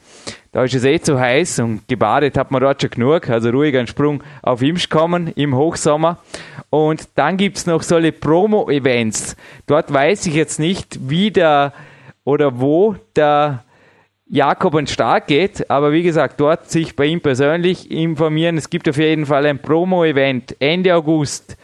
Da 0.54 0.62
ist 0.62 0.72
es 0.72 0.84
eh 0.84 1.00
zu 1.00 1.18
heiß 1.18 1.58
und 1.58 1.88
gebadet 1.88 2.38
hat 2.38 2.52
man 2.52 2.62
dort 2.62 2.80
schon 2.80 2.90
genug. 2.90 3.28
Also 3.28 3.50
ruhig 3.50 3.76
einen 3.76 3.88
Sprung 3.88 4.22
auf 4.40 4.62
Imst 4.62 4.88
kommen 4.88 5.32
im 5.34 5.56
Hochsommer. 5.56 6.18
Und 6.70 7.08
dann 7.16 7.36
gibt 7.36 7.56
es 7.56 7.66
noch 7.66 7.82
solche 7.82 8.12
Promo-Events. 8.12 9.34
Dort 9.66 9.92
weiß 9.92 10.26
ich 10.26 10.34
jetzt 10.34 10.60
nicht, 10.60 11.10
wie 11.10 11.32
der 11.32 11.72
oder 12.22 12.60
wo 12.60 12.94
der 13.16 13.64
Jakob 14.26 14.76
an 14.76 14.86
Start 14.86 15.26
geht, 15.26 15.68
aber 15.70 15.90
wie 15.90 16.04
gesagt, 16.04 16.38
dort 16.38 16.70
sich 16.70 16.94
bei 16.94 17.06
ihm 17.06 17.20
persönlich 17.20 17.90
informieren. 17.90 18.56
Es 18.56 18.70
gibt 18.70 18.88
auf 18.88 18.96
jeden 18.96 19.26
Fall 19.26 19.46
ein 19.46 19.58
Promo-Event 19.58 20.54
Ende 20.60 20.94
August 20.94 21.56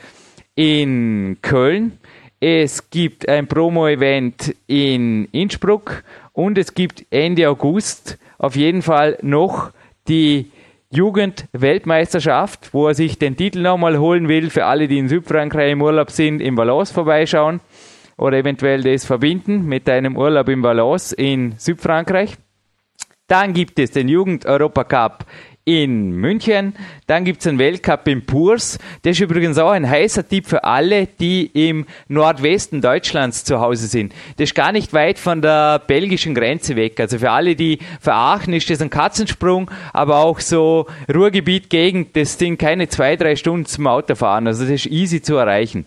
in 0.57 1.37
Köln. 1.43 1.97
Es 2.41 2.91
gibt 2.91 3.29
ein 3.29 3.47
Promo-Event 3.47 4.57
in 4.67 5.27
Innsbruck 5.27 6.03
und 6.33 6.59
es 6.59 6.75
gibt 6.75 7.07
Ende 7.11 7.49
August 7.49 8.19
auf 8.41 8.57
jeden 8.57 8.81
Fall 8.81 9.19
noch 9.21 9.71
die 10.09 10.51
Jugend-Weltmeisterschaft, 10.91 12.73
wo 12.73 12.89
er 12.89 12.95
sich 12.95 13.19
den 13.19 13.37
Titel 13.37 13.61
nochmal 13.61 13.99
holen 13.99 14.29
will, 14.29 14.49
für 14.49 14.65
alle, 14.65 14.89
die 14.89 14.99
in 14.99 15.09
Südfrankreich 15.09 15.73
im 15.73 15.83
Urlaub 15.83 16.11
sind, 16.11 16.41
im 16.41 16.57
Valence 16.57 16.91
vorbeischauen 16.91 17.61
oder 18.17 18.39
eventuell 18.39 18.83
das 18.83 19.05
verbinden 19.05 19.67
mit 19.67 19.89
einem 19.89 20.17
Urlaub 20.17 20.49
im 20.49 20.63
Valence 20.63 21.13
in 21.13 21.55
Südfrankreich. 21.59 22.37
Dann 23.29 23.53
gibt 23.53 23.79
es 23.79 23.93
den 23.93 24.09
Jugend-Europacup 24.09 25.27
in 25.71 26.11
München. 26.11 26.75
Dann 27.07 27.25
gibt 27.25 27.41
es 27.41 27.47
einen 27.47 27.59
Weltcup 27.59 28.09
in 28.09 28.27
Purs. 28.27 28.79
Das 29.03 29.13
ist 29.13 29.21
übrigens 29.21 29.57
auch 29.59 29.71
ein 29.71 29.89
heißer 29.89 30.27
Tipp 30.27 30.47
für 30.47 30.65
alle, 30.65 31.07
die 31.07 31.47
im 31.69 31.87
Nordwesten 32.09 32.81
Deutschlands 32.81 33.45
zu 33.45 33.61
Hause 33.61 33.87
sind. 33.87 34.13
Das 34.37 34.51
ist 34.51 34.55
gar 34.55 34.73
nicht 34.73 34.93
weit 34.93 35.19
von 35.19 35.43
der 35.43 35.79
belgischen 35.79 36.35
Grenze 36.35 36.77
weg. 36.77 36.99
Also 36.99 37.19
für 37.19 37.31
alle, 37.31 37.55
die 37.55 37.79
verachten, 38.01 38.53
ist 38.53 38.69
das 38.69 38.83
ein 38.83 38.91
Katzensprung, 38.91 39.71
aber 39.93 40.19
auch 40.19 40.41
so 40.41 40.87
Ruhrgebiet 41.13 41.71
Gegend, 41.71 42.17
das 42.17 42.39
sind 42.39 42.59
keine 42.59 42.89
zwei, 42.89 43.17
drei 43.17 43.37
Stunden 43.37 43.67
zum 43.67 43.87
Autofahren. 43.87 44.47
Also 44.47 44.65
das 44.65 44.73
ist 44.73 44.87
easy 44.87 45.23
zu 45.23 45.37
erreichen. 45.37 45.85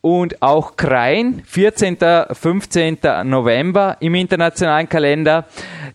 Und 0.00 0.42
auch 0.42 0.76
Krain, 0.76 1.42
14. 1.46 1.96
15. 2.32 2.98
November 3.24 3.96
im 4.00 4.14
internationalen 4.14 4.88
Kalender. 4.88 5.46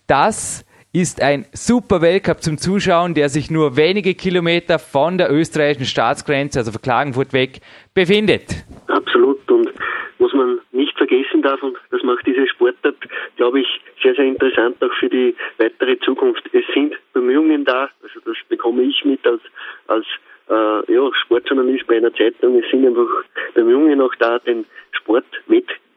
Das 0.07 0.63
ist 0.93 1.21
ein 1.21 1.45
super 1.53 2.01
Weltcup 2.01 2.41
zum 2.41 2.57
Zuschauen, 2.57 3.13
der 3.13 3.29
sich 3.29 3.49
nur 3.49 3.77
wenige 3.77 4.13
Kilometer 4.13 4.77
von 4.77 5.17
der 5.17 5.31
österreichischen 5.31 5.85
Staatsgrenze, 5.85 6.59
also 6.59 6.71
von 6.71 6.81
Klagenfurt 6.81 7.31
weg, 7.31 7.61
befindet. 7.93 8.65
Absolut 8.87 9.49
und 9.49 9.69
was 10.19 10.33
man 10.33 10.59
nicht 10.71 10.95
vergessen 10.97 11.41
darf, 11.41 11.63
und 11.63 11.77
das 11.91 12.03
macht 12.03 12.27
diese 12.27 12.45
Sportart, 12.47 12.95
glaube 13.37 13.61
ich, 13.61 13.67
sehr, 14.03 14.15
sehr 14.15 14.25
interessant 14.25 14.83
auch 14.83 14.93
für 14.99 15.09
die 15.09 15.33
weitere 15.57 15.97
Zukunft. 15.99 16.43
Es 16.51 16.65
sind 16.73 16.93
Bemühungen 17.13 17.63
da, 17.63 17.89
also 18.03 18.19
das 18.25 18.35
bekomme 18.49 18.83
ich 18.83 19.05
mit 19.05 19.25
als, 19.25 19.41
als 19.87 20.05
äh, 20.49 20.93
ja, 20.93 21.09
Sportjournalist 21.23 21.87
bei 21.87 21.97
einer 21.97 22.13
Zeitung. 22.13 22.61
Es 22.61 22.69
sind 22.69 22.85
einfach 22.85 23.07
Bemühungen 23.53 24.01
auch 24.01 24.13
da, 24.19 24.39
den 24.39 24.65
Sport 24.91 25.25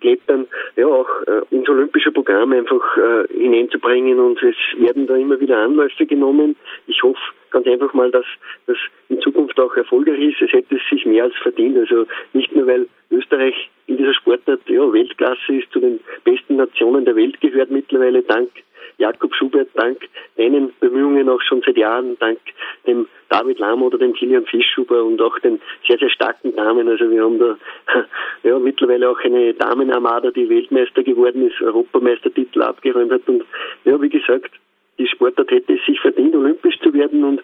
Klettern 0.05 0.46
ja 0.76 0.86
auch 0.86 1.09
äh, 1.26 1.40
ins 1.50 1.68
olympische 1.68 2.12
Programm 2.12 2.52
einfach 2.52 2.96
äh, 2.98 3.26
hineinzubringen 3.32 4.20
und 4.20 4.42
es 4.42 4.57
werden 4.76 5.07
da 5.07 5.16
immer 5.16 5.40
wieder 5.40 5.57
Anläufe 5.57 6.05
genommen. 6.05 6.57
Ich 6.86 7.02
hoffe 7.02 7.20
ganz 7.50 7.66
einfach 7.66 7.94
mal, 7.94 8.11
dass 8.11 8.26
das 8.66 8.76
in 9.09 9.20
Zukunft 9.20 9.59
auch 9.59 9.74
erfolgreich 9.76 10.20
ist. 10.20 10.42
Es 10.42 10.52
hätte 10.52 10.78
sich 10.90 11.07
mehr 11.07 11.24
als 11.24 11.34
verdient. 11.36 11.78
Also 11.78 12.07
nicht 12.34 12.55
nur, 12.55 12.66
weil 12.66 12.86
Österreich 13.11 13.70
in 13.86 13.96
dieser 13.96 14.12
Sportart 14.12 14.61
ja, 14.66 14.92
Weltklasse 14.92 15.55
ist, 15.55 15.72
zu 15.72 15.80
den 15.80 16.00
besten 16.24 16.57
Nationen 16.57 17.07
der 17.07 17.16
Welt 17.16 17.40
gehört 17.40 17.70
mittlerweile 17.70 18.22
dank 18.22 18.50
Jakob 18.99 19.34
Schubert, 19.34 19.68
dank 19.74 19.99
deinen 20.36 20.72
Bemühungen 20.80 21.28
auch 21.28 21.42
schon 21.42 21.62
seit 21.64 21.76
Jahren, 21.76 22.16
dank 22.18 22.38
dem 22.86 23.07
David 23.28 23.59
Lamm 23.59 23.82
oder 23.82 23.99
dem 23.99 24.12
Kilian 24.12 24.47
Fischhuber 24.47 25.03
und 25.05 25.20
auch 25.20 25.38
den 25.40 25.61
sehr, 25.86 25.99
sehr 25.99 26.11
starken 26.11 26.55
Damen. 26.55 26.88
Also 26.88 27.11
wir 27.11 27.22
haben 27.22 27.38
da 27.38 27.57
ja, 28.42 28.59
mittlerweile 28.59 29.11
auch 29.11 29.18
eine 29.20 29.55
Damenarmada, 29.55 30.30
die 30.30 30.49
Weltmeister 30.49 31.03
geworden 31.03 31.47
ist, 31.49 31.61
Europameistertitel 31.61 32.62
abgeräumt 32.62 33.12
hat. 33.12 33.26
Und 33.26 33.45
ja, 33.84 34.01
wie 34.01 34.11
gesagt, 34.11 34.51
die 34.99 35.09
Sportart 35.09 35.51
hätte 35.51 35.74
es 35.74 35.84
sich 35.86 36.01
verdient, 36.01 36.34
olympisch 36.34 36.78
zu 36.80 36.92
werden 36.92 37.24
und 37.24 37.42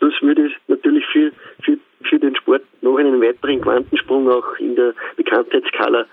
das 0.00 0.12
würde 0.20 0.50
natürlich 0.66 1.06
für, 1.06 1.30
für, 1.62 1.78
für 2.02 2.18
den 2.18 2.34
Sport 2.34 2.62
noch 2.80 2.96
einen 2.96 3.20
weiteren 3.22 3.60
Quantensprung 3.60 4.28
auch 4.28 4.56
in 4.58 4.74
der 4.74 4.94
Bekanntheitsskala 5.16 6.06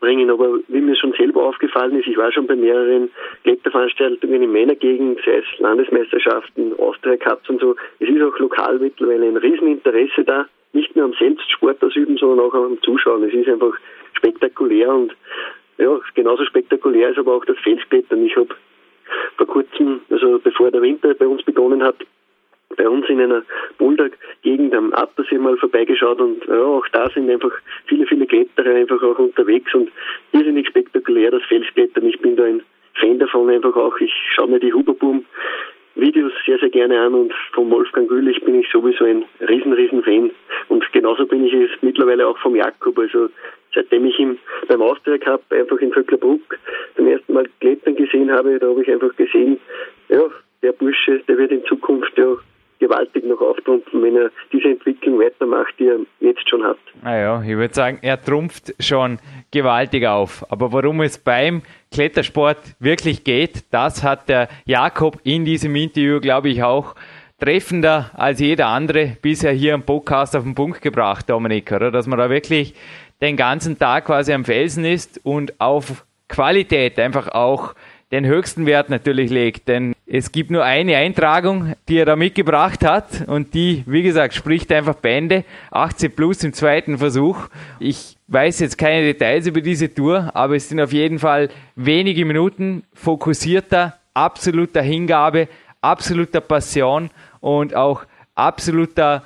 bringen. 0.00 0.30
Aber 0.30 0.58
wie 0.68 0.80
mir 0.80 0.96
schon 0.96 1.12
selber 1.12 1.44
aufgefallen 1.44 1.98
ist, 1.98 2.06
ich 2.06 2.16
war 2.16 2.32
schon 2.32 2.46
bei 2.46 2.56
mehreren 2.56 3.10
Kletterveranstaltungen 3.42 4.42
in 4.42 4.52
meiner 4.52 4.74
Gegend, 4.74 5.20
sei 5.24 5.38
es 5.38 5.58
Landesmeisterschaften, 5.58 6.78
Austria 6.78 7.16
Cups 7.16 7.48
und 7.48 7.60
so. 7.60 7.76
Es 7.98 8.08
ist 8.08 8.22
auch 8.22 8.38
lokal 8.38 8.78
mittlerweile 8.78 9.26
ein 9.26 9.36
Rieseninteresse 9.36 10.24
da, 10.24 10.46
nicht 10.72 10.94
nur 10.94 11.06
am 11.06 11.14
selbst 11.14 11.50
Sport 11.50 11.82
ausüben, 11.82 12.16
sondern 12.16 12.40
auch 12.40 12.54
am 12.54 12.80
Zuschauen. 12.82 13.24
Es 13.24 13.34
ist 13.34 13.48
einfach 13.48 13.74
spektakulär 14.14 14.94
und 14.94 15.14
ja, 15.78 15.98
genauso 16.14 16.44
spektakulär 16.44 17.10
ist 17.10 17.18
aber 17.18 17.34
auch 17.34 17.44
das 17.44 17.58
Felsklettern. 17.58 18.24
Ich 18.24 18.36
habe 18.36 18.48
vor 19.36 19.46
kurzem, 19.46 20.00
also 20.10 20.38
bevor 20.42 20.70
der 20.70 20.82
Winter 20.82 21.14
bei 21.14 21.26
uns 21.26 21.42
begonnen 21.42 21.82
hat, 21.82 21.96
bei 22.76 22.88
uns 22.88 23.08
in 23.08 23.20
einer 23.20 23.42
Boulder-Gegend 23.78 24.74
am 24.74 24.92
Attersee 24.92 25.38
mal 25.38 25.56
vorbeigeschaut 25.56 26.20
und 26.20 26.44
ja, 26.46 26.62
auch 26.62 26.86
da 26.92 27.08
sind 27.10 27.30
einfach 27.30 27.52
viele, 27.86 28.06
viele 28.06 28.26
Kletterer 28.26 28.74
einfach 28.74 29.02
auch 29.02 29.18
unterwegs 29.18 29.74
und 29.74 29.90
irrsinnig 30.32 30.68
spektakulär 30.68 31.30
das 31.30 31.42
Felsklettern. 31.44 32.06
Ich 32.06 32.20
bin 32.20 32.36
da 32.36 32.44
ein 32.44 32.62
Fan 32.94 33.18
davon 33.18 33.50
einfach 33.50 33.76
auch. 33.76 33.98
Ich 33.98 34.12
schaue 34.34 34.48
mir 34.48 34.60
die 34.60 34.72
Huberboom 34.72 35.24
Videos 35.96 36.32
sehr, 36.44 36.58
sehr 36.58 36.68
gerne 36.68 37.00
an 37.00 37.14
und 37.14 37.32
von 37.52 37.70
Wolfgang 37.70 38.08
Gülich 38.08 38.42
bin 38.44 38.60
ich 38.60 38.68
sowieso 38.70 39.04
ein 39.04 39.24
riesen, 39.40 39.72
riesen 39.72 40.02
Fan. 40.02 40.30
Und 40.68 40.84
genauso 40.92 41.26
bin 41.26 41.44
ich 41.46 41.54
es 41.54 41.70
mittlerweile 41.80 42.26
auch 42.26 42.38
vom 42.38 42.54
Jakob. 42.54 42.98
Also 42.98 43.30
seitdem 43.74 44.04
ich 44.04 44.18
ihn 44.18 44.38
beim 44.68 44.82
Austria 44.82 45.16
Cup 45.16 45.42
einfach 45.50 45.78
in 45.78 45.92
Vöcklerbruck 45.92 46.58
zum 46.96 47.06
ersten 47.06 47.32
Mal 47.32 47.46
klettern 47.60 47.96
gesehen 47.96 48.30
habe, 48.30 48.58
da 48.58 48.68
habe 48.68 48.82
ich 48.82 48.90
einfach 48.90 49.14
gesehen, 49.16 49.58
ja, 50.08 50.22
der 50.62 50.72
Bursche, 50.72 51.20
der 51.26 51.38
wird 51.38 51.50
in 51.50 51.64
Zukunft 51.64 52.16
ja 52.18 52.36
gewaltig 52.78 53.24
noch 53.24 53.40
auftrumpfen, 53.40 54.02
wenn 54.02 54.16
er 54.16 54.30
diese 54.52 54.68
Entwicklung 54.68 55.18
weitermacht, 55.18 55.74
die 55.78 55.86
er 55.86 55.98
jetzt 56.20 56.48
schon 56.48 56.62
hat. 56.62 56.78
Naja, 57.02 57.42
ich 57.42 57.56
würde 57.56 57.74
sagen, 57.74 57.98
er 58.02 58.20
trumpft 58.20 58.74
schon 58.80 59.18
gewaltig 59.50 60.06
auf. 60.06 60.44
Aber 60.50 60.72
worum 60.72 61.00
es 61.00 61.18
beim 61.18 61.62
Klettersport 61.92 62.58
wirklich 62.78 63.24
geht, 63.24 63.64
das 63.70 64.02
hat 64.02 64.28
der 64.28 64.48
Jakob 64.64 65.18
in 65.24 65.44
diesem 65.44 65.74
Interview, 65.76 66.20
glaube 66.20 66.48
ich, 66.48 66.62
auch 66.62 66.94
treffender 67.38 68.10
als 68.14 68.40
jeder 68.40 68.68
andere 68.68 69.16
bisher 69.20 69.52
hier 69.52 69.74
im 69.74 69.82
Podcast 69.82 70.34
auf 70.34 70.44
den 70.44 70.54
Punkt 70.54 70.80
gebracht, 70.80 71.28
Dominik, 71.28 71.70
oder? 71.72 71.90
Dass 71.90 72.06
man 72.06 72.18
da 72.18 72.30
wirklich 72.30 72.74
den 73.20 73.36
ganzen 73.36 73.78
Tag 73.78 74.06
quasi 74.06 74.32
am 74.32 74.44
Felsen 74.44 74.84
ist 74.84 75.20
und 75.24 75.60
auf 75.60 76.04
Qualität 76.28 76.98
einfach 76.98 77.28
auch 77.28 77.74
den 78.12 78.24
höchsten 78.24 78.66
Wert 78.66 78.88
natürlich 78.88 79.30
legt. 79.30 79.68
Denn 79.68 79.94
es 80.06 80.30
gibt 80.32 80.50
nur 80.50 80.64
eine 80.64 80.96
Eintragung, 80.96 81.74
die 81.88 81.98
er 81.98 82.06
da 82.06 82.16
mitgebracht 82.16 82.84
hat 82.84 83.26
und 83.26 83.54
die, 83.54 83.82
wie 83.86 84.02
gesagt, 84.02 84.34
spricht 84.34 84.70
einfach 84.72 84.94
Bände. 84.94 85.44
18 85.70 86.12
plus 86.12 86.44
im 86.44 86.52
zweiten 86.52 86.98
Versuch. 86.98 87.48
Ich 87.80 88.16
weiß 88.28 88.60
jetzt 88.60 88.78
keine 88.78 89.02
Details 89.02 89.46
über 89.46 89.60
diese 89.60 89.92
Tour, 89.92 90.30
aber 90.34 90.56
es 90.56 90.68
sind 90.68 90.80
auf 90.80 90.92
jeden 90.92 91.18
Fall 91.18 91.48
wenige 91.74 92.24
Minuten 92.24 92.84
fokussierter, 92.94 93.96
absoluter 94.14 94.82
Hingabe, 94.82 95.48
absoluter 95.80 96.40
Passion 96.40 97.10
und 97.40 97.74
auch 97.74 98.04
absoluter 98.34 99.22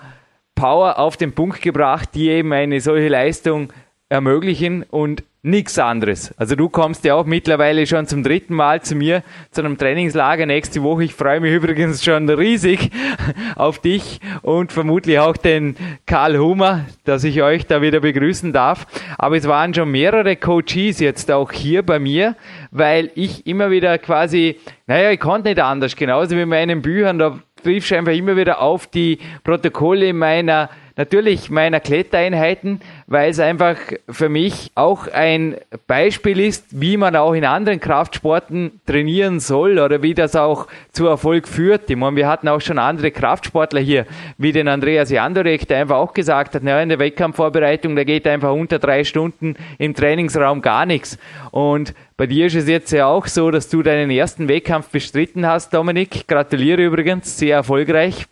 Power 0.55 0.99
auf 0.99 1.17
den 1.17 1.33
Punkt 1.33 1.63
gebracht, 1.63 2.11
die 2.15 2.29
eben 2.29 2.53
eine 2.53 2.81
solche 2.81 3.09
Leistung 3.09 3.73
ermöglichen 4.11 4.83
und 4.83 5.23
nichts 5.43 5.79
anderes. 5.79 6.35
Also 6.37 6.55
du 6.55 6.69
kommst 6.69 7.05
ja 7.05 7.15
auch 7.15 7.25
mittlerweile 7.25 7.87
schon 7.87 8.07
zum 8.07 8.23
dritten 8.23 8.55
Mal 8.55 8.83
zu 8.83 8.95
mir 8.95 9.23
zu 9.51 9.63
einem 9.63 9.79
Trainingslager 9.79 10.45
nächste 10.45 10.83
Woche. 10.83 11.05
Ich 11.05 11.15
freue 11.15 11.41
mich 11.41 11.55
übrigens 11.55 12.05
schon 12.05 12.29
riesig 12.29 12.91
auf 13.57 13.79
dich 13.79 14.21
und 14.43 14.73
vermutlich 14.73 15.19
auch 15.19 15.37
den 15.37 15.77
Karl 16.05 16.37
Hummer, 16.39 16.85
dass 17.05 17.25
ich 17.25 17.41
euch 17.41 17.67
da 17.67 17.81
wieder 17.81 18.01
begrüßen 18.01 18.53
darf. 18.53 18.87
Aber 19.17 19.37
es 19.37 19.49
waren 19.49 19.73
schon 19.73 19.91
mehrere 19.91 20.37
Coaches 20.37 21.01
jetzt 21.01 21.31
auch 21.31 21.53
hier 21.53 21.83
bei 21.83 21.99
mir, 21.99 22.37
weil 22.71 23.11
ich 23.15 23.47
immer 23.47 23.71
wieder 23.71 23.97
quasi, 23.97 24.59
naja, 24.87 25.11
ich 25.11 25.21
konnte 25.21 25.49
nicht 25.49 25.61
anders, 25.61 25.97
genauso 25.97 26.37
wie 26.37 26.43
in 26.43 26.49
meinen 26.51 26.83
Büchern, 26.83 27.19
da 27.19 27.39
triffst 27.63 27.93
einfach 27.93 28.13
immer 28.13 28.37
wieder 28.37 28.61
auf 28.61 28.89
die 28.89 29.19
Protokolle 29.45 30.13
meiner 30.13 30.69
natürlich 31.01 31.49
meiner 31.49 31.81
Klettereinheiten, 31.81 32.81
weil 33.11 33.31
es 33.31 33.41
einfach 33.41 33.77
für 34.09 34.29
mich 34.29 34.71
auch 34.77 35.09
ein 35.09 35.57
Beispiel 35.89 36.39
ist, 36.39 36.65
wie 36.71 36.97
man 36.97 37.17
auch 37.17 37.33
in 37.33 37.45
anderen 37.45 37.81
Kraftsporten 37.81 38.81
trainieren 38.87 39.41
soll 39.41 39.81
oder 39.81 40.01
wie 40.01 40.15
das 40.15 40.37
auch 40.37 40.69
zu 40.93 41.09
Erfolg 41.09 41.49
führt. 41.49 41.91
Ich 41.91 41.97
meine, 41.97 42.15
wir 42.15 42.29
hatten 42.29 42.47
auch 42.47 42.61
schon 42.61 42.79
andere 42.79 43.11
Kraftsportler 43.11 43.81
hier, 43.81 44.07
wie 44.39 44.53
den 44.53 44.69
Andreas 44.69 45.11
Jandorek, 45.11 45.67
der 45.67 45.79
einfach 45.81 45.97
auch 45.97 46.15
gesagt 46.15 46.55
hat, 46.55 46.63
naja, 46.63 46.83
in 46.83 46.89
der 46.89 47.01
Wettkampfvorbereitung, 47.01 47.97
da 47.97 48.05
geht 48.05 48.29
einfach 48.29 48.53
unter 48.53 48.79
drei 48.79 49.03
Stunden 49.03 49.57
im 49.79 49.93
Trainingsraum 49.93 50.63
gar 50.63 50.87
nichts. 50.87 51.19
Und 51.51 51.95
bei 52.21 52.27
dir 52.27 52.49
ist 52.49 52.55
es 52.55 52.69
jetzt 52.69 52.93
ja 52.93 53.07
auch 53.07 53.27
so, 53.27 53.51
dass 53.51 53.71
du 53.71 53.83
deinen 53.83 54.11
ersten 54.11 54.47
Wettkampf 54.47 54.91
bestritten 54.91 55.47
hast, 55.47 55.73
Dominik. 55.73 56.29
Gratuliere 56.29 56.85
übrigens, 56.85 57.39
sehr 57.39 57.57
erfolgreich. 57.57 58.27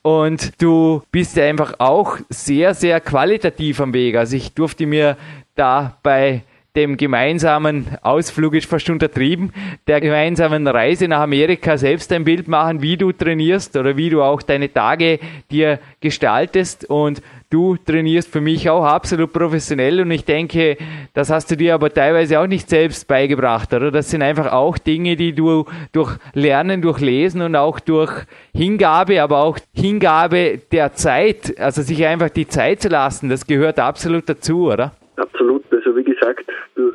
Und 0.00 0.50
du 0.62 1.02
bist 1.10 1.36
ja 1.36 1.44
einfach 1.44 1.74
auch 1.78 2.16
sehr, 2.30 2.72
sehr 2.72 3.02
qualitativ 3.02 3.82
am 3.82 3.92
Weg. 3.92 4.16
Also 4.24 4.36
ich 4.36 4.54
durfte 4.54 4.86
mir 4.86 5.18
da 5.54 5.98
bei 6.02 6.44
dem 6.74 6.96
gemeinsamen 6.96 7.98
Ausflug 8.00 8.54
ist 8.54 8.64
fast 8.64 8.88
untertrieben, 8.88 9.52
der 9.86 10.00
gemeinsamen 10.00 10.66
Reise 10.66 11.08
nach 11.08 11.20
Amerika 11.20 11.76
selbst 11.76 12.10
ein 12.10 12.24
Bild 12.24 12.48
machen, 12.48 12.80
wie 12.80 12.96
du 12.96 13.12
trainierst 13.12 13.76
oder 13.76 13.98
wie 13.98 14.08
du 14.08 14.22
auch 14.22 14.40
deine 14.40 14.72
Tage 14.72 15.18
dir 15.50 15.78
gestaltest. 16.00 16.86
Und 16.86 17.20
du 17.54 17.76
trainierst 17.76 18.32
für 18.32 18.40
mich 18.40 18.68
auch 18.68 18.84
absolut 18.84 19.32
professionell 19.32 20.00
und 20.00 20.10
ich 20.10 20.24
denke, 20.24 20.76
das 21.14 21.30
hast 21.30 21.52
du 21.52 21.56
dir 21.56 21.74
aber 21.74 21.88
teilweise 21.88 22.40
auch 22.40 22.48
nicht 22.48 22.68
selbst 22.68 23.06
beigebracht, 23.06 23.72
oder? 23.72 23.92
Das 23.92 24.10
sind 24.10 24.22
einfach 24.22 24.52
auch 24.52 24.76
Dinge, 24.76 25.14
die 25.14 25.32
du 25.32 25.64
durch 25.92 26.16
Lernen, 26.34 26.82
durch 26.82 27.00
Lesen 27.00 27.42
und 27.42 27.54
auch 27.54 27.78
durch 27.78 28.10
Hingabe, 28.52 29.22
aber 29.22 29.38
auch 29.38 29.56
Hingabe 29.72 30.62
der 30.72 30.94
Zeit, 30.94 31.54
also 31.58 31.82
sich 31.82 32.04
einfach 32.04 32.30
die 32.30 32.48
Zeit 32.48 32.80
zu 32.82 32.88
lassen, 32.88 33.28
das 33.28 33.46
gehört 33.46 33.78
absolut 33.78 34.28
dazu, 34.28 34.72
oder? 34.72 34.92
Absolut. 35.16 35.62
Also 35.70 35.96
wie 35.96 36.02
gesagt, 36.02 36.44
du, 36.74 36.90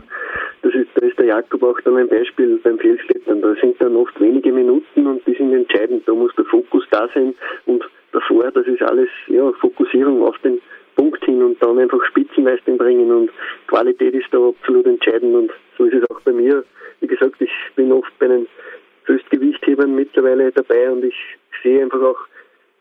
das 0.62 0.74
ist, 0.74 0.90
da 0.96 1.06
ist 1.06 1.18
der 1.18 1.28
Jakob 1.28 1.64
auch 1.64 1.80
dann 1.86 1.96
ein 1.96 2.10
Beispiel 2.10 2.60
beim 2.62 2.78
Felsklettern. 2.80 3.42
Da 3.42 3.56
sind 3.62 3.80
dann 3.80 3.96
oft 3.96 4.20
wenige 4.20 4.52
Minuten 4.52 5.08
und 5.08 5.26
die 5.26 5.36
sind 5.36 5.54
entscheidend. 5.54 6.06
Da 6.06 6.14
muss 6.14 6.36
der 6.36 6.44
Fokus 6.46 6.84
da 6.92 7.08
sein 7.14 7.34
und 7.66 7.82
davor, 8.30 8.52
das 8.52 8.68
ist 8.68 8.82
alles 8.82 9.10
ja, 9.28 9.52
Fokussierung 9.54 10.24
auf 10.24 10.38
den 10.40 10.60
Punkt 10.96 11.24
hin 11.24 11.42
und 11.42 11.62
dann 11.64 11.80
einfach 11.80 12.04
Spitzenleistung 12.06 12.78
bringen 12.78 13.12
und 13.12 13.32
Qualität 13.68 14.14
ist 14.14 14.28
da 14.32 14.50
absolut 14.50 14.86
entscheidend 14.86 15.36
und 15.36 15.52
so 15.78 15.86
ist 15.86 15.94
es 15.94 16.10
auch 16.10 16.20
bei 16.22 16.32
mir. 16.32 16.64
Wie 17.00 17.08
gesagt, 17.08 17.36
ich 17.40 17.52
bin 17.76 17.92
oft 17.92 18.12
bei 18.20 18.28
den 18.28 18.48
Höchstgewichthebern 19.06 19.96
mittlerweile 19.96 20.52
dabei 20.52 20.92
und 20.92 21.04
ich 21.06 21.16
sehe 21.64 21.82
einfach 21.82 22.02
auch, 22.02 22.20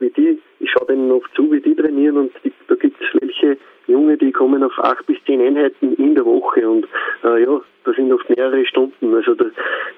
wie 0.01 0.11
die, 0.11 0.39
ich 0.61 0.71
schaue 0.71 0.87
denen 0.87 1.11
oft 1.11 1.33
zu, 1.35 1.51
wie 1.53 1.61
die 1.61 1.75
trainieren 1.75 2.17
und 2.17 2.33
die, 2.45 2.53
da 2.67 2.75
gibt 2.75 3.01
es 3.01 3.21
welche 3.21 3.57
Junge, 3.87 4.17
die 4.17 4.33
kommen 4.33 4.63
auf 4.63 4.79
acht 4.79 5.07
bis 5.07 5.17
zehn 5.25 5.41
Einheiten 5.41 5.95
in 5.95 6.15
der 6.15 6.25
Woche 6.25 6.69
und 6.69 6.87
äh, 7.25 7.43
ja, 7.43 7.61
das 7.89 7.97
sind 7.97 8.13
oft 8.13 8.29
mehrere 8.29 8.67
Stunden. 8.67 9.15
Also 9.15 9.35
da, 9.35 9.47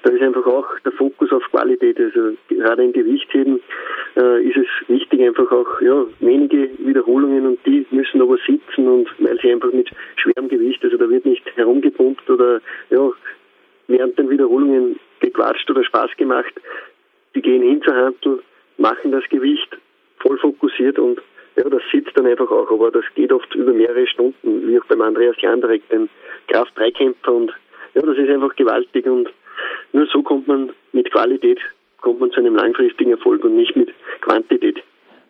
da 0.03 0.11
ist 0.11 0.21
einfach 0.21 0.45
auch 0.47 0.65
der 0.85 0.93
Fokus 0.93 1.31
auf 1.33 1.43
Qualität. 1.51 1.99
Also 1.99 2.37
gerade 2.47 2.85
im 2.85 2.93
Gewichtheben 2.93 3.59
äh, 4.15 4.43
ist 4.43 4.55
es 4.55 4.67
wichtig, 4.87 5.10
einfach 5.51 5.73
auch 5.73 5.81
ja, 5.81 6.05
wenige 6.19 6.69
Wiederholungen 6.79 7.45
und 7.45 7.59
die 7.65 7.85
müssen 7.91 8.21
aber 8.21 8.37
sitzen 8.47 8.87
und 8.87 9.09
weil 9.19 9.39
sie 9.41 9.51
einfach 9.51 9.71
mit 9.71 9.89
schwerem 10.15 10.49
Gewicht, 10.49 10.83
also 10.83 10.97
da 10.97 11.09
wird 11.09 11.25
nicht 11.25 11.43
herumgepumpt 11.55 12.29
oder 12.29 12.61
ja, 12.89 13.11
während 13.87 14.17
den 14.17 14.29
Wiederholungen 14.29 14.99
gequatscht 15.19 15.69
oder 15.69 15.83
Spaß 15.83 16.11
gemacht. 16.17 16.53
Die 17.35 17.41
gehen 17.41 17.61
hin 17.61 17.81
zur 17.81 17.95
Handel, 17.95 18.39
machen 18.77 19.11
das 19.11 19.23
Gewicht 19.29 19.77
voll 20.19 20.37
fokussiert 20.37 20.99
und 20.99 21.21
ja, 21.57 21.67
das 21.69 21.81
sitzt 21.91 22.17
dann 22.17 22.27
einfach 22.27 22.49
auch, 22.49 22.71
aber 22.71 22.91
das 22.91 23.03
geht 23.15 23.31
oft 23.33 23.53
über 23.55 23.73
mehrere 23.73 24.07
Stunden, 24.07 24.67
wie 24.67 24.79
auch 24.79 24.85
beim 24.85 25.01
Andreas 25.01 25.35
Jandarek, 25.41 25.87
den 25.89 26.09
Kraft-3-Kämpfer 26.47 27.33
und 27.33 27.51
ja, 27.93 28.01
das 28.01 28.17
ist 28.17 28.29
einfach 28.29 28.55
gewaltig 28.55 29.05
und 29.05 29.29
nur 29.91 30.05
so 30.07 30.23
kommt 30.23 30.47
man 30.47 30.71
mit 30.93 31.11
Qualität, 31.11 31.59
kommt 31.99 32.21
man 32.21 32.31
zu 32.31 32.39
einem 32.39 32.55
langfristigen 32.55 33.11
Erfolg 33.11 33.43
und 33.43 33.57
nicht 33.57 33.75
mit 33.75 33.89
Quantität 34.21 34.81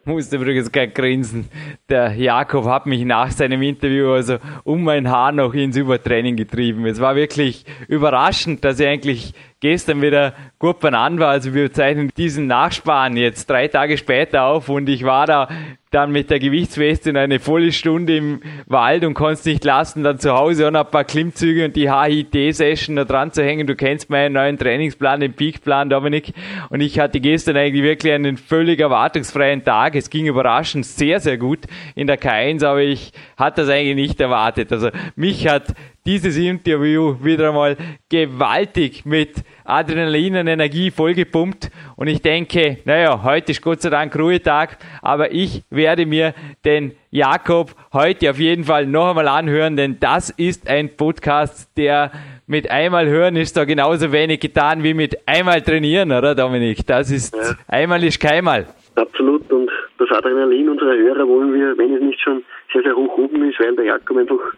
musste 0.05 0.37
übrigens 0.37 0.71
gar 0.71 0.87
grinsen. 0.87 1.47
Der 1.89 2.13
Jakob 2.13 2.65
hat 2.65 2.85
mich 2.85 3.05
nach 3.05 3.31
seinem 3.31 3.61
Interview 3.61 4.11
also 4.11 4.37
um 4.63 4.83
mein 4.83 5.09
Haar 5.09 5.31
noch 5.31 5.53
ins 5.53 5.77
Übertraining 5.77 6.35
getrieben. 6.35 6.85
Es 6.85 6.99
war 6.99 7.15
wirklich 7.15 7.65
überraschend, 7.87 8.63
dass 8.63 8.79
er 8.79 8.91
eigentlich 8.91 9.33
gestern 9.61 10.01
wieder 10.01 10.33
gut 10.59 10.79
beieinander 10.79 11.25
war. 11.25 11.29
Also 11.29 11.53
wir 11.53 11.71
zeichnen 11.71 12.11
diesen 12.17 12.47
Nachspann 12.47 13.15
jetzt 13.15 13.49
drei 13.49 13.67
Tage 13.67 13.97
später 13.97 14.43
auf 14.43 14.67
und 14.67 14.89
ich 14.89 15.05
war 15.05 15.27
da 15.27 15.47
dann 15.91 16.11
mit 16.13 16.29
der 16.29 16.39
Gewichtsweste 16.39 17.17
eine 17.19 17.39
volle 17.39 17.73
Stunde 17.73 18.15
im 18.15 18.41
Wald 18.65 19.03
und 19.03 19.13
konnte 19.13 19.33
es 19.33 19.45
nicht 19.45 19.65
lassen, 19.65 20.03
dann 20.03 20.19
zu 20.19 20.31
Hause 20.31 20.71
noch 20.71 20.85
ein 20.85 20.91
paar 20.91 21.03
Klimmzüge 21.03 21.65
und 21.65 21.75
die 21.75 21.91
HIT-Session 21.91 22.95
da 22.95 23.03
dran 23.03 23.33
zu 23.33 23.43
hängen. 23.43 23.67
Du 23.67 23.75
kennst 23.75 24.09
meinen 24.09 24.33
neuen 24.33 24.57
Trainingsplan, 24.57 25.19
den 25.19 25.33
Peakplan, 25.33 25.89
Dominik. 25.89 26.31
Und 26.69 26.79
ich 26.79 26.97
hatte 26.97 27.19
gestern 27.19 27.57
eigentlich 27.57 27.83
wirklich 27.83 28.13
einen 28.13 28.37
völlig 28.37 28.79
erwartungsfreien 28.79 29.65
Tag. 29.65 29.95
Es 29.95 30.09
ging 30.09 30.27
überraschend 30.27 30.85
sehr, 30.85 31.19
sehr 31.19 31.37
gut 31.37 31.59
in 31.95 32.07
der 32.07 32.19
K1, 32.19 32.65
aber 32.65 32.79
ich 32.79 33.11
hatte 33.35 33.61
das 33.61 33.69
eigentlich 33.69 33.95
nicht 33.95 34.21
erwartet. 34.21 34.71
Also 34.71 34.91
mich 35.17 35.49
hat 35.49 35.75
dieses 36.05 36.37
Interview 36.37 37.15
wieder 37.23 37.49
einmal 37.49 37.77
gewaltig 38.09 39.05
mit 39.05 39.35
Adrenalin 39.63 40.37
und 40.37 40.47
Energie 40.47 40.91
vollgepumpt. 40.91 41.69
Und 41.95 42.07
ich 42.07 42.21
denke, 42.21 42.77
naja, 42.85 43.23
heute 43.23 43.51
ist 43.51 43.61
Gott 43.61 43.81
sei 43.81 43.89
Dank 43.89 44.17
Ruhetag, 44.17 44.77
aber 45.01 45.31
ich 45.31 45.63
werde 45.69 46.05
mir 46.05 46.33
den 46.65 46.93
Jakob 47.11 47.75
heute 47.93 48.31
auf 48.31 48.39
jeden 48.39 48.63
Fall 48.63 48.85
noch 48.87 49.09
einmal 49.09 49.27
anhören, 49.27 49.75
denn 49.75 49.97
das 49.99 50.29
ist 50.31 50.67
ein 50.67 50.95
Podcast, 50.95 51.69
der 51.77 52.11
mit 52.47 52.69
einmal 52.69 53.07
hören 53.07 53.37
ist 53.37 53.55
da 53.55 53.63
genauso 53.63 54.11
wenig 54.11 54.41
getan 54.41 54.83
wie 54.83 54.93
mit 54.93 55.17
einmal 55.25 55.61
trainieren, 55.61 56.11
oder 56.11 56.35
Dominik? 56.35 56.85
Das 56.85 57.09
ist, 57.09 57.33
ja. 57.33 57.55
einmal 57.67 58.03
ist 58.03 58.19
keinmal. 58.19 58.67
Absolut. 58.95 59.49
Und 59.51 59.71
das 59.97 60.11
Adrenalin 60.11 60.67
unserer 60.67 60.97
Hörer 60.97 61.27
wollen 61.27 61.53
wir, 61.53 61.77
wenn 61.77 61.95
es 61.95 62.01
nicht 62.01 62.19
schon 62.19 62.43
sehr, 62.73 62.81
sehr 62.81 62.95
hoch 62.95 63.17
oben 63.17 63.49
ist, 63.49 63.59
weil 63.59 63.75
der 63.75 63.85
Jakob 63.85 64.17
einfach 64.17 64.53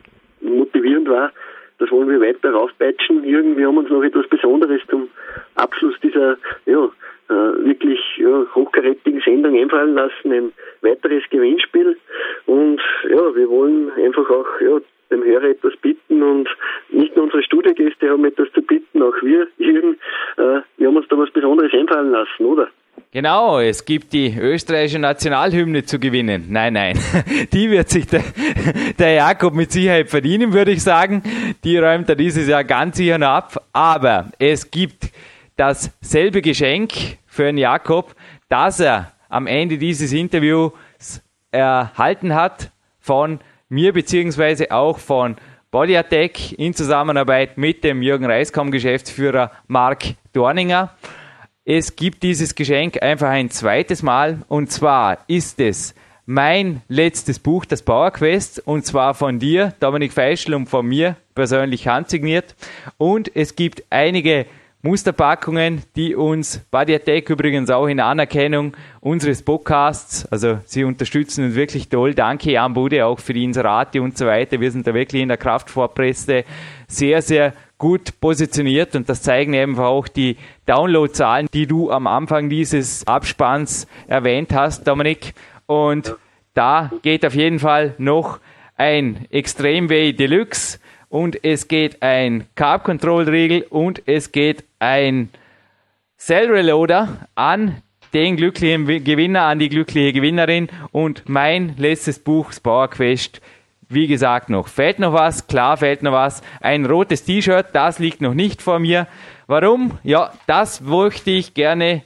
motivierend 0.53 1.09
war. 1.09 1.31
Das 1.79 1.91
wollen 1.91 2.09
wir 2.09 2.21
weiter 2.21 2.51
raufpeitschen. 2.51 3.23
Irgendwie 3.23 3.65
haben 3.65 3.75
wir 3.75 3.81
uns 3.81 3.89
noch 3.89 4.03
etwas 4.03 4.27
Besonderes 4.27 4.81
zum 4.89 5.09
Abschluss 5.55 5.95
dieser 6.01 6.37
ja, 6.65 6.85
äh, 7.29 7.65
wirklich 7.65 7.99
ja, 8.17 8.45
hochkarätigen 8.53 9.21
Sendung 9.21 9.57
einfallen 9.57 9.95
lassen. 9.95 10.31
Ein 10.31 10.51
weiteres 10.81 11.23
Gewinnspiel. 11.29 11.97
Und 12.45 12.79
ja, 13.09 13.35
wir 13.35 13.49
wollen 13.49 13.91
einfach 13.91 14.29
auch 14.29 14.61
ja, 14.61 14.79
dem 15.13 15.23
Hörer 15.23 15.49
etwas 15.49 15.73
bitten 15.81 16.21
und 16.23 16.49
nicht 16.89 17.15
nur 17.15 17.25
unsere 17.25 17.43
Studiogäste 17.43 18.09
haben 18.09 18.25
etwas 18.25 18.51
zu 18.53 18.61
bitten, 18.61 19.01
auch 19.01 19.15
wir, 19.21 19.47
Jürgen, 19.57 19.97
äh, 20.37 20.61
wir 20.77 20.87
haben 20.87 20.97
uns 20.97 21.07
da 21.09 21.17
was 21.17 21.31
Besonderes 21.31 21.73
einfallen 21.73 22.11
lassen, 22.11 22.45
oder? 22.45 22.69
Genau, 23.11 23.59
es 23.59 23.85
gibt 23.85 24.13
die 24.13 24.35
österreichische 24.39 24.99
Nationalhymne 24.99 25.83
zu 25.83 25.99
gewinnen. 25.99 26.45
Nein, 26.49 26.73
nein, 26.73 26.97
die 27.53 27.69
wird 27.69 27.89
sich 27.89 28.07
der, 28.07 28.23
der 28.97 29.13
Jakob 29.13 29.53
mit 29.53 29.71
Sicherheit 29.71 30.09
verdienen, 30.09 30.53
würde 30.53 30.71
ich 30.71 30.83
sagen. 30.83 31.21
Die 31.63 31.77
räumt 31.77 32.09
er 32.09 32.15
dieses 32.15 32.47
Jahr 32.47 32.63
ganz 32.63 32.97
sicher 32.97 33.17
noch 33.17 33.27
ab. 33.27 33.63
Aber 33.71 34.31
es 34.39 34.69
gibt 34.69 35.11
dasselbe 35.57 36.41
Geschenk 36.41 36.91
für 37.27 37.43
den 37.43 37.57
Jakob, 37.57 38.15
das 38.49 38.79
er 38.79 39.11
am 39.29 39.47
Ende 39.47 39.77
dieses 39.77 40.11
Interviews 40.11 40.71
erhalten 41.51 42.33
hat 42.33 42.71
von 42.99 43.39
mir 43.73 43.91
beziehungsweise 43.91 44.71
auch 44.71 44.99
von 44.99 45.35
Body 45.71 45.97
Attack 45.97 46.51
in 46.53 46.75
Zusammenarbeit 46.75 47.57
mit 47.57 47.83
dem 47.83 48.03
Jürgen 48.03 48.25
Reiskom 48.25 48.69
Geschäftsführer 48.69 49.51
Mark 49.67 50.03
Dorninger. 50.31 50.95
Es 51.65 51.95
gibt 51.95 52.21
dieses 52.21 52.53
Geschenk 52.53 53.01
einfach 53.01 53.29
ein 53.29 53.49
zweites 53.49 54.03
Mal 54.03 54.43
und 54.47 54.71
zwar 54.71 55.23
ist 55.27 55.59
es 55.59 55.95
mein 56.27 56.83
letztes 56.87 57.39
Buch, 57.39 57.65
das 57.65 57.81
Power 57.81 58.11
Quest, 58.11 58.61
und 58.65 58.85
zwar 58.85 59.13
von 59.13 59.39
dir, 59.39 59.73
Dominik 59.79 60.13
Feischl, 60.13 60.53
und 60.53 60.67
von 60.67 60.85
mir 60.85 61.17
persönlich 61.35 61.87
handsigniert. 61.87 62.55
Und 62.97 63.35
es 63.35 63.55
gibt 63.55 63.83
einige 63.89 64.45
Musterpackungen, 64.85 65.81
die 65.95 66.13
uns 66.13 66.59
Body 66.69 66.93
Attack 66.93 67.29
übrigens 67.29 67.69
auch 67.69 67.87
in 67.87 68.01
Anerkennung 68.01 68.75
unseres 68.99 69.41
Podcasts, 69.41 70.25
also 70.25 70.59
sie 70.65 70.83
unterstützen 70.83 71.45
uns 71.45 71.55
wirklich 71.55 71.87
toll. 71.87 72.13
Danke 72.13 72.51
Jan 72.51 72.73
Bude 72.73 73.05
auch 73.05 73.19
für 73.19 73.31
die 73.31 73.45
Inserate 73.45 74.01
und 74.01 74.17
so 74.17 74.25
weiter. 74.25 74.59
Wir 74.59 74.69
sind 74.71 74.85
da 74.85 74.93
wirklich 74.93 75.21
in 75.21 75.29
der 75.29 75.37
Kraftvorpresse 75.37 76.43
sehr, 76.85 77.21
sehr 77.21 77.53
gut 77.77 78.19
positioniert 78.19 78.93
und 78.97 79.07
das 79.07 79.21
zeigen 79.21 79.53
eben 79.53 79.79
auch 79.79 80.09
die 80.09 80.35
Downloadzahlen, 80.65 81.47
die 81.53 81.65
du 81.65 81.89
am 81.89 82.05
Anfang 82.05 82.49
dieses 82.49 83.07
Abspanns 83.07 83.87
erwähnt 84.07 84.53
hast, 84.53 84.85
Dominik. 84.85 85.33
Und 85.65 86.13
da 86.55 86.91
geht 87.03 87.25
auf 87.25 87.35
jeden 87.35 87.59
Fall 87.59 87.95
noch 87.99 88.41
ein 88.75 89.27
Extremway 89.29 90.11
Deluxe 90.11 90.79
und 91.13 91.43
es 91.45 91.67
geht 91.67 92.01
ein 92.01 92.47
Carb 92.55 92.83
Control 92.83 93.29
Riegel 93.29 93.67
und 93.69 94.01
es 94.07 94.31
geht 94.31 94.63
ein 94.79 95.29
Cell 96.17 96.49
Reloader 96.49 97.27
an 97.35 97.83
den 98.15 98.35
glücklichen 98.35 98.87
Gewinner 98.87 99.43
an 99.43 99.59
die 99.59 99.69
glückliche 99.69 100.11
Gewinnerin 100.11 100.69
und 100.91 101.29
mein 101.29 101.75
letztes 101.77 102.17
Buch, 102.17 102.51
Power 102.63 102.89
Quest, 102.89 103.41
wie 103.89 104.07
gesagt 104.07 104.49
noch. 104.49 104.67
Fällt 104.67 104.97
noch 104.97 105.13
was? 105.13 105.45
Klar 105.45 105.77
fällt 105.77 106.01
noch 106.01 106.13
was. 106.13 106.41
Ein 106.61 106.87
rotes 106.87 107.23
T-Shirt, 107.23 107.67
das 107.73 107.99
liegt 107.99 108.19
noch 108.19 108.33
nicht 108.33 108.63
vor 108.63 108.79
mir. 108.79 109.05
Warum? 109.45 109.99
Ja, 110.01 110.33
das 110.47 110.81
möchte 110.81 111.29
ich 111.29 111.53
gerne 111.53 112.01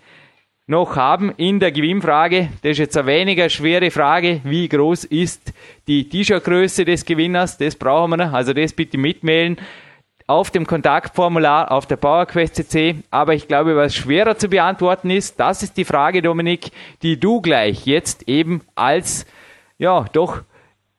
noch 0.68 0.98
haben 0.98 1.32
in 1.38 1.62
der 1.62 1.72
Gewinnfrage. 1.72 2.50
Das 2.62 2.72
ist 2.72 2.80
jetzt 2.80 2.98
eine 2.98 3.08
weniger 3.08 3.50
schwere 3.50 3.90
Frage. 3.90 4.42
Wie 4.44 4.68
groß 4.68 5.06
ist 5.06 5.54
die 5.88 6.08
T-Shirt-Größe 6.10 6.84
des 6.84 7.06
Gewinners? 7.06 7.58
Das 7.58 7.76
brauchen 7.76 8.12
wir 8.12 8.18
noch. 8.18 8.34
Also 8.34 8.54
das 8.54 8.74
bitte 8.74 8.98
mitmailen 8.98 9.58
auf 10.28 10.52
dem 10.52 10.68
Kontaktformular 10.68 11.72
auf 11.72 11.86
der 11.86 11.96
PowerQuest 11.96 12.56
CC. 12.56 12.98
Aber 13.10 13.34
ich 13.34 13.48
glaube, 13.48 13.78
was 13.78 13.96
schwerer 13.96 14.38
zu 14.38 14.50
beantworten 14.50 15.10
ist, 15.10 15.40
das 15.40 15.64
ist 15.64 15.78
die 15.78 15.86
Frage, 15.86 16.22
Dominik, 16.22 16.72
die 17.02 17.18
du 17.18 17.42
gleich 17.42 17.86
jetzt 17.86 18.28
eben 18.28 18.62
als, 18.76 19.26
ja, 19.78 20.06
doch 20.12 20.42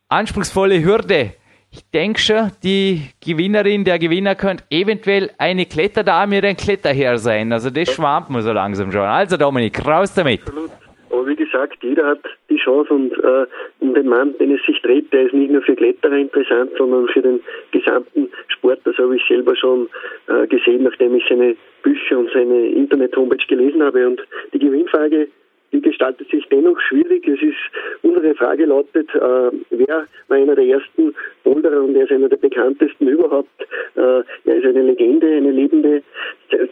anspruchsvolle 0.09 0.83
Hürde 0.83 1.35
ich 1.71 1.83
denke 1.93 2.21
schon, 2.21 2.51
die 2.63 3.03
Gewinnerin, 3.25 3.85
der 3.85 3.99
Gewinner 3.99 4.35
könnte 4.35 4.65
eventuell 4.71 5.31
eine 5.39 5.67
Kletterdame 5.67 6.39
oder 6.39 6.49
ein 6.49 6.57
Kletterherr 6.57 7.19
sein. 7.19 7.53
Also 7.53 7.71
das 7.71 7.93
schwammt 7.93 8.31
mir 8.31 8.43
so 8.43 8.53
langsam 8.53 8.91
schon. 8.91 9.03
Also 9.03 9.37
Dominik, 9.37 9.85
raus 9.87 10.15
damit. 10.15 10.41
Absolut. 10.43 10.71
Aber 11.11 11.27
wie 11.27 11.37
gesagt, 11.37 11.79
jeder 11.83 12.07
hat 12.07 12.21
die 12.51 12.59
Chance 12.59 12.93
und 12.93 13.13
äh, 13.13 13.47
den 13.81 14.09
Mann, 14.09 14.35
den 14.39 14.55
es 14.55 14.61
sich 14.67 14.81
dreht, 14.83 15.11
der 15.13 15.27
ist 15.27 15.35
nicht 15.35 15.51
nur 15.51 15.63
für 15.63 15.75
Kletterer 15.75 16.17
interessant, 16.17 16.71
sondern 16.77 17.09
für 17.09 17.23
den 17.23 17.41
gesamten 17.71 18.29
Sport. 18.49 18.81
Das 18.85 18.97
habe 18.99 19.17
ich 19.17 19.23
selber 19.27 19.57
schon 19.57 19.89
äh, 20.27 20.47
gesehen, 20.47 20.83
nachdem 20.83 21.15
ich 21.15 21.25
seine 21.29 21.57
Bücher 21.83 22.19
und 22.19 22.31
seine 22.33 22.69
Internet-Homepage 22.69 23.47
gelesen 23.49 23.83
habe. 23.83 24.07
Und 24.07 24.21
die 24.53 24.59
Gewinnfrage 24.59 25.29
die 25.73 25.81
gestaltet 25.81 26.29
sich 26.31 26.47
dennoch 26.49 26.81
schwierig. 26.81 27.27
Es 27.27 27.41
ist, 27.43 27.57
unsere 28.03 28.35
Frage 28.35 28.67
lautet, 28.67 29.09
äh, 29.15 29.51
wer 29.71 30.07
war 30.29 30.37
einer 30.37 30.55
der 30.55 30.67
ersten 30.67 31.15
Boulderer 31.45 31.83
und 31.83 31.95
er 31.95 32.05
ist 32.05 32.13
einer 32.13 32.29
der 32.29 32.37
bekanntesten 32.37 33.09
überhaupt. 33.09 33.49
Äh, 33.97 34.23
er 34.45 34.57
ist 34.57 34.65
eine 34.65 34.83
Legende, 34.83 35.27
eine 35.27 35.51
lebende 35.51 36.03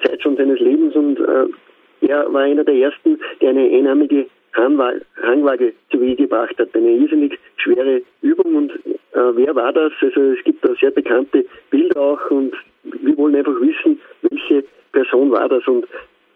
Zeit 0.02 0.22
schon 0.22 0.36
seines 0.36 0.60
Lebens 0.60 0.94
und 0.94 1.20
äh, 1.20 1.46
er 2.08 2.32
war 2.32 2.42
einer 2.42 2.64
der 2.64 2.74
ersten, 2.74 3.18
der 3.40 3.50
eine 3.50 3.68
einarmige 3.68 4.26
Hangwaage 4.54 5.74
zu 5.90 6.00
Wege 6.00 6.22
gebracht 6.22 6.58
hat. 6.58 6.74
Eine 6.74 6.92
irrsinnig 6.92 7.38
schwere 7.56 8.00
Übung 8.22 8.54
und 8.54 8.72
äh, 8.72 9.36
wer 9.36 9.54
war 9.54 9.72
das? 9.72 9.92
Also 10.00 10.20
es 10.32 10.42
gibt 10.44 10.64
da 10.64 10.74
sehr 10.80 10.90
bekannte 10.90 11.44
Bilder 11.70 12.00
auch 12.00 12.30
und 12.30 12.54
wir 12.84 13.16
wollen 13.16 13.36
einfach 13.36 13.60
wissen, 13.60 14.00
welche 14.22 14.64
Person 14.92 15.30
war 15.30 15.48
das 15.48 15.66
und 15.66 15.86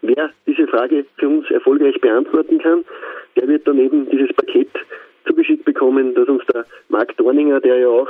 Wer 0.01 0.31
diese 0.47 0.67
Frage 0.67 1.05
für 1.17 1.29
uns 1.29 1.49
erfolgreich 1.51 1.99
beantworten 2.01 2.59
kann, 2.59 2.83
der 3.35 3.47
wird 3.47 3.67
dann 3.67 3.79
eben 3.79 4.09
dieses 4.09 4.33
Paket 4.33 4.69
zugeschickt 5.27 5.65
bekommen, 5.65 6.13
das 6.15 6.27
uns 6.27 6.43
der 6.47 6.65
Marc 6.89 7.15
Dorninger, 7.17 7.59
der 7.59 7.77
ja 7.77 7.87
auch 7.87 8.09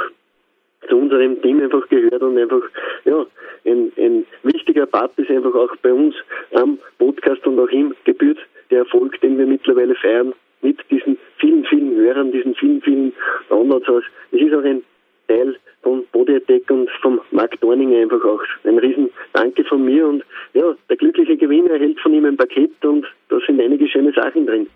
zu 0.87 0.97
unserem 0.97 1.41
Team 1.41 1.61
einfach 1.61 1.87
gehört 1.89 2.21
und 2.21 2.37
einfach 2.37 2.61
ja, 3.05 3.25
ein, 3.65 3.91
ein 3.97 4.25
wichtiger 4.43 4.85
Part 4.85 5.11
ist 5.17 5.29
einfach 5.29 5.53
auch 5.53 5.75
bei 5.81 5.93
uns 5.93 6.15
am 6.53 6.79
Podcast 6.97 7.45
und 7.45 7.59
auch 7.59 7.69
ihm 7.69 7.93
gebührt 8.05 8.39
der 8.71 8.79
Erfolg, 8.79 9.19
den 9.21 9.37
wir 9.37 9.45
mittlerweile 9.45 9.95
feiern 9.95 10.33
mit 10.61 10.77
diesen 10.89 11.17
vielen, 11.37 11.65
vielen 11.65 11.95
Hörern, 11.97 12.31
diesen 12.31 12.55
vielen, 12.55 12.81
vielen 12.81 13.13
Downloads 13.49 13.89
aus. 13.89 14.03
Es 14.31 14.41
ist 14.41 14.53
auch 14.53 14.63
ein 14.63 14.83
Teil 15.27 15.57
von 15.81 16.05
Body 16.11 16.35
Attack 16.35 16.69
und 16.69 16.89
vom 17.01 17.19
Marc 17.31 17.59
Dorninger 17.61 17.99
einfach 17.99 18.23
auch. 18.23 18.41
Ein 18.63 18.77
riesen 18.77 19.09
von 19.67 19.85
mir 19.85 20.07
und 20.07 20.23
ja, 20.53 20.75
der 20.89 20.97
Gewinner 21.51 21.71
erhält 21.71 21.99
von 21.99 22.13
ihm 22.13 22.25
ein 22.25 22.37
Paket 22.37 22.83
und 22.85 23.05
da 23.29 23.35
sind 23.45 23.59
einige 23.59 23.85
schöne 23.87 24.13
Sachen 24.13 24.45
drin. 24.45 24.67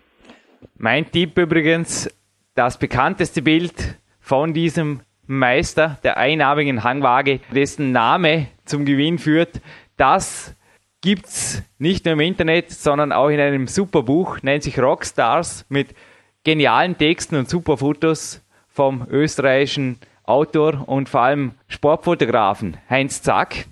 Mein 0.76 1.10
Tipp 1.10 1.38
übrigens, 1.38 2.10
das 2.54 2.78
bekannteste 2.78 3.40
Bild 3.40 3.72
von 4.20 4.52
diesem 4.52 5.00
Meister 5.26 5.98
der 6.04 6.18
einarmigen 6.18 6.84
Hangwaage, 6.84 7.40
dessen 7.54 7.92
Name 7.92 8.48
zum 8.66 8.84
Gewinn 8.84 9.18
führt, 9.18 9.62
das 9.96 10.54
gibt's 11.00 11.62
nicht 11.78 12.04
nur 12.04 12.12
im 12.12 12.20
Internet, 12.20 12.70
sondern 12.70 13.10
auch 13.10 13.30
in 13.30 13.40
einem 13.40 13.68
super 13.68 14.02
Buch, 14.02 14.42
nennt 14.42 14.62
sich 14.62 14.78
Rockstars 14.78 15.64
mit 15.70 15.88
genialen 16.44 16.98
Texten 16.98 17.36
und 17.36 17.48
super 17.48 17.78
Fotos 17.78 18.44
vom 18.68 19.06
österreichischen 19.10 19.98
Autor 20.24 20.86
und 20.86 21.08
vor 21.08 21.22
allem 21.22 21.52
Sportfotografen 21.68 22.76
Heinz 22.90 23.22
Zack. 23.22 23.64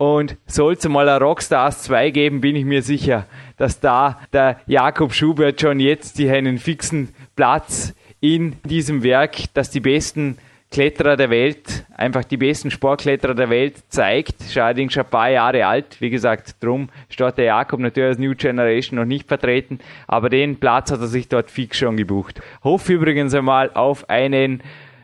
Und 0.00 0.38
soll 0.46 0.72
es 0.72 0.88
mal 0.88 1.06
ein 1.10 1.20
Rockstars 1.20 1.82
2 1.82 2.08
geben, 2.08 2.40
bin 2.40 2.56
ich 2.56 2.64
mir 2.64 2.80
sicher, 2.80 3.26
dass 3.58 3.80
da 3.80 4.18
der 4.32 4.58
Jakob 4.66 5.12
Schubert 5.12 5.60
schon 5.60 5.78
jetzt 5.78 6.16
hier 6.16 6.32
einen 6.32 6.56
fixen 6.56 7.10
Platz 7.36 7.92
in 8.18 8.56
diesem 8.64 9.02
Werk, 9.02 9.52
dass 9.52 9.68
die 9.68 9.80
besten 9.80 10.38
Kletterer 10.70 11.18
der 11.18 11.28
Welt, 11.28 11.84
einfach 11.94 12.24
die 12.24 12.38
besten 12.38 12.70
Sportkletterer 12.70 13.34
der 13.34 13.50
Welt 13.50 13.74
zeigt. 13.90 14.40
Ist 14.40 14.56
allerdings 14.56 14.94
schon 14.94 15.02
ein 15.02 15.10
paar 15.10 15.28
Jahre 15.28 15.66
alt. 15.66 16.00
Wie 16.00 16.08
gesagt, 16.08 16.54
drum 16.62 16.88
steht 17.10 17.36
der 17.36 17.44
Jakob 17.44 17.80
natürlich 17.80 18.08
als 18.08 18.18
New 18.18 18.34
Generation 18.34 18.98
noch 18.98 19.04
nicht 19.04 19.28
vertreten, 19.28 19.80
aber 20.06 20.30
den 20.30 20.56
Platz 20.56 20.90
hat 20.90 21.00
er 21.00 21.08
sich 21.08 21.28
dort 21.28 21.50
fix 21.50 21.76
schon 21.76 21.98
gebucht. 21.98 22.40
Hoffe 22.64 22.94
übrigens 22.94 23.34
einmal 23.34 23.70
auf 23.74 24.08
einen 24.08 24.62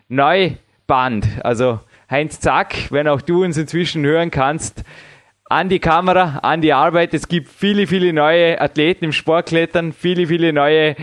neu 0.09 0.53
Band. 0.87 1.27
Also 1.45 1.81
Heinz 2.09 2.39
Zack, 2.39 2.93
wenn 2.93 3.09
auch 3.09 3.21
du 3.21 3.43
uns 3.43 3.57
inzwischen 3.57 4.05
hören 4.05 4.31
kannst, 4.31 4.85
an 5.49 5.69
die 5.69 5.81
Kamera, 5.81 6.39
an 6.43 6.61
die 6.61 6.73
Arbeit. 6.73 7.15
Es 7.15 7.27
gibt 7.27 7.49
viele, 7.49 7.87
viele 7.87 8.13
neue 8.13 8.61
Athleten 8.61 9.07
im 9.07 9.13
Sportklettern, 9.13 9.93
viele, 9.93 10.29
viele 10.29 10.53
neue 10.53 10.95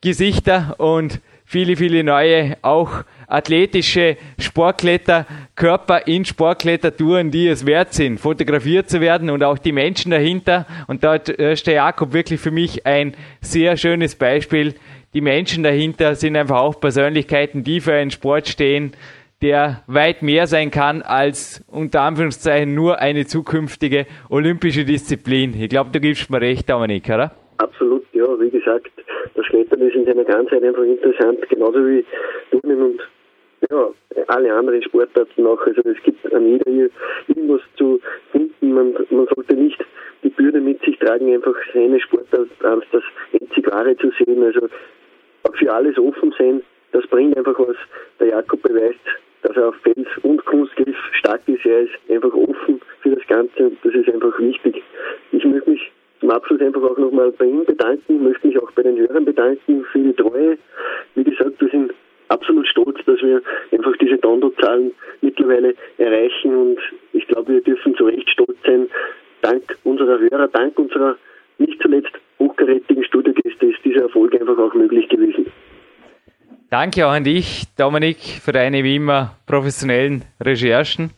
Gesichter 0.00 0.74
und 0.78 1.20
viele, 1.44 1.76
viele 1.76 2.02
neue 2.02 2.56
auch 2.62 3.04
athletische 3.28 4.16
Sportkletterkörper 4.38 6.06
in 6.08 6.24
Sportklettertouren, 6.24 7.30
die 7.30 7.46
es 7.46 7.64
wert 7.64 7.94
sind, 7.94 8.18
fotografiert 8.18 8.90
zu 8.90 9.00
werden 9.00 9.30
und 9.30 9.44
auch 9.44 9.58
die 9.58 9.72
Menschen 9.72 10.10
dahinter. 10.10 10.66
Und 10.88 11.04
dort 11.04 11.28
ist 11.28 11.66
der 11.68 11.74
Jakob 11.74 12.12
wirklich 12.12 12.40
für 12.40 12.50
mich 12.50 12.86
ein 12.86 13.14
sehr 13.40 13.76
schönes 13.76 14.16
Beispiel, 14.16 14.74
die 15.14 15.20
Menschen 15.20 15.62
dahinter 15.62 16.16
sind 16.16 16.36
einfach 16.36 16.56
auch 16.56 16.80
Persönlichkeiten, 16.80 17.62
die 17.62 17.80
für 17.80 17.94
einen 17.94 18.10
Sport 18.10 18.48
stehen, 18.48 18.94
der 19.42 19.82
weit 19.86 20.22
mehr 20.22 20.46
sein 20.46 20.70
kann 20.70 21.02
als 21.02 21.64
unter 21.70 22.02
Anführungszeichen 22.02 22.74
nur 22.74 22.98
eine 22.98 23.26
zukünftige 23.26 24.06
olympische 24.30 24.84
Disziplin. 24.84 25.54
Ich 25.54 25.68
glaube, 25.68 25.90
du 25.92 26.00
gibst 26.00 26.30
mir 26.30 26.40
recht, 26.40 26.68
Dominik, 26.68 27.08
oder? 27.08 27.32
Absolut, 27.58 28.04
ja. 28.12 28.24
Wie 28.40 28.50
gesagt, 28.50 28.90
das 29.34 29.46
Klettern 29.46 29.80
ist 29.80 29.94
in 29.94 30.04
seiner 30.04 30.24
Ganzheit 30.24 30.62
einfach 30.62 30.82
interessant, 30.82 31.48
genauso 31.48 31.78
wie 31.86 32.04
Turnen 32.50 32.82
und 32.82 33.00
ja, 33.70 33.88
alle 34.28 34.54
anderen 34.54 34.82
Sportarten 34.82 35.46
auch. 35.46 35.60
Also 35.66 35.82
es 35.84 36.02
gibt 36.02 36.32
an 36.32 36.46
jeder 36.46 36.70
hier 36.70 36.90
irgendwas 37.28 37.60
zu 37.76 38.00
finden. 38.32 38.72
Man, 38.72 38.94
man 39.10 39.26
sollte 39.34 39.54
nicht 39.54 39.78
die 40.22 40.30
Bürde 40.30 40.60
mit 40.60 40.80
sich 40.82 40.98
tragen, 40.98 41.32
einfach 41.32 41.54
seine 41.72 42.00
Sportart 42.00 42.48
als 42.62 42.84
das 42.92 43.02
einzig 43.32 43.70
Wahre 43.70 43.96
zu 43.96 44.10
sehen. 44.18 44.42
Also 44.42 44.68
für 45.52 45.72
alles 45.72 45.98
offen 45.98 46.34
sein, 46.38 46.62
das 46.92 47.06
bringt 47.06 47.36
einfach 47.36 47.58
was. 47.58 47.76
Der 48.20 48.28
Jakob 48.28 48.62
beweist, 48.62 49.00
er 49.56 49.68
auf 49.68 49.76
Fels 49.82 50.08
und 50.22 50.44
Kunstgriff 50.44 50.96
stark 51.18 51.42
ist. 51.46 51.64
Er 51.64 51.80
ist 51.80 51.92
einfach 52.08 52.32
offen 52.32 52.80
für 53.00 53.10
das 53.10 53.26
Ganze 53.26 53.68
und 53.68 53.78
das 53.82 53.94
ist 53.94 54.08
einfach 54.08 54.38
wichtig. 54.38 54.82
Ich 55.32 55.44
möchte 55.44 55.70
mich 55.70 55.92
zum 56.20 56.30
Abschluss 56.30 56.60
einfach 56.60 56.82
auch 56.82 56.98
nochmal 56.98 57.32
bei 57.32 57.44
ihm 57.46 57.64
bedanken, 57.64 58.22
möchte 58.22 58.46
mich 58.46 58.58
auch 58.58 58.70
bei 58.72 58.82
den 58.82 58.96
Hörern 58.96 59.24
bedanken 59.24 59.84
für 59.92 59.98
die 59.98 60.14
Treue. 60.14 60.58
Wie 61.14 61.24
gesagt, 61.24 61.60
wir 61.60 61.68
sind 61.68 61.92
absolut 62.28 62.66
stolz, 62.68 62.98
dass 63.06 63.20
wir 63.22 63.42
einfach 63.72 63.96
diese 63.98 64.16
Downloadzahlen 64.16 64.92
mittlerweile 65.20 65.74
erreichen 65.98 66.54
und 66.54 66.78
ich 67.12 67.26
glaube, 67.28 67.54
wir 67.54 67.60
dürfen 67.60 67.94
zu 67.96 68.04
Recht 68.06 68.28
stolz 68.30 68.56
sein. 68.64 68.88
Dank 69.42 69.76
unserer 69.84 70.18
Hörer, 70.18 70.48
dank 70.48 70.78
unserer 70.78 71.16
nicht 71.58 71.80
zuletzt 71.82 72.12
hochkarätigen 72.38 73.04
Studiogäste 73.04 73.66
ist 73.66 73.84
dieser 73.84 74.02
Erfolg 74.02 74.34
einfach 74.34 74.58
auch 74.58 74.74
möglich 74.74 75.08
gewesen. 75.08 75.33
Danke 76.74 77.06
auch 77.06 77.12
an 77.12 77.22
dich, 77.22 77.68
Dominik, 77.76 78.18
für 78.18 78.50
deine 78.50 78.82
wie 78.82 78.96
immer 78.96 79.36
professionellen 79.46 80.24
Recherchen. 80.40 81.10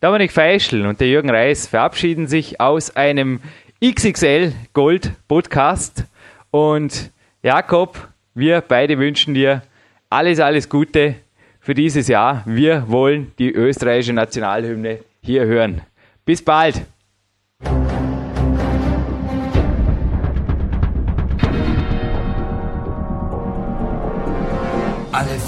Dominik 0.00 0.32
Feischl 0.32 0.84
und 0.86 0.98
der 0.98 1.06
Jürgen 1.06 1.30
Reis 1.30 1.68
verabschieden 1.68 2.26
sich 2.26 2.60
aus 2.60 2.96
einem 2.96 3.38
XXL 3.80 4.52
Gold 4.72 5.12
Podcast. 5.28 6.02
Und 6.50 7.12
Jakob, 7.44 8.08
wir 8.34 8.60
beide 8.60 8.98
wünschen 8.98 9.34
dir 9.34 9.62
alles, 10.10 10.40
alles 10.40 10.68
Gute 10.68 11.14
für 11.60 11.74
dieses 11.74 12.08
Jahr. 12.08 12.42
Wir 12.44 12.88
wollen 12.88 13.30
die 13.38 13.52
österreichische 13.52 14.14
Nationalhymne 14.14 14.98
hier 15.22 15.44
hören. 15.44 15.82
Bis 16.24 16.44
bald! 16.44 16.82